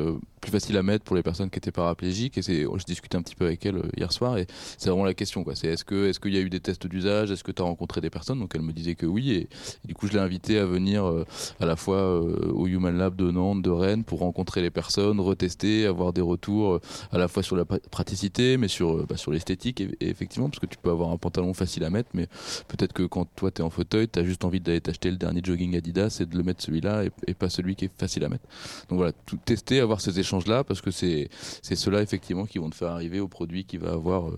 plus 0.43 0.51
facile 0.51 0.77
à 0.77 0.83
mettre 0.83 1.05
pour 1.05 1.17
les 1.17 1.23
personnes 1.23 1.49
qui 1.49 1.59
étaient 1.59 1.73
paraplégiques. 1.73 2.37
Et 2.37 2.43
c'est, 2.43 2.65
je 2.65 2.85
discutais 2.85 3.17
un 3.17 3.23
petit 3.23 3.37
peu 3.37 3.47
avec 3.47 3.65
elle 3.65 3.77
euh, 3.77 3.89
hier 3.97 4.13
soir 4.13 4.37
et 4.37 4.47
c'est 4.77 4.91
vraiment 4.91 5.05
la 5.05 5.15
question. 5.15 5.45
Quoi. 5.45 5.55
C'est 5.55 5.69
est-ce 5.69 5.85
que 5.85 6.09
est-ce 6.09 6.21
qu'il 6.21 6.35
y 6.35 6.37
a 6.37 6.41
eu 6.41 6.51
des 6.51 6.61
tests 6.61 6.87
d'usage? 6.87 7.31
Est-ce 7.31 7.45
que 7.45 7.53
tu 7.53 7.63
as 7.63 7.65
rencontré 7.65 8.01
des 8.01 8.11
personnes? 8.11 8.41
Donc 8.41 8.53
elle 8.55 8.63
me 8.63 8.73
disait 8.73 8.97
que 8.97 9.07
oui. 9.07 9.31
Et, 9.31 9.49
du 9.85 9.95
coup, 9.95 10.09
je 10.09 10.13
l'ai 10.13 10.19
invitée 10.19 10.59
à 10.59 10.67
venir 10.67 11.05
euh, 11.07 11.25
à 11.61 11.65
la 11.65 11.77
fois 11.77 11.97
euh, 11.97 12.53
au 12.53 12.67
Human 12.67 12.97
Lab 12.97 13.15
de 13.15 13.31
Nantes, 13.31 13.63
de 13.63 13.71
Rennes, 13.71 14.05
pour 14.05 14.19
rencontrer 14.19 14.63
les 14.63 14.71
personnes, 14.71 15.21
retester, 15.21 15.87
avoir 15.87 16.13
des 16.13 16.21
retours 16.21 16.81
à 17.13 17.19
la 17.19 17.29
fois 17.29 17.45
sur 17.45 17.57
la 17.57 17.65
praticité, 17.65 18.57
mais 18.57 18.69
sur, 18.69 19.07
bah, 19.07 19.17
sur 19.17 19.31
l'esthétique. 19.31 19.81
Et, 19.81 19.91
effectivement, 20.01 20.49
parce 20.51 20.59
que 20.59 20.67
tu 20.67 20.77
peux 20.77 20.91
avoir 20.91 21.11
un 21.11 21.19
pantalon 21.19 21.55
facile 21.55 21.85
à 21.85 21.91
mettre, 21.91 22.11
mais 22.15 22.27
peut-être 22.67 22.93
que 22.93 23.05
quand 23.05 23.27
toi 23.37 23.53
tu 23.53 23.63
es 23.63 23.65
en 23.65 23.71
fauteuil, 23.71 24.09
tu 24.09 24.19
as 24.19 24.25
juste 24.25 24.45
envie 24.45 24.61
d'aller 24.61 24.81
t'acheter 24.81 25.11
le 25.11 25.17
dernier 25.17 25.41
jogging 25.45 25.77
Adidas 25.77 26.19
et 26.21 26.27
de 26.27 26.37
le 26.37 26.43
mettre 26.43 26.63
celui-là 26.63 27.05
et, 27.05 27.11
et, 27.29 27.35
pas 27.35 27.49
celui 27.49 27.77
qui 27.77 27.85
est 27.85 27.91
facile 27.97 28.25
à 28.25 28.29
mettre. 28.29 28.45
Donc 28.89 28.99
voilà, 28.99 29.13
tout 29.27 29.39
tester, 29.45 29.79
avoir 29.79 30.01
ces 30.01 30.19
échanges 30.19 30.32
échanges-là 30.33 30.65
parce 30.65 30.81
que 30.81 30.91
c'est 30.91 31.29
ceux-là 31.63 32.03
effectivement 32.03 32.47
qui 32.47 32.59
vont 32.59 32.71
te 32.71 32.75
faire 32.75 32.91
arriver 32.91 33.21
au 33.21 33.29
produit 33.29 33.65
qui 33.65 33.77
va 33.77 33.93
avoir 33.93 34.31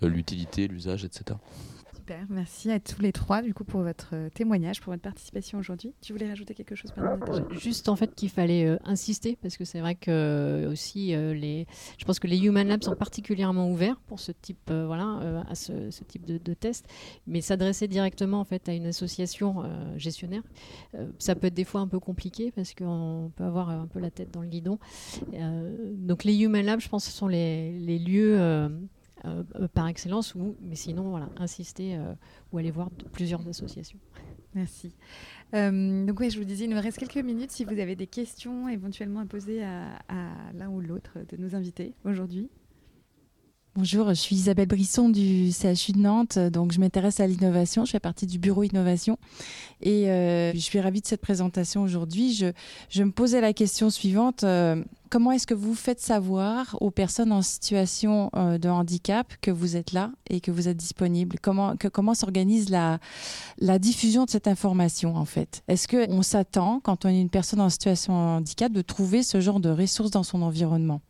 l'utilité, 0.00 0.68
l'usage, 0.68 1.04
etc. 1.04 1.36
Super, 2.02 2.26
merci 2.30 2.68
à 2.72 2.80
tous 2.80 3.00
les 3.00 3.12
trois 3.12 3.42
du 3.42 3.54
coup 3.54 3.62
pour 3.62 3.82
votre 3.82 4.08
euh, 4.14 4.28
témoignage, 4.28 4.80
pour 4.80 4.92
votre 4.92 5.04
participation 5.04 5.60
aujourd'hui. 5.60 5.94
Tu 6.00 6.12
voulais 6.12 6.26
rajouter 6.26 6.52
quelque 6.52 6.74
chose 6.74 6.92
Juste 7.52 7.88
en 7.88 7.94
fait 7.94 8.12
qu'il 8.16 8.28
fallait 8.28 8.66
euh, 8.66 8.76
insister 8.84 9.38
parce 9.40 9.56
que 9.56 9.64
c'est 9.64 9.78
vrai 9.78 9.94
que 9.94 10.10
euh, 10.10 10.72
aussi 10.72 11.10
les, 11.14 11.64
je 11.98 12.04
pense 12.04 12.18
que 12.18 12.26
les 12.26 12.44
Human 12.44 12.66
Labs 12.66 12.82
sont 12.82 12.96
particulièrement 12.96 13.70
ouverts 13.70 14.00
pour 14.08 14.18
ce 14.18 14.32
type, 14.32 14.72
voilà, 14.72 15.44
à 15.48 15.54
ce, 15.54 16.02
type 16.02 16.26
de, 16.26 16.54
test, 16.54 16.88
mais 17.28 17.40
s'adresser 17.40 17.86
directement 17.86 18.40
en 18.40 18.44
fait 18.44 18.68
à 18.68 18.74
une 18.74 18.86
association 18.86 19.62
gestionnaire, 19.96 20.42
ça 21.20 21.36
peut 21.36 21.46
être 21.46 21.54
des 21.54 21.62
fois 21.62 21.82
un 21.82 21.86
peu 21.86 22.00
compliqué 22.00 22.50
parce 22.50 22.74
qu'on 22.74 23.30
peut 23.36 23.44
avoir 23.44 23.70
un 23.70 23.86
peu 23.86 24.00
la 24.00 24.10
tête 24.10 24.32
dans 24.32 24.42
le 24.42 24.48
guidon. 24.48 24.80
donc 25.92 26.24
les 26.24 26.36
Human 26.36 26.66
Labs, 26.66 26.80
je 26.80 26.88
pense, 26.88 27.04
ce 27.04 27.12
sont 27.12 27.28
les 27.28 27.98
lieux 28.00 28.40
euh, 29.24 29.42
euh, 29.56 29.68
par 29.68 29.86
excellence, 29.88 30.34
ou, 30.34 30.56
mais 30.60 30.74
sinon, 30.74 31.10
voilà, 31.10 31.28
insister 31.36 31.96
euh, 31.96 32.14
ou 32.52 32.58
aller 32.58 32.70
voir 32.70 32.90
plusieurs 33.12 33.46
associations. 33.48 33.98
Merci. 34.54 34.94
donc 35.52 36.20
oui, 36.20 36.28
je 36.28 36.38
vous 36.38 36.44
disais, 36.44 36.64
il 36.64 36.70
nous 36.70 36.80
reste 36.80 36.98
quelques 36.98 37.24
minutes 37.24 37.50
si 37.50 37.64
vous 37.64 37.78
avez 37.78 37.96
des 37.96 38.06
questions 38.06 38.68
éventuellement 38.68 39.20
à 39.20 39.24
poser 39.24 39.64
à, 39.64 39.98
l'un 40.54 40.68
ou 40.68 40.80
l'autre 40.80 41.18
de 41.30 41.36
nos 41.38 41.54
invités 41.54 41.94
aujourd'hui. 42.04 42.50
Bonjour, 43.74 44.08
je 44.10 44.14
suis 44.14 44.36
Isabelle 44.36 44.68
Brisson 44.68 45.08
du 45.08 45.50
CHU 45.50 45.92
de 45.92 45.98
Nantes. 45.98 46.38
Donc, 46.38 46.72
je 46.72 46.80
m'intéresse 46.80 47.20
à 47.20 47.26
l'innovation. 47.26 47.86
Je 47.86 47.92
fais 47.92 48.00
partie 48.00 48.26
du 48.26 48.38
bureau 48.38 48.64
innovation 48.64 49.18
et 49.80 50.04
je 50.54 50.58
suis 50.58 50.78
ravie 50.80 51.00
de 51.00 51.06
cette 51.06 51.22
présentation 51.22 51.82
aujourd'hui. 51.82 52.34
Je, 52.90 53.02
me 53.02 53.10
posais 53.10 53.40
la 53.40 53.52
question 53.52 53.88
suivante 53.88 54.44
comment 55.12 55.30
est-ce 55.32 55.46
que 55.46 55.52
vous 55.52 55.74
faites 55.74 56.00
savoir 56.00 56.74
aux 56.80 56.90
personnes 56.90 57.32
en 57.32 57.42
situation 57.42 58.30
euh, 58.34 58.56
de 58.56 58.70
handicap 58.70 59.30
que 59.42 59.50
vous 59.50 59.76
êtes 59.76 59.92
là 59.92 60.10
et 60.30 60.40
que 60.40 60.50
vous 60.50 60.68
êtes 60.68 60.78
disponible? 60.78 61.36
Comment, 61.38 62.14
s'organise 62.14 62.70
la, 62.70 62.98
la 63.58 63.78
diffusion 63.78 64.24
de 64.24 64.30
cette 64.30 64.48
information 64.48 65.14
en 65.14 65.26
fait? 65.26 65.62
Est-ce 65.68 65.86
qu'on 65.86 66.22
s'attend, 66.22 66.80
quand 66.80 67.04
on 67.04 67.10
est 67.10 67.20
une 67.20 67.28
personne 67.28 67.60
en 67.60 67.68
situation 67.68 68.14
de 68.14 68.38
handicap, 68.38 68.72
de 68.72 68.80
trouver 68.80 69.22
ce 69.22 69.42
genre 69.42 69.60
de 69.60 69.68
ressources 69.68 70.10
dans 70.10 70.22
son 70.22 70.40
environnement? 70.40 71.02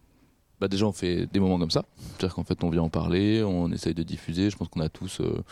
Bah 0.63 0.69
déjà 0.69 0.87
on 0.87 0.93
fait 0.93 1.27
des 1.27 1.41
moments 1.41 1.59
comme 1.59 1.73
ça. 1.73 1.85
C'est-à-dire 1.97 2.37
qu'en 2.37 2.45
fait 2.45 2.63
on 2.63 2.71
vient 2.71 2.83
en 2.83 2.89
parler, 2.89 3.43
on 3.43 3.73
essaye 3.73 3.95
de 3.95 4.05
diffuser. 4.05 4.49
Je 4.49 4.57
pense 4.57 4.69
qu'on 4.69 4.79
a 4.79 4.89
tous, 4.89 5.21
euh, 5.21 5.43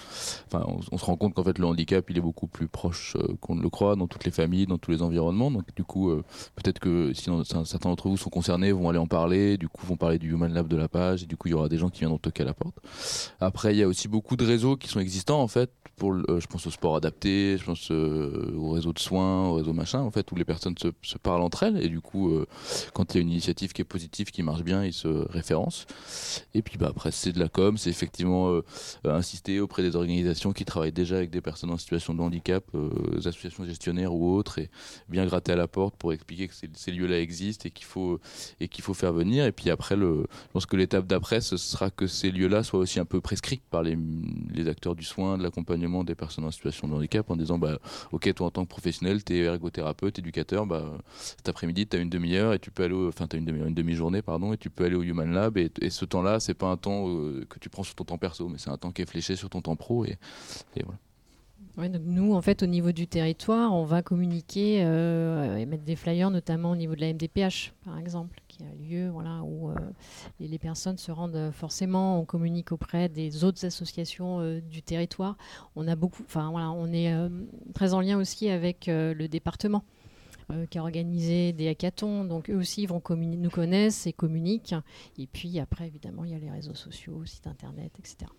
enfin 0.47 0.65
on, 0.93 0.99
se 0.99 1.05
rend 1.05 1.17
compte 1.17 1.35
qu'en 1.35 1.43
fait 1.43 1.59
le 1.59 1.67
handicap 1.67 2.09
il 2.11 2.17
est 2.17 2.21
beaucoup 2.21 2.47
plus 2.47 2.69
proche 2.69 3.17
euh, 3.17 3.35
qu'on 3.41 3.57
ne 3.57 3.61
le 3.63 3.69
croit 3.71 3.97
dans 3.97 4.07
toutes 4.07 4.25
les 4.25 4.31
familles, 4.31 4.67
dans 4.67 4.79
tous 4.79 4.93
les 4.93 5.03
environnements. 5.03 5.51
Donc 5.51 5.65
du 5.75 5.83
coup 5.83 6.11
euh, 6.11 6.23
peut-être 6.55 6.79
que 6.79 7.13
si 7.13 7.25
certains 7.65 7.89
d'entre 7.89 8.09
vous 8.09 8.17
sont 8.17 8.31
concernés, 8.31 8.71
vont 8.71 8.89
aller 8.89 9.01
en 9.01 9.09
parler. 9.09 9.57
Du 9.59 9.69
coup 9.69 9.85
vont 9.85 9.97
parler 9.97 10.21
du 10.21 10.31
Human 10.31 10.53
Lab 10.53 10.69
de 10.69 10.77
la 10.77 10.87
page. 10.87 11.25
Et 11.25 11.27
du 11.27 11.37
coup 11.37 11.49
il 11.49 11.51
y 11.51 11.55
aura 11.55 11.69
des 11.69 11.79
gens 11.79 11.89
qui 11.89 12.01
viendront 12.01 12.19
toquer 12.19 12.45
à 12.45 12.47
la 12.47 12.55
porte. 12.55 12.77
Après 13.41 13.75
il 13.75 13.79
y 13.79 13.83
a 13.83 13.89
aussi 13.89 14.07
beaucoup 14.07 14.37
de 14.37 14.47
réseaux 14.47 14.77
qui 14.77 14.87
sont 14.87 15.01
existants 15.01 15.43
en 15.43 15.49
fait. 15.49 15.73
Pour 15.97 16.15
je 16.15 16.47
pense 16.47 16.67
au 16.67 16.71
sport 16.71 16.97
adapté, 16.97 17.59
je 17.59 17.65
pense 17.65 17.91
au 17.91 18.71
réseau 18.71 18.93
de 18.93 19.01
soins, 19.01 19.49
au 19.49 19.55
réseau 19.55 19.73
machin 19.73 20.01
en 20.01 20.11
fait 20.13 20.31
où 20.31 20.37
les 20.37 20.47
personnes 20.47 20.77
se, 20.79 21.19
parlent 21.19 21.43
entre 21.43 21.65
elles 21.65 21.85
et 21.85 21.89
du 21.89 22.01
coup 22.01 22.33
quand 22.95 23.13
il 23.13 23.19
y 23.19 23.21
a 23.21 23.23
une 23.23 23.31
initiative 23.31 23.73
qui 23.73 23.83
est 23.83 23.85
positive, 23.85 24.31
qui 24.31 24.43
marche 24.43 24.63
bien, 24.63 24.85
ils 24.85 24.95
référence. 25.09 25.87
Et 26.55 26.63
puis 26.63 26.77
bah, 26.79 26.89
après, 26.91 27.11
c'est 27.11 27.33
de 27.33 27.39
la 27.39 27.49
com, 27.49 27.79
c'est 27.79 27.91
effectivement 27.91 28.51
euh, 28.51 28.63
insister 29.05 29.61
auprès 29.61 29.83
des 29.83 29.97
organisations 29.97 30.53
qui 30.53 30.65
travaillent 30.65 30.93
déjà 30.93 31.17
avec 31.17 31.31
des 31.31 31.41
personnes 31.41 31.71
en 31.71 31.79
situation 31.79 32.15
de 32.15 32.21
handicap, 32.21 32.65
euh, 32.75 33.19
associations 33.19 33.65
gestionnaires 33.65 34.15
ou 34.15 34.35
autres, 34.35 34.59
et 34.59 34.71
bien 35.09 35.27
gratter 35.27 35.53
à 35.53 35.57
la 35.57 35.69
porte 35.69 35.97
pour 35.97 36.13
expliquer 36.13 36.49
que 36.49 36.55
ces 36.55 36.91
lieux-là 36.91 37.21
existent 37.21 37.67
et 37.67 37.71
qu'il 37.71 37.87
faut, 37.87 38.21
et 38.61 38.69
faut 38.81 38.95
faire 38.95 39.13
venir. 39.13 39.45
Et 39.45 39.53
puis 39.53 39.71
après, 39.71 39.97
le, 39.97 40.27
l'étape 40.73 41.07
d'après, 41.07 41.41
ce 41.41 41.57
sera 41.57 41.91
que 41.91 42.07
ces 42.07 42.31
lieux-là 42.31 42.63
soient 42.63 42.81
aussi 42.81 43.01
un 43.01 43.05
peu 43.05 43.21
prescrits 43.21 43.61
par 43.71 43.83
les, 43.83 43.97
les 44.53 44.69
acteurs 44.69 44.95
du 44.95 45.05
soin, 45.05 45.39
de 45.39 45.43
l'accompagnement 45.43 46.05
des 46.05 46.15
personnes 46.15 46.45
en 46.45 46.51
situation 46.51 46.89
de 46.89 46.95
handicap, 46.95 47.31
en 47.31 47.37
disant 47.37 47.59
bah, 47.59 47.79
Ok, 48.13 48.33
toi 48.35 48.47
en 48.47 48.51
tant 48.51 48.65
que 48.65 48.69
professionnel, 48.69 49.23
tu 49.23 49.35
es 49.35 49.41
ergothérapeute, 49.41 50.19
éducateur, 50.19 50.67
bah, 50.67 50.99
cet 51.19 51.49
après-midi, 51.49 51.87
tu 51.87 51.97
as 51.97 52.01
une 52.01 52.11
demi-heure 52.11 52.55
et 52.55 52.59
tu 52.59 52.71
peux 52.71 52.85
aller, 52.85 52.95
enfin, 52.95 53.27
tu 53.27 53.37
as 53.37 53.39
une 53.39 53.75
demi-journée, 53.75 54.23
pardon, 54.23 54.53
et 54.53 54.57
tu 54.57 54.71
peux 54.71 54.85
aller 54.85 54.90
au 54.97 55.03
Human 55.03 55.31
Lab. 55.33 55.59
Et, 55.59 55.71
ce 55.91 56.05
temps-là, 56.05 56.41
c'est 56.41 56.55
pas 56.55 56.67
un 56.67 56.77
temps 56.77 57.09
euh, 57.09 57.45
que 57.49 57.59
tu 57.59 57.69
prends 57.69 57.83
sur 57.83 57.95
ton 57.95 58.05
temps 58.05 58.19
perso, 58.19 58.49
mais 58.49 58.59
c'est 58.59 58.71
un 58.71 58.77
temps 58.77 58.93
qui 58.93 59.03
est 59.03 59.07
fléché 59.07 59.37
sur 59.37 59.51
ton 59.51 59.61
temps 59.61 59.77
pro. 59.77 60.05
Et, 60.05 60.19
voilà. 61.77 61.99
nous, 61.99 62.35
en 62.35 62.43
fait, 62.43 62.63
au 62.63 62.67
niveau 62.67 62.93
du 62.93 63.07
territoire, 63.07 63.73
on 63.75 63.85
va 63.85 64.03
communiquer 64.03 64.83
euh, 64.85 65.57
et 65.57 65.67
mettre 65.67 65.85
des 65.85 65.97
flyers, 65.97 66.31
notamment 66.31 66.71
au 66.71 66.77
niveau 66.77 66.95
de 66.95 67.01
la 67.01 67.13
MDPH, 67.13 67.73
par 67.85 67.99
exemple, 67.99 68.41
qui 68.49 68.63
a 68.63 68.75
lieu, 68.89 69.09
voilà, 69.11 69.43
où 69.43 69.71
euh, 69.71 69.75
les, 70.39 70.59
personnes 70.59 70.99
se 70.99 71.11
rendent 71.11 71.51
forcément. 71.53 72.21
On 72.21 72.25
communique 72.25 72.73
auprès 72.73 73.09
des 73.09 73.45
autres 73.45 73.65
associations 73.65 74.61
du 74.61 74.83
territoire. 74.83 75.37
On 75.77 75.89
a 75.89 75.97
beaucoup, 75.97 76.23
voilà, 76.29 76.71
on 76.71 76.93
est 76.93 77.15
très 77.75 77.95
en 77.95 78.01
lien 78.01 78.19
aussi 78.19 78.49
avec 78.51 78.87
le 78.89 79.27
département. 79.27 79.85
Euh, 80.51 80.67
qui 80.67 80.79
a 80.79 80.83
organisé 80.83 81.53
des 81.53 81.69
hackathons. 81.69 82.25
Donc 82.25 82.51
eux 82.51 82.57
aussi 82.57 82.87
vont 82.87 83.03
nous 83.09 83.51
connaissent 83.51 84.07
et 84.07 84.13
communiquent. 84.13 84.75
Et 85.19 85.27
puis 85.27 85.59
après, 85.61 85.87
évidemment, 85.87 86.25
il 86.25 86.33
y 86.33 86.35
a 86.35 86.39
les 86.39 86.51
réseaux 86.51 86.75
sociaux, 86.75 87.25
sites 87.25 87.47
internet, 87.47 87.93
etc. 87.99 88.31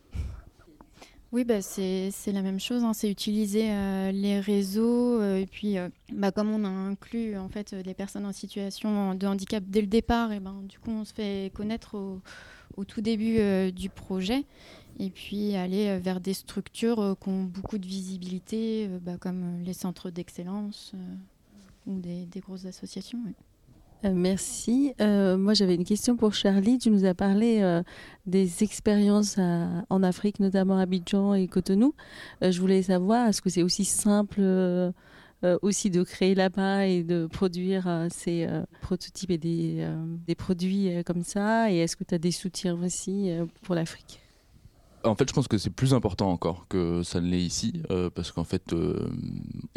Oui, 1.31 1.45
bah, 1.45 1.61
c'est 1.61 2.11
la 2.27 2.41
même 2.41 2.59
chose. 2.59 2.83
Hein. 2.83 2.93
C'est 2.93 3.09
utiliser 3.09 3.71
euh, 3.71 4.11
les 4.11 4.39
réseaux. 4.39 5.21
Euh, 5.21 5.37
et 5.37 5.45
puis, 5.45 5.77
bah, 6.11 6.31
comme 6.31 6.49
on 6.49 6.65
a 6.65 6.69
inclus 6.69 7.37
en 7.37 7.47
fait, 7.47 7.71
les 7.71 7.93
personnes 7.93 8.25
en 8.25 8.33
situation 8.33 9.15
de 9.15 9.27
handicap 9.27 9.63
dès 9.65 9.81
le 9.81 9.87
départ, 9.87 10.29
ben, 10.41 10.61
du 10.67 10.79
coup, 10.79 10.91
on 10.91 11.05
se 11.05 11.13
fait 11.13 11.51
connaître 11.53 11.95
au, 11.95 12.83
tout 12.85 13.01
début 13.01 13.71
du 13.71 13.89
projet. 13.89 14.43
Et 14.99 15.09
puis, 15.09 15.55
aller 15.55 15.97
vers 15.99 16.19
des 16.19 16.33
structures 16.33 17.15
qui 17.21 17.29
ont 17.29 17.43
beaucoup 17.43 17.77
de 17.77 17.87
visibilité, 17.87 18.89
bah, 19.01 19.15
comme 19.17 19.61
les 19.63 19.73
centres 19.73 20.09
d'excellence 20.09 20.93
ou 21.87 21.99
des, 21.99 22.27
grosses 22.39 22.65
associations. 22.65 23.19
Euh, 24.03 24.13
merci. 24.13 24.93
Euh, 24.99 25.37
moi, 25.37 25.53
j'avais 25.53 25.75
une 25.75 25.83
question 25.83 26.15
pour 26.15 26.33
Charlie. 26.33 26.77
Tu 26.77 26.89
nous 26.89 27.05
as 27.05 27.13
parlé 27.13 27.59
euh, 27.61 27.83
des 28.25 28.63
expériences 28.63 29.37
en 29.37 30.03
Afrique, 30.03 30.39
notamment 30.39 30.77
à 30.77 30.83
Abidjan 30.83 31.33
et 31.33 31.47
Cotonou. 31.47 31.93
je 32.41 32.59
voulais 32.59 32.83
savoir, 32.83 33.27
est-ce 33.27 33.41
que 33.41 33.49
c'est 33.49 33.63
aussi 33.63 33.85
simple 33.85 34.41
aussi 35.63 35.89
de 35.89 36.03
créer 36.03 36.35
là-bas 36.35 36.85
et 36.85 37.01
de 37.01 37.25
produire 37.25 38.07
ces 38.11 38.47
prototypes 38.81 39.31
et 39.31 39.39
des, 39.39 39.87
des 40.27 40.35
produits 40.35 41.03
comme 41.03 41.23
ça? 41.23 41.71
Et 41.71 41.77
est-ce 41.77 41.95
que 41.95 42.03
tu 42.03 42.13
as 42.13 42.19
des 42.19 42.31
soutiens 42.31 42.79
aussi 42.81 43.31
pour 43.63 43.73
l'Afrique? 43.73 44.20
En 45.03 45.15
fait, 45.15 45.27
je 45.27 45.33
pense 45.33 45.47
que 45.47 45.57
c'est 45.57 45.69
plus 45.69 45.93
important 45.93 46.31
encore 46.31 46.67
que 46.67 47.03
ça 47.03 47.21
ne 47.21 47.29
l'est 47.29 47.41
ici, 47.41 47.81
euh, 47.89 48.09
parce 48.09 48.31
qu'en 48.31 48.43
fait, 48.43 48.73
euh, 48.73 49.09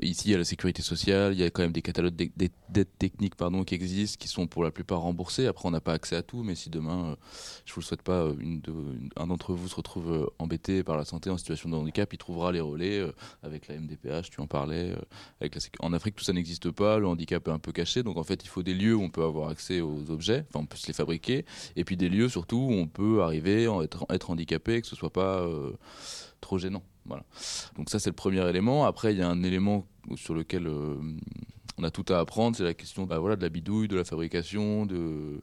ici, 0.03 0.29
il 0.29 0.33
y 0.33 0.35
a 0.35 0.39
la 0.39 0.45
sécurité 0.45 0.83
sociale, 0.83 1.33
il 1.33 1.41
y 1.41 1.43
a 1.43 1.51
quand 1.51 1.63
même 1.63 1.73
des 1.73 1.83
catalogues 1.83 2.15
d'aides 2.15 2.89
techniques 2.99 3.35
pardon, 3.35 3.65
qui 3.65 3.75
existent, 3.75 4.19
qui 4.21 4.29
sont 4.29 4.47
pour 4.47 4.65
la 4.65 4.71
plupart 4.71 5.01
remboursés. 5.01 5.47
Après, 5.47 5.67
on 5.67 5.71
n'a 5.71 5.81
pas 5.81 5.93
accès 5.93 6.17
à 6.17 6.23
tout, 6.23 6.43
mais 6.43 6.55
si 6.55 6.71
demain, 6.71 7.11
euh, 7.11 7.17
je 7.65 7.73
ne 7.73 7.75
vous 7.75 7.81
le 7.81 7.85
souhaite 7.85 8.03
pas, 8.03 8.29
un 9.17 9.27
d'entre 9.27 9.55
vous 9.55 9.69
se 9.69 9.75
retrouve 9.75 10.31
embêté 10.39 10.83
par 10.83 10.97
la 10.97 11.05
santé 11.05 11.31
en 11.31 11.39
situation 11.39 11.69
de 11.69 11.77
handicap, 11.77 12.13
il 12.13 12.19
trouvera 12.19 12.53
les 12.53 12.61
relais 12.61 13.03
avec 13.43 13.69
la 13.69 13.77
MDPH, 13.77 14.31
tu 14.31 14.41
en 14.41 14.47
parlais. 14.47 14.95
En 15.81 15.93
Afrique, 15.93 16.17
tout 16.17 16.25
ça 16.25 16.33
n'existe 16.33 16.71
pas, 16.71 16.99
le 16.99 17.07
handicap 17.07 17.47
est 17.49 17.51
un 17.51 17.59
peu 17.59 17.73
caché, 17.73 18.03
donc 18.03 18.17
en 18.17 18.25
fait, 18.25 18.45
il 18.45 18.49
faut 18.49 18.63
des 18.63 18.75
lieux 18.75 18.95
où 18.95 19.03
on 19.03 19.11
peut 19.11 19.25
avoir 19.25 19.49
accès 19.49 19.81
aux 19.81 20.11
objets, 20.11 20.45
enfin, 20.49 20.61
on 20.61 20.67
peut 20.67 20.77
se 20.77 20.87
les 20.87 20.93
fabriquer, 20.93 21.45
et 21.77 21.85
puis 21.85 21.97
des 21.97 22.09
lieux 22.09 22.29
surtout 22.29 22.57
où 22.57 22.73
on 22.73 22.87
peut 22.87 23.23
arriver, 23.23 23.65
être, 23.83 24.07
être 24.11 24.31
handicapé, 24.31 24.81
que 24.83 24.87
ce 24.87 24.97
soit 24.97 25.11
pas 25.15 25.41
euh, 25.41 25.73
trop 26.43 26.59
gênant. 26.59 26.83
Donc 27.77 27.91
ça 27.91 27.99
c'est 27.99 28.11
le 28.11 28.17
premier 28.17 28.47
élément. 28.49 28.85
Après 28.85 29.13
il 29.15 29.19
y 29.19 29.23
a 29.23 29.29
un 29.29 29.43
élément 29.43 29.87
sur 30.17 30.35
lequel 30.35 30.67
euh, 30.67 30.97
on 31.79 31.85
a 31.85 31.91
tout 31.91 32.05
à 32.13 32.19
apprendre, 32.19 32.57
c'est 32.57 32.65
la 32.65 32.75
question 32.75 33.05
bah, 33.05 33.19
de 33.19 33.43
la 33.43 33.49
bidouille, 33.49 33.89
de 33.89 33.97
la 33.97 34.05
fabrication, 34.05 34.87
de, 34.87 35.41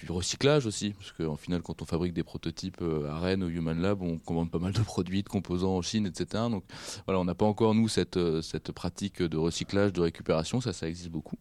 du 0.00 0.10
recyclage 0.12 0.66
aussi, 0.66 0.90
parce 0.90 1.12
qu'en 1.12 1.36
final, 1.36 1.62
quand 1.62 1.82
on 1.82 1.84
fabrique 1.84 2.12
des 2.12 2.22
prototypes 2.22 2.78
euh, 2.80 3.10
à 3.10 3.18
Rennes, 3.18 3.42
au 3.42 3.48
Human 3.48 3.80
Lab, 3.80 4.02
on 4.02 4.18
commande 4.18 4.50
pas 4.50 4.58
mal 4.58 4.72
de 4.72 4.80
produits, 4.80 5.22
de 5.22 5.28
composants 5.28 5.76
en 5.76 5.82
Chine, 5.82 6.06
etc. 6.06 6.44
Donc 6.50 6.64
voilà, 7.06 7.20
on 7.20 7.24
n'a 7.24 7.34
pas 7.34 7.44
encore, 7.44 7.74
nous, 7.74 7.88
cette, 7.88 8.16
euh, 8.16 8.42
cette 8.42 8.72
pratique 8.72 9.22
de 9.22 9.36
recyclage, 9.36 9.92
de 9.92 10.00
récupération, 10.00 10.60
ça, 10.60 10.72
ça 10.72 10.88
existe 10.88 11.10
beaucoup. 11.10 11.36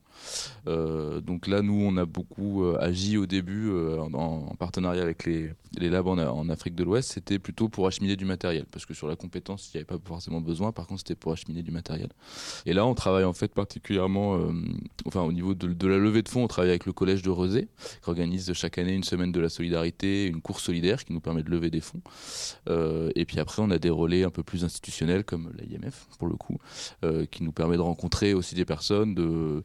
Euh, 0.68 1.22
donc 1.22 1.48
là, 1.48 1.62
nous, 1.62 1.74
on 1.74 1.96
a 1.98 2.06
beaucoup 2.06 2.66
agi 2.80 3.18
au 3.18 3.26
début 3.26 3.72
en, 4.14 4.56
partenariat 4.60 5.02
avec 5.02 5.26
les, 5.26 5.52
les 5.78 5.90
labs 5.90 6.08
en, 6.08 6.50
Afrique 6.50 6.76
de 6.76 6.84
l'Ouest, 6.84 7.12
c'était 7.14 7.40
plutôt 7.40 7.70
pour 7.70 7.88
acheminer 7.88 8.16
du 8.16 8.26
matériel, 8.26 8.66
parce 8.72 8.86
que 8.86 8.94
sur 8.94 9.08
la 9.08 9.16
compétence, 9.16 9.70
il 9.74 9.78
n'y 9.78 9.80
avait 9.80 9.86
pas 9.86 10.00
forcément 10.04 10.42
besoin, 10.42 10.72
par 10.72 10.88
contre, 10.88 11.02
c'était 11.02 11.16
pour 11.16 11.32
acheminer 11.32 11.64
du 11.64 11.72
matériel. 11.72 12.10
Et 12.66 12.74
là, 12.74 12.86
on 12.86 12.96
travaille 12.96 13.24
en 13.24 13.34
fait 13.34 13.54
particulièrement, 13.54 14.40
enfin, 15.06 15.22
au 15.22 15.32
niveau 15.32 15.54
de, 15.54 15.88
la 15.88 15.98
levée 15.98 16.22
de 16.22 16.30
fonds, 16.30 16.44
on 16.44 16.48
travaille 16.48 16.72
avec 16.72 16.86
le 16.86 16.94
collège 16.94 17.22
de 17.22 17.30
Rezé, 17.30 17.68
qui 18.04 18.10
organise 18.10 18.49
chaque 18.54 18.78
année 18.78 18.94
une 18.94 19.04
semaine 19.04 19.32
de 19.32 19.40
la 19.40 19.50
solidarité, 19.50 20.26
une 20.28 20.42
course 20.42 20.64
solidaire 20.64 21.04
qui 21.04 21.14
nous 21.14 21.22
permet 21.22 21.44
de 21.44 21.50
lever 21.50 21.70
des 21.70 21.82
fonds. 21.82 22.02
et 22.68 23.26
puis 23.26 23.40
après, 23.40 23.62
on 23.62 23.72
a 23.72 23.80
des 23.80 23.90
relais 23.90 24.24
un 24.24 24.30
peu 24.30 24.44
plus 24.44 24.64
institutionnels 24.64 25.24
comme 25.24 25.52
l'IMF, 25.58 26.08
pour 26.18 26.28
le 26.28 26.36
coup, 26.36 26.58
qui 27.32 27.44
nous 27.44 27.52
permet 27.52 27.78
de 27.78 27.82
rencontrer 27.82 28.34
aussi 28.34 28.56
des 28.56 28.66
personnes. 28.66 29.16
De, 29.16 29.64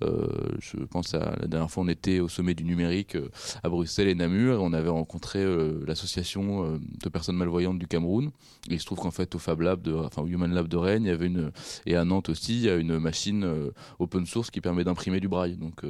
je 0.00 0.84
pense 0.90 1.14
à 1.14 1.36
la 1.40 1.46
dernière 1.46 1.70
fois, 1.70 1.84
on 1.84 1.88
était 1.88 2.20
au 2.20 2.28
sommet 2.28 2.54
du 2.54 2.64
numérique 2.64 3.16
à 3.62 3.68
Bruxelles 3.68 4.08
et 4.08 4.14
Namur, 4.14 4.54
et 4.54 4.58
on 4.58 4.72
avait 4.72 4.88
rencontré 4.88 5.44
l'association 5.86 6.78
de 7.02 7.08
personnes 7.08 7.36
malvoyantes 7.36 7.78
du 7.78 7.86
Cameroun. 7.86 8.30
Et 8.68 8.74
il 8.74 8.80
se 8.80 8.86
trouve 8.86 8.98
qu'en 8.98 9.10
fait, 9.10 9.34
au 9.34 9.38
Fab 9.38 9.60
Lab, 9.60 9.82
de, 9.82 9.92
enfin 9.92 10.22
au 10.22 10.26
Human 10.26 10.52
Lab 10.52 10.68
de 10.68 10.76
Rennes, 10.76 11.04
il 11.04 11.08
y 11.08 11.12
avait 11.12 11.26
une, 11.26 11.52
et 11.86 11.96
à 11.96 12.04
Nantes 12.04 12.28
aussi, 12.28 12.54
il 12.54 12.62
y 12.62 12.70
a 12.70 12.76
une 12.76 12.98
machine 12.98 13.70
open 13.98 14.26
source 14.26 14.50
qui 14.50 14.60
permet 14.60 14.84
d'imprimer 14.84 15.20
du 15.20 15.28
braille. 15.28 15.56
Donc, 15.56 15.82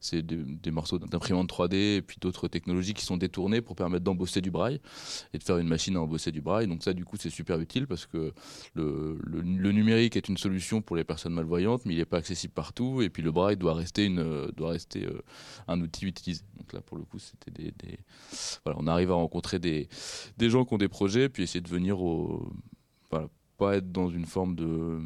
c'est 0.00 0.22
des, 0.22 0.70
morceaux 0.70 0.98
d'imprimante 0.98 1.48
3D 1.48 1.76
et 1.94 2.02
puis 2.02 2.18
d'autres 2.20 2.48
technologies 2.48 2.94
qui 2.94 3.04
sont 3.04 3.16
détournées 3.16 3.60
pour 3.60 3.76
permettre 3.76 4.04
d'embosser 4.04 4.40
du 4.40 4.50
braille 4.50 4.80
et 5.32 5.38
de 5.38 5.42
faire 5.42 5.58
une 5.58 5.68
machine 5.68 5.96
à 5.96 6.00
embosser 6.00 6.32
du 6.32 6.40
braille. 6.40 6.66
Donc 6.66 6.82
ça, 6.82 6.92
du 6.92 7.04
coup, 7.04 7.16
c'est 7.18 7.30
super 7.30 7.60
utile 7.60 7.86
parce 7.86 8.06
que 8.06 8.32
le, 8.74 9.18
numérique 9.72 10.16
est 10.16 10.28
une 10.28 10.36
solution 10.36 10.82
pour 10.82 10.96
les 10.96 11.04
personnes 11.04 11.34
malvoyantes, 11.34 11.84
mais 11.84 11.94
il 11.94 11.98
n'est 11.98 12.04
pas 12.04 12.18
accessible 12.18 12.52
partout. 12.52 13.02
Et 13.02 13.10
puis 13.10 13.22
le 13.22 13.30
braille 13.30 13.56
doit 13.56 13.74
rester, 13.74 14.06
une, 14.06 14.50
doit 14.56 14.70
rester 14.70 15.04
euh, 15.04 15.22
un 15.68 15.80
outil 15.80 16.06
utilisé. 16.06 16.42
Donc 16.58 16.72
là, 16.72 16.80
pour 16.80 16.96
le 16.96 17.04
coup, 17.04 17.18
c'était 17.18 17.50
des, 17.50 17.98
Voilà, 18.64 18.78
on 18.80 18.86
arrive 18.86 19.10
à 19.10 19.14
rencontrer 19.14 19.58
des, 19.58 19.88
des 20.36 20.50
gens 20.50 20.64
qui 20.64 20.74
ont 20.74 20.78
des 20.78 20.88
projets, 20.88 21.28
puis 21.28 21.42
essayer 21.42 21.60
de 21.60 21.68
venir 21.68 22.00
au... 22.00 22.50
Voilà, 23.10 23.28
pas 23.56 23.76
être 23.76 23.90
dans 23.90 24.08
une 24.08 24.26
forme 24.26 24.54
de 24.54 24.98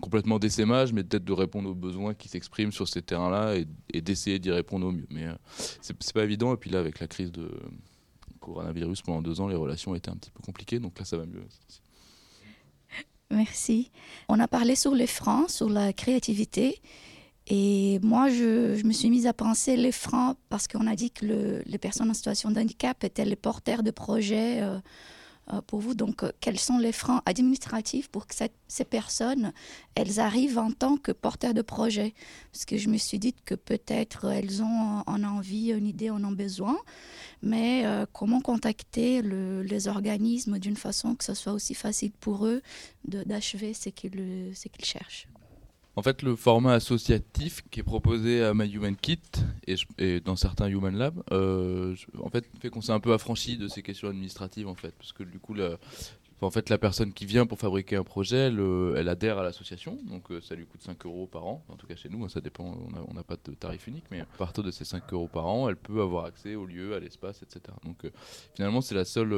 complètement 0.00 0.38
d'essaimage, 0.38 0.92
mais 0.92 1.02
peut-être 1.02 1.24
de 1.24 1.32
répondre 1.32 1.68
aux 1.70 1.74
besoins 1.74 2.14
qui 2.14 2.28
s'expriment 2.28 2.72
sur 2.72 2.88
ces 2.88 3.02
terrains-là 3.02 3.56
et, 3.92 4.00
d'essayer 4.00 4.38
d'y 4.38 4.50
répondre 4.50 4.86
au 4.86 4.92
mieux. 4.92 5.06
Mais 5.10 5.26
euh, 5.26 5.34
c'est 5.80 6.12
pas 6.12 6.24
évident. 6.24 6.54
Et 6.54 6.56
puis 6.56 6.70
là, 6.70 6.78
avec 6.78 7.00
la 7.00 7.08
crise 7.08 7.32
de 7.32 7.50
coronavirus 8.40 9.02
pendant 9.02 9.22
deux 9.22 9.40
ans, 9.40 9.48
les 9.48 9.56
relations 9.56 9.94
étaient 9.94 10.10
un 10.10 10.16
petit 10.16 10.30
peu 10.30 10.40
compliquées. 10.40 10.78
Donc 10.78 10.98
là, 10.98 11.04
ça 11.04 11.16
va 11.16 11.26
mieux. 11.26 11.42
Merci. 13.30 13.90
On 14.28 14.40
a 14.40 14.48
parlé 14.48 14.74
sur 14.74 14.94
les 14.94 15.06
freins, 15.06 15.46
sur 15.48 15.68
la 15.68 15.92
créativité. 15.92 16.80
Et 17.48 17.98
moi, 18.02 18.28
je, 18.28 18.84
me 18.84 18.92
suis 18.92 19.10
mise 19.10 19.26
à 19.26 19.32
penser 19.32 19.76
les 19.76 19.92
freins 19.92 20.36
parce 20.48 20.68
qu'on 20.68 20.86
a 20.86 20.94
dit 20.94 21.10
que 21.10 21.62
les 21.64 21.78
personnes 21.78 22.10
en 22.10 22.14
situation 22.14 22.50
de 22.50 22.60
handicap 22.60 23.02
étaient 23.04 23.24
les 23.24 23.36
porteurs 23.36 23.82
de 23.82 23.90
projets. 23.90 24.62
Euh, 24.62 24.66
euh, 24.76 24.80
pour 25.66 25.80
vous. 25.80 25.94
Donc, 25.94 26.22
euh, 26.22 26.32
quels 26.40 26.58
sont 26.58 26.78
les 26.78 26.92
freins 26.92 27.22
administratifs 27.26 28.08
pour 28.08 28.26
que 28.26 28.34
ces 28.68 28.84
personnes, 28.84 29.52
elles 29.94 30.20
arrivent 30.20 30.58
en 30.58 30.70
tant 30.70 30.96
que 30.96 31.12
porteurs 31.12 31.54
de 31.54 31.62
projet? 31.62 32.14
Parce 32.52 32.64
que 32.64 32.76
je 32.76 32.88
me 32.88 32.98
suis 32.98 33.18
dit 33.18 33.34
que 33.44 33.54
peut-être 33.54 34.26
elles 34.26 34.62
ont 34.62 35.02
en 35.06 35.24
envie, 35.24 35.70
une 35.70 35.86
idée, 35.86 36.10
en 36.10 36.22
ont 36.24 36.32
besoin, 36.32 36.76
mais 37.42 37.86
euh, 37.86 38.06
comment 38.12 38.40
contacter 38.40 39.22
les 39.22 39.88
organismes 39.88 40.58
d'une 40.58 40.76
façon 40.76 41.14
que 41.14 41.24
ce 41.24 41.34
soit 41.34 41.52
aussi 41.52 41.74
facile 41.74 42.12
pour 42.20 42.46
eux 42.46 42.62
d'achever 43.04 43.74
ce 43.74 43.88
qu'ils 43.88 44.84
cherchent? 44.84 45.28
En 45.98 46.02
fait, 46.02 46.22
le 46.22 46.36
format 46.36 46.74
associatif 46.74 47.64
qui 47.72 47.80
est 47.80 47.82
proposé 47.82 48.44
à 48.44 48.54
My 48.54 48.70
Human 48.72 48.94
Kit 48.94 49.18
et, 49.66 50.20
dans 50.20 50.36
certains 50.36 50.68
Human 50.68 50.96
Lab, 50.96 51.20
euh, 51.32 51.96
en 52.22 52.28
fait, 52.28 52.44
fait 52.60 52.70
qu'on 52.70 52.80
s'est 52.80 52.92
un 52.92 53.00
peu 53.00 53.12
affranchi 53.12 53.56
de 53.56 53.66
ces 53.66 53.82
questions 53.82 54.06
administratives, 54.06 54.68
en 54.68 54.76
fait, 54.76 54.94
parce 54.96 55.12
que 55.12 55.24
du 55.24 55.40
coup, 55.40 55.56
en 56.40 56.50
fait, 56.52 56.70
la 56.70 56.78
personne 56.78 57.12
qui 57.12 57.26
vient 57.26 57.46
pour 57.46 57.58
fabriquer 57.58 57.96
un 57.96 58.04
projet, 58.04 58.52
elle, 58.96 59.08
adhère 59.08 59.38
à 59.38 59.42
l'association, 59.42 59.98
donc 60.08 60.30
euh, 60.30 60.40
ça 60.40 60.54
lui 60.54 60.66
coûte 60.66 60.82
5 60.82 61.04
euros 61.04 61.26
par 61.26 61.44
an. 61.44 61.64
En 61.68 61.74
tout 61.74 61.88
cas, 61.88 61.96
chez 61.96 62.08
nous, 62.08 62.24
hein, 62.24 62.28
ça 62.28 62.40
dépend, 62.40 62.78
on 63.08 63.14
n'a 63.14 63.24
pas 63.24 63.34
de 63.34 63.54
tarif 63.54 63.88
unique, 63.88 64.04
mais 64.12 64.20
à 64.20 64.26
partir 64.38 64.62
de 64.62 64.70
ces 64.70 64.84
5 64.84 65.12
euros 65.12 65.26
par 65.26 65.46
an, 65.46 65.68
elle 65.68 65.76
peut 65.76 66.00
avoir 66.00 66.26
accès 66.26 66.54
au 66.54 66.64
lieu, 66.64 66.94
à 66.94 67.00
l'espace, 67.00 67.42
etc. 67.42 67.74
Donc, 67.84 68.04
euh, 68.04 68.10
finalement, 68.54 68.82
c'est 68.82 68.94
la 68.94 69.04
seule 69.04 69.34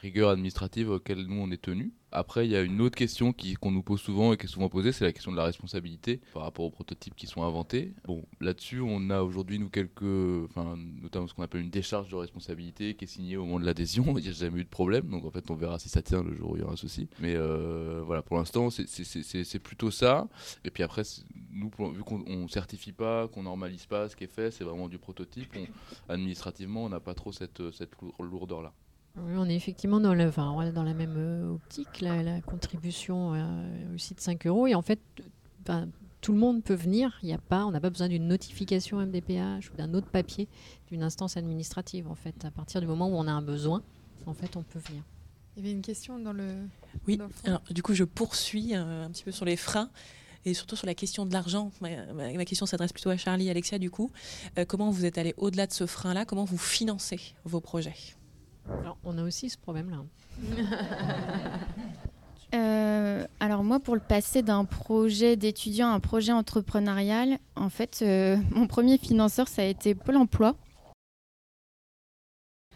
rigueur 0.00 0.30
administrative 0.30 0.90
auquel 0.90 1.26
nous 1.26 1.40
on 1.40 1.50
est 1.50 1.60
tenu. 1.60 1.92
Après, 2.12 2.44
il 2.44 2.50
y 2.50 2.56
a 2.56 2.62
une 2.62 2.80
autre 2.80 2.96
question 2.96 3.32
qu'on 3.60 3.70
nous 3.70 3.82
pose 3.82 4.00
souvent 4.00 4.32
et 4.32 4.36
qui 4.36 4.46
est 4.46 4.48
souvent 4.48 4.68
posée, 4.68 4.90
c'est 4.90 5.04
la 5.04 5.12
question 5.12 5.30
de 5.30 5.36
la 5.36 5.44
responsabilité 5.44 6.20
par 6.32 6.42
rapport 6.42 6.64
aux 6.64 6.70
prototypes 6.70 7.14
qui 7.14 7.26
sont 7.26 7.44
inventés. 7.44 7.94
Bon, 8.04 8.24
là-dessus, 8.40 8.80
on 8.80 9.10
a 9.10 9.22
aujourd'hui, 9.22 9.60
nous, 9.60 9.68
quelques, 9.68 10.02
enfin, 10.48 10.76
notamment 11.00 11.28
ce 11.28 11.34
qu'on 11.34 11.44
appelle 11.44 11.60
une 11.60 11.70
décharge 11.70 12.08
de 12.08 12.16
responsabilité 12.16 12.94
qui 12.94 13.04
est 13.04 13.08
signée 13.08 13.36
au 13.36 13.44
moment 13.44 13.60
de 13.60 13.64
l'adhésion. 13.66 14.04
Il 14.18 14.24
n'y 14.24 14.28
a 14.28 14.32
jamais 14.32 14.60
eu 14.60 14.64
de 14.64 14.68
problème, 14.68 15.08
donc 15.08 15.24
en 15.24 15.30
fait, 15.30 15.50
on 15.50 15.54
verra 15.54 15.78
si 15.78 15.88
ça 15.88 16.02
tient 16.02 16.24
le 16.24 16.34
jour 16.34 16.52
où 16.52 16.56
il 16.56 16.60
y 16.60 16.62
aura 16.62 16.72
un 16.72 16.76
souci. 16.76 17.08
Mais 17.20 17.34
euh, 17.36 18.02
voilà, 18.04 18.22
pour 18.22 18.38
l'instant, 18.38 18.70
c'est 18.70 19.58
plutôt 19.60 19.90
ça. 19.90 20.26
Et 20.64 20.70
puis 20.70 20.82
après, 20.82 21.02
nous, 21.52 21.70
vu 21.92 22.02
qu'on 22.02 22.18
ne 22.18 22.48
certifie 22.48 22.92
pas, 22.92 23.28
qu'on 23.28 23.44
normalise 23.44 23.86
pas 23.86 24.08
ce 24.08 24.16
qui 24.16 24.24
est 24.24 24.32
fait, 24.34 24.50
c'est 24.50 24.64
vraiment 24.64 24.88
du 24.88 24.98
prototype. 24.98 25.54
administrativement, 26.08 26.84
on 26.84 26.88
n'a 26.88 27.00
pas 27.00 27.14
trop 27.14 27.30
cette, 27.30 27.70
cette 27.70 27.92
lourdeur-là. 28.18 28.72
Oui, 29.26 29.32
on 29.36 29.48
est 29.48 29.54
effectivement 29.54 30.00
dans, 30.00 30.14
le, 30.14 30.28
enfin, 30.28 30.70
dans 30.72 30.82
la 30.82 30.94
même 30.94 31.14
euh, 31.16 31.54
optique. 31.54 32.00
La, 32.00 32.40
contribution 32.40 33.34
euh, 33.34 33.94
aussi 33.94 34.14
de 34.14 34.20
5 34.20 34.46
euros. 34.46 34.66
Et 34.66 34.74
en 34.74 34.82
fait, 34.82 35.00
ben, 35.64 35.88
tout 36.20 36.32
le 36.32 36.38
monde 36.38 36.62
peut 36.62 36.74
venir. 36.74 37.18
Il 37.22 37.28
y 37.28 37.32
a 37.32 37.38
pas, 37.38 37.64
on 37.64 37.70
n'a 37.70 37.80
pas 37.80 37.90
besoin 37.90 38.08
d'une 38.08 38.26
notification 38.26 38.98
MDPH 38.98 39.70
ou 39.72 39.76
d'un 39.76 39.94
autre 39.94 40.08
papier 40.08 40.48
d'une 40.88 41.02
instance 41.02 41.36
administrative. 41.36 42.08
En 42.08 42.14
fait, 42.14 42.44
à 42.44 42.50
partir 42.50 42.80
du 42.80 42.86
moment 42.86 43.08
où 43.08 43.14
on 43.14 43.26
a 43.26 43.32
un 43.32 43.42
besoin, 43.42 43.82
en 44.26 44.34
fait, 44.34 44.56
on 44.56 44.62
peut 44.62 44.78
venir. 44.78 45.02
Il 45.56 45.64
y 45.64 45.66
avait 45.66 45.72
une 45.76 45.82
question 45.82 46.18
dans 46.18 46.32
le. 46.32 46.54
Oui. 47.06 47.18
alors, 47.44 47.62
du 47.70 47.82
coup, 47.82 47.94
je 47.94 48.04
poursuis 48.04 48.74
euh, 48.74 49.04
un 49.04 49.10
petit 49.10 49.24
peu 49.24 49.32
sur 49.32 49.44
les 49.44 49.56
freins 49.56 49.90
et 50.44 50.54
surtout 50.54 50.76
sur 50.76 50.86
la 50.86 50.94
question 50.94 51.26
de 51.26 51.32
l'argent. 51.32 51.70
Ma, 51.80 52.44
question 52.44 52.64
s'adresse 52.64 52.92
plutôt 52.92 53.10
à 53.10 53.16
Charlie 53.16 53.48
et 53.48 53.50
Alexia, 53.50 53.78
du 53.78 53.90
coup. 53.90 54.10
comment 54.68 54.90
vous 54.90 55.04
êtes 55.04 55.18
allé 55.18 55.34
au-delà 55.36 55.66
de 55.66 55.72
ce 55.72 55.84
frein-là? 55.86 56.24
Comment 56.24 56.44
vous 56.44 56.56
financez 56.56 57.20
vos 57.44 57.60
projets? 57.60 58.16
Alors, 58.78 58.96
on 59.04 59.18
a 59.18 59.22
aussi 59.22 59.50
ce 59.50 59.58
problème-là. 59.58 60.04
Euh, 62.52 63.28
alors 63.38 63.62
moi, 63.62 63.78
pour 63.78 63.94
le 63.94 64.00
passer 64.00 64.42
d'un 64.42 64.64
projet 64.64 65.36
d'étudiant 65.36 65.88
à 65.88 65.92
un 65.92 66.00
projet 66.00 66.32
entrepreneurial, 66.32 67.38
en 67.54 67.70
fait, 67.70 68.00
euh, 68.02 68.36
mon 68.50 68.66
premier 68.66 68.98
financeur, 68.98 69.46
ça 69.46 69.62
a 69.62 69.66
été 69.66 69.94
Pôle 69.94 70.16
Emploi. 70.16 70.56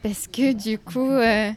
Parce 0.01 0.28
que 0.28 0.53
du 0.53 0.78
coup, 0.78 1.11
euh, 1.11 1.51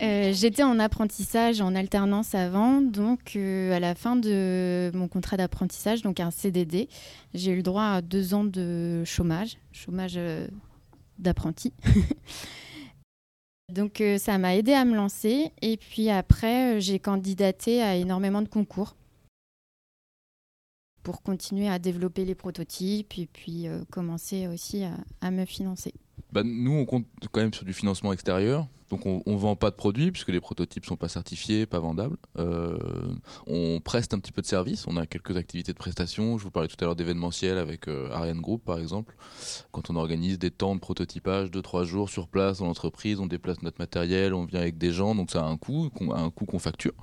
j'étais 0.00 0.62
en 0.62 0.78
apprentissage, 0.78 1.60
en 1.60 1.74
alternance 1.74 2.34
avant. 2.34 2.80
Donc, 2.80 3.36
à 3.36 3.78
la 3.78 3.94
fin 3.94 4.16
de 4.16 4.90
mon 4.94 5.06
contrat 5.06 5.36
d'apprentissage, 5.36 6.00
donc 6.00 6.18
un 6.18 6.30
CDD, 6.30 6.88
j'ai 7.34 7.50
eu 7.52 7.56
le 7.56 7.62
droit 7.62 7.84
à 7.84 8.00
deux 8.00 8.32
ans 8.32 8.44
de 8.44 9.02
chômage, 9.04 9.58
chômage 9.72 10.18
d'apprenti. 11.18 11.74
Donc 13.70 14.00
euh, 14.00 14.18
ça 14.18 14.38
m'a 14.38 14.56
aidé 14.56 14.72
à 14.72 14.84
me 14.84 14.94
lancer 14.94 15.52
et 15.62 15.76
puis 15.76 16.10
après 16.10 16.76
euh, 16.76 16.80
j'ai 16.80 16.98
candidaté 16.98 17.82
à 17.82 17.96
énormément 17.96 18.42
de 18.42 18.48
concours 18.48 18.96
pour 21.02 21.22
continuer 21.22 21.68
à 21.68 21.78
développer 21.78 22.24
les 22.24 22.34
prototypes 22.34 23.18
et 23.18 23.26
puis 23.26 23.68
euh, 23.68 23.84
commencer 23.90 24.46
aussi 24.48 24.84
à 25.20 25.30
me 25.30 25.44
financer. 25.44 25.94
Bah, 26.32 26.42
nous, 26.44 26.72
on 26.72 26.84
compte 26.84 27.06
quand 27.30 27.40
même 27.40 27.54
sur 27.54 27.64
du 27.64 27.72
financement 27.72 28.12
extérieur. 28.12 28.66
Donc 28.90 29.06
on 29.06 29.22
ne 29.24 29.36
vend 29.36 29.54
pas 29.54 29.70
de 29.70 29.76
produits 29.76 30.10
puisque 30.10 30.30
les 30.30 30.40
prototypes 30.40 30.82
ne 30.82 30.88
sont 30.88 30.96
pas 30.96 31.08
certifiés, 31.08 31.64
pas 31.64 31.78
vendables. 31.78 32.16
Euh, 32.38 32.76
on 33.46 33.80
preste 33.80 34.14
un 34.14 34.18
petit 34.18 34.32
peu 34.32 34.42
de 34.42 34.46
services. 34.46 34.84
On 34.88 34.96
a 34.96 35.06
quelques 35.06 35.36
activités 35.36 35.72
de 35.72 35.78
prestation. 35.78 36.38
Je 36.38 36.42
vous 36.42 36.50
parlais 36.50 36.68
tout 36.68 36.76
à 36.80 36.84
l'heure 36.84 36.96
d'événementiel 36.96 37.56
avec 37.56 37.86
euh, 37.86 38.10
Ariane 38.10 38.40
Group 38.40 38.64
par 38.64 38.80
exemple. 38.80 39.14
Quand 39.70 39.90
on 39.90 39.96
organise 39.96 40.40
des 40.40 40.50
temps 40.50 40.74
de 40.74 40.80
prototypage 40.80 41.52
de 41.52 41.60
trois 41.60 41.84
jours 41.84 42.10
sur 42.10 42.26
place 42.26 42.58
dans 42.58 42.66
l'entreprise, 42.66 43.20
on 43.20 43.26
déplace 43.26 43.62
notre 43.62 43.78
matériel, 43.78 44.34
on 44.34 44.44
vient 44.44 44.60
avec 44.60 44.76
des 44.76 44.92
gens. 44.92 45.14
Donc 45.14 45.30
ça 45.30 45.44
a 45.44 45.46
un 45.46 45.56
coût, 45.56 45.88
un 46.12 46.30
coût 46.30 46.46
qu'on 46.46 46.58
facture. 46.58 46.94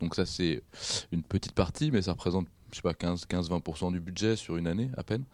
Donc 0.00 0.16
ça 0.16 0.26
c'est 0.26 0.64
une 1.12 1.22
petite 1.22 1.52
partie, 1.52 1.92
mais 1.92 2.02
ça 2.02 2.12
représente 2.12 2.48
je 2.72 2.76
sais 2.76 2.82
pas 2.82 2.92
15-20% 2.92 3.92
du 3.92 4.00
budget 4.00 4.36
sur 4.36 4.56
une 4.56 4.66
année 4.66 4.90
à 4.96 5.02
peine. 5.02 5.24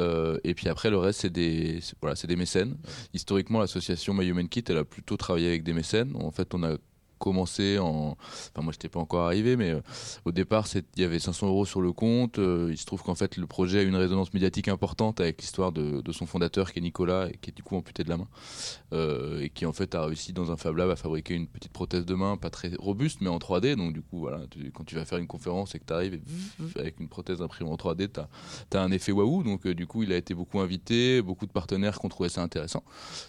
Euh, 0.00 0.38
et 0.44 0.54
puis 0.54 0.68
après 0.68 0.90
le 0.90 0.98
reste 0.98 1.20
c'est 1.20 1.30
des 1.30 1.80
voilà 2.00 2.16
c'est 2.16 2.26
des 2.26 2.36
mécènes. 2.36 2.76
Historiquement 3.14 3.60
l'association 3.60 4.14
My 4.14 4.26
Human 4.26 4.48
Kit 4.48 4.64
elle 4.68 4.78
a 4.78 4.84
plutôt 4.84 5.16
travaillé 5.16 5.48
avec 5.48 5.62
des 5.62 5.72
mécènes. 5.72 6.14
En 6.16 6.30
fait 6.30 6.54
on 6.54 6.62
a 6.62 6.76
commencé 7.20 7.78
en. 7.78 8.16
Enfin, 8.18 8.62
moi, 8.62 8.72
je 8.72 8.78
n'étais 8.78 8.88
pas 8.88 8.98
encore 8.98 9.26
arrivé, 9.26 9.56
mais 9.56 9.70
euh, 9.70 9.80
au 10.24 10.32
départ, 10.32 10.66
il 10.74 11.02
y 11.02 11.04
avait 11.04 11.20
500 11.20 11.46
euros 11.46 11.66
sur 11.66 11.80
le 11.80 11.92
compte. 11.92 12.38
Euh, 12.38 12.68
il 12.70 12.78
se 12.78 12.86
trouve 12.86 13.02
qu'en 13.02 13.14
fait, 13.14 13.36
le 13.36 13.46
projet 13.46 13.80
a 13.80 13.82
une 13.82 13.94
résonance 13.94 14.32
médiatique 14.32 14.66
importante 14.66 15.20
avec 15.20 15.40
l'histoire 15.40 15.70
de, 15.70 16.02
son 16.10 16.26
fondateur, 16.26 16.72
qui 16.72 16.80
est 16.80 16.82
Nicolas, 16.82 17.28
et 17.28 17.36
qui 17.40 17.50
est 17.50 17.52
du 17.52 17.62
coup 17.62 17.76
amputé 17.76 18.02
de 18.02 18.08
la 18.08 18.16
main. 18.16 18.28
Euh, 18.92 19.40
et 19.40 19.50
qui, 19.50 19.66
en 19.66 19.72
fait, 19.72 19.94
a 19.94 20.06
réussi 20.06 20.32
dans 20.32 20.50
un 20.50 20.56
Fab 20.56 20.76
Lab 20.76 20.90
à 20.90 20.96
fabriquer 20.96 21.34
une 21.34 21.46
petite 21.46 21.72
prothèse 21.72 22.04
de 22.04 22.14
main, 22.14 22.36
pas 22.36 22.50
très 22.50 22.72
robuste, 22.78 23.18
mais 23.20 23.28
en 23.28 23.38
3D. 23.38 23.76
Donc, 23.76 23.92
du 23.92 24.02
coup, 24.02 24.18
voilà, 24.18 24.40
quand 24.74 24.84
tu 24.84 24.96
vas 24.96 25.04
faire 25.04 25.18
une 25.18 25.28
conférence 25.28 25.74
et 25.74 25.78
que 25.78 25.84
tu 25.84 25.92
arrives 25.92 26.20
avec 26.76 26.98
une 26.98 27.08
prothèse 27.08 27.42
imprimée 27.42 27.70
en 27.70 27.76
3D, 27.76 28.08
tu 28.10 28.76
as, 28.76 28.82
un 28.82 28.90
effet 28.90 29.12
waouh. 29.12 29.42
Donc, 29.42 29.68
du 29.68 29.86
coup, 29.86 30.02
il 30.02 30.12
a 30.12 30.16
été 30.16 30.32
beaucoup 30.32 30.58
invité, 30.58 31.20
beaucoup 31.20 31.46
de 31.46 31.52
partenaires 31.52 31.98
qui 31.98 32.06
ont 32.06 32.08
trouvé 32.08 32.30
ça 32.30 32.42
intéressant. 32.42 32.82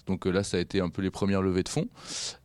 Donc, 0.07 0.25
là, 0.25 0.43
ça 0.43 0.57
a 0.57 0.59
été 0.61 0.79
un 0.79 0.89
peu 0.89 1.01
les 1.01 1.11
premières 1.11 1.41
levées 1.41 1.63
de 1.63 1.69
fonds 1.69 1.89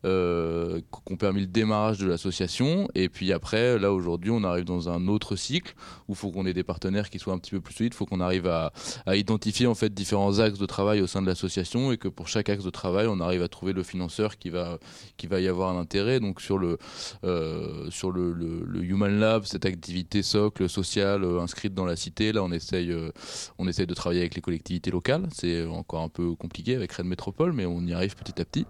qu'on 0.03 1.15
permet 1.17 1.36
permis 1.36 1.36
le 1.41 1.47
démarrage 1.47 1.99
de 1.99 2.07
l'association. 2.07 2.87
Et 2.95 3.09
puis 3.09 3.31
après, 3.33 3.77
là 3.79 3.91
aujourd'hui, 3.91 4.31
on 4.31 4.43
arrive 4.43 4.65
dans 4.65 4.89
un 4.89 5.07
autre 5.07 5.35
cycle 5.35 5.73
où 6.07 6.13
il 6.13 6.15
faut 6.15 6.31
qu'on 6.31 6.45
ait 6.45 6.53
des 6.53 6.63
partenaires 6.63 7.09
qui 7.09 7.19
soient 7.19 7.33
un 7.33 7.37
petit 7.37 7.51
peu 7.51 7.61
plus 7.61 7.73
solides. 7.73 7.93
Il 7.93 7.97
faut 7.97 8.05
qu'on 8.05 8.21
arrive 8.21 8.47
à, 8.47 8.71
identifier 9.15 9.67
en 9.67 9.75
fait 9.75 9.93
différents 9.93 10.39
axes 10.39 10.59
de 10.59 10.65
travail 10.65 11.01
au 11.01 11.07
sein 11.07 11.21
de 11.21 11.27
l'association 11.27 11.91
et 11.91 11.97
que 11.97 12.07
pour 12.07 12.27
chaque 12.27 12.49
axe 12.49 12.63
de 12.63 12.69
travail, 12.69 13.07
on 13.07 13.19
arrive 13.19 13.41
à 13.41 13.47
trouver 13.47 13.73
le 13.73 13.83
financeur 13.83 14.37
qui 14.37 14.49
va 14.49 14.79
qui 15.17 15.27
va 15.27 15.39
y 15.39 15.47
avoir 15.47 15.75
un 15.75 15.79
intérêt. 15.79 16.19
Donc 16.19 16.41
sur 16.41 16.57
le 16.57 16.77
euh, 17.23 17.89
sur 17.89 18.11
le, 18.11 18.33
le, 18.33 18.83
Human 18.83 19.19
Lab, 19.19 19.43
cette 19.45 19.65
activité 19.65 20.21
socle 20.21 20.69
sociale 20.69 21.23
euh, 21.23 21.41
inscrite 21.41 21.73
dans 21.73 21.85
la 21.85 21.95
cité, 21.95 22.31
là 22.31 22.43
on 22.43 22.51
essaye 22.51 22.91
euh, 22.91 23.11
on 23.57 23.67
essaye 23.67 23.87
de 23.87 23.93
travailler 23.93 24.21
avec 24.21 24.35
les 24.35 24.41
collectivités 24.41 24.91
locales. 24.91 25.27
C'est 25.33 25.65
encore 25.65 26.03
un 26.03 26.09
peu 26.09 26.35
compliqué 26.35 26.75
avec 26.75 26.91
Rennes 26.91 27.07
Métropole, 27.07 27.53
mais 27.53 27.65
on 27.65 27.81
y 27.81 27.93
arrive 27.93 28.15
petit 28.15 28.39
à 28.41 28.45
petit. 28.45 28.65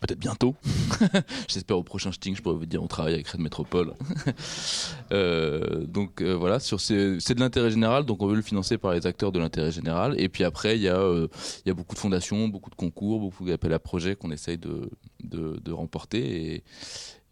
Peut-être 0.00 0.18
bientôt. 0.18 0.54
J'espère 1.48 1.78
au 1.78 1.82
prochain 1.82 1.97
Sting, 1.98 2.36
je 2.36 2.42
pourrais 2.42 2.56
vous 2.56 2.66
dire 2.66 2.82
on 2.82 2.86
travaille 2.86 3.14
avec 3.14 3.28
Rennes 3.28 3.42
Métropole. 3.42 3.94
donc 5.88 6.22
voilà, 6.22 6.60
sur 6.60 6.80
c'est 6.80 7.34
de 7.34 7.40
l'intérêt 7.40 7.70
général, 7.70 8.04
donc 8.04 8.22
on 8.22 8.26
veut 8.26 8.36
le 8.36 8.42
financer 8.42 8.78
par 8.78 8.92
les 8.92 9.06
acteurs 9.06 9.32
de 9.32 9.38
l'intérêt 9.38 9.72
général. 9.72 10.20
Et 10.20 10.28
puis 10.28 10.44
après, 10.44 10.76
il 10.76 10.82
y 10.82 10.88
a 10.88 10.98
a 10.98 11.74
beaucoup 11.74 11.94
de 11.94 12.00
fondations, 12.00 12.48
beaucoup 12.48 12.70
de 12.70 12.74
concours, 12.74 13.20
beaucoup 13.20 13.46
d'appels 13.46 13.72
à 13.72 13.78
projets 13.78 14.16
qu'on 14.16 14.30
essaye 14.30 14.58
de, 14.58 14.90
de, 15.22 15.60
de 15.62 15.72
remporter 15.72 16.54
et 16.54 16.64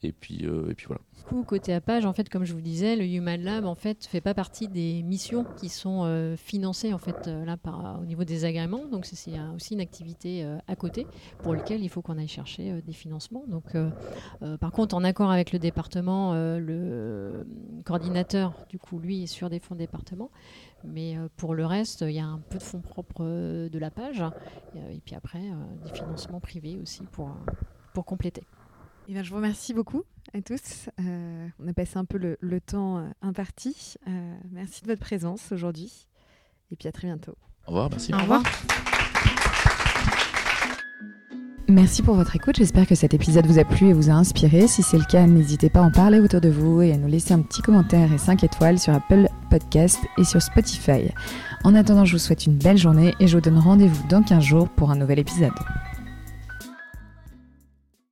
euh, 0.09 0.75
puis 0.77 0.87
voilà. 0.87 1.45
côté 1.45 1.73
APAGE, 1.73 2.07
en 2.07 2.13
fait, 2.13 2.29
comme 2.29 2.45
je 2.45 2.53
vous 2.53 2.61
disais, 2.61 2.97
le 2.97 3.05
Human 3.05 3.41
Lab 3.41 3.65
en 3.65 3.75
fait 3.75 4.05
fait 4.07 4.21
pas 4.21 4.35
partie 4.35 4.69
des 4.69 5.03
missions 5.03 5.45
qui 5.57 5.69
sont 5.69 6.05
euh, 6.05 6.37
financées 6.37 6.93
en 6.93 6.99
fait 6.99 7.29
euh, 7.29 7.45
là 7.45 7.57
au 8.01 8.05
niveau 8.05 8.25
des 8.25 8.45
agréments. 8.45 8.87
Donc 8.87 9.07
c'est 9.07 9.33
aussi 9.55 9.75
une 9.75 9.81
activité 9.81 10.47
à 10.67 10.77
côté 10.77 11.07
pour 11.43 11.55
lequel 11.55 11.83
il 11.83 11.89
faut 11.89 12.03
qu'on 12.03 12.19
aille 12.19 12.29
chercher 12.29 12.81
des 12.83 12.93
financements. 12.93 13.45
Donc 13.49 13.77
par 14.61 14.73
contre, 14.73 14.95
en 14.95 15.05
accord 15.05 15.31
avec 15.31 15.53
le 15.53 15.59
département, 15.59 16.35
le 16.35 17.47
coordinateur 17.85 18.53
du 18.69 18.79
coup 18.79 18.99
lui 18.99 19.25
est 19.25 19.27
sur 19.27 19.51
des 19.51 19.59
fonds 19.59 19.75
département. 19.75 20.31
Mais 20.85 21.17
pour 21.37 21.55
le 21.55 21.67
reste, 21.67 22.03
il 22.03 22.13
y 22.13 22.21
a 22.21 22.27
un 22.27 22.39
peu 22.39 22.59
de 22.59 22.63
fonds 22.63 22.81
propres 22.81 23.25
de 23.25 23.79
la 23.79 23.91
page 23.91 24.23
et 24.75 25.01
puis 25.05 25.15
après 25.15 25.43
des 25.85 25.93
financements 25.93 26.41
privés 26.41 26.79
aussi 26.81 27.03
pour 27.13 28.05
compléter. 28.05 28.47
Eh 29.09 29.15
ben, 29.15 29.23
je 29.23 29.31
vous 29.31 29.37
remercie 29.37 29.73
beaucoup 29.73 30.03
à 30.35 30.43
tous. 30.43 30.89
Euh, 31.01 31.49
on 31.61 31.69
a 31.69 31.73
passé 31.73 31.97
un 31.97 32.05
peu 32.05 32.19
le, 32.19 32.61
temps 32.61 32.99
euh, 32.99 33.09
imparti. 33.23 33.95
Euh, 34.09 34.35
merci 34.51 34.83
de 34.83 34.89
votre 34.89 35.01
présence 35.01 35.53
aujourd'hui. 35.53 36.09
Et 36.73 36.77
puis 36.77 36.89
à 36.89 36.93
très 36.93 37.07
bientôt. 37.07 37.37
Au 37.67 37.71
revoir, 37.71 37.91
merci. 37.91 38.13
Au 38.13 38.19
revoir. 38.19 38.43
Merci 41.69 42.03
pour 42.03 42.15
votre 42.15 42.37
écoute, 42.37 42.57
j'espère 42.57 42.87
que 42.87 42.95
cet 42.95 43.13
épisode 43.13 43.45
vous 43.47 43.59
a 43.59 43.65
plu 43.65 43.89
et 43.89 43.93
vous 43.93 44.09
a 44.09 44.13
inspiré. 44.13 44.69
Si 44.69 44.85
c'est 44.85 44.99
le 44.99 45.05
cas, 45.05 45.27
n'hésitez 45.27 45.69
pas 45.69 45.81
à 45.81 45.83
en 45.83 45.91
parler 45.91 46.21
autour 46.21 46.41
de 46.41 46.49
vous 46.49 46.81
et 46.81 46.93
à 46.93 46.97
nous 46.97 47.09
laisser 47.09 47.35
un 47.35 47.43
petit 47.43 47.61
commentaire 47.61 48.13
et 48.13 48.19
5 48.19 48.45
étoiles 48.45 48.79
sur 48.79 48.95
Apple 48.95 49.27
Podcast 49.51 49.99
et 50.17 50.23
sur 50.23 50.41
Spotify. 50.41 51.11
En 51.65 51.75
attendant, 51.75 52.05
je 52.05 52.13
vous 52.13 52.19
souhaite 52.21 52.47
une 52.47 52.57
belle 52.57 52.79
journée 52.79 53.15
et 53.19 53.27
je 53.27 53.37
vous 53.37 53.41
donne 53.41 53.59
rendez-vous 53.59 54.07
dans 54.07 54.23
15 54.23 54.45
jours 54.45 54.69
pour 54.69 54.93
un 54.93 54.97
nouvel 54.97 55.19
épisode. 55.19 55.55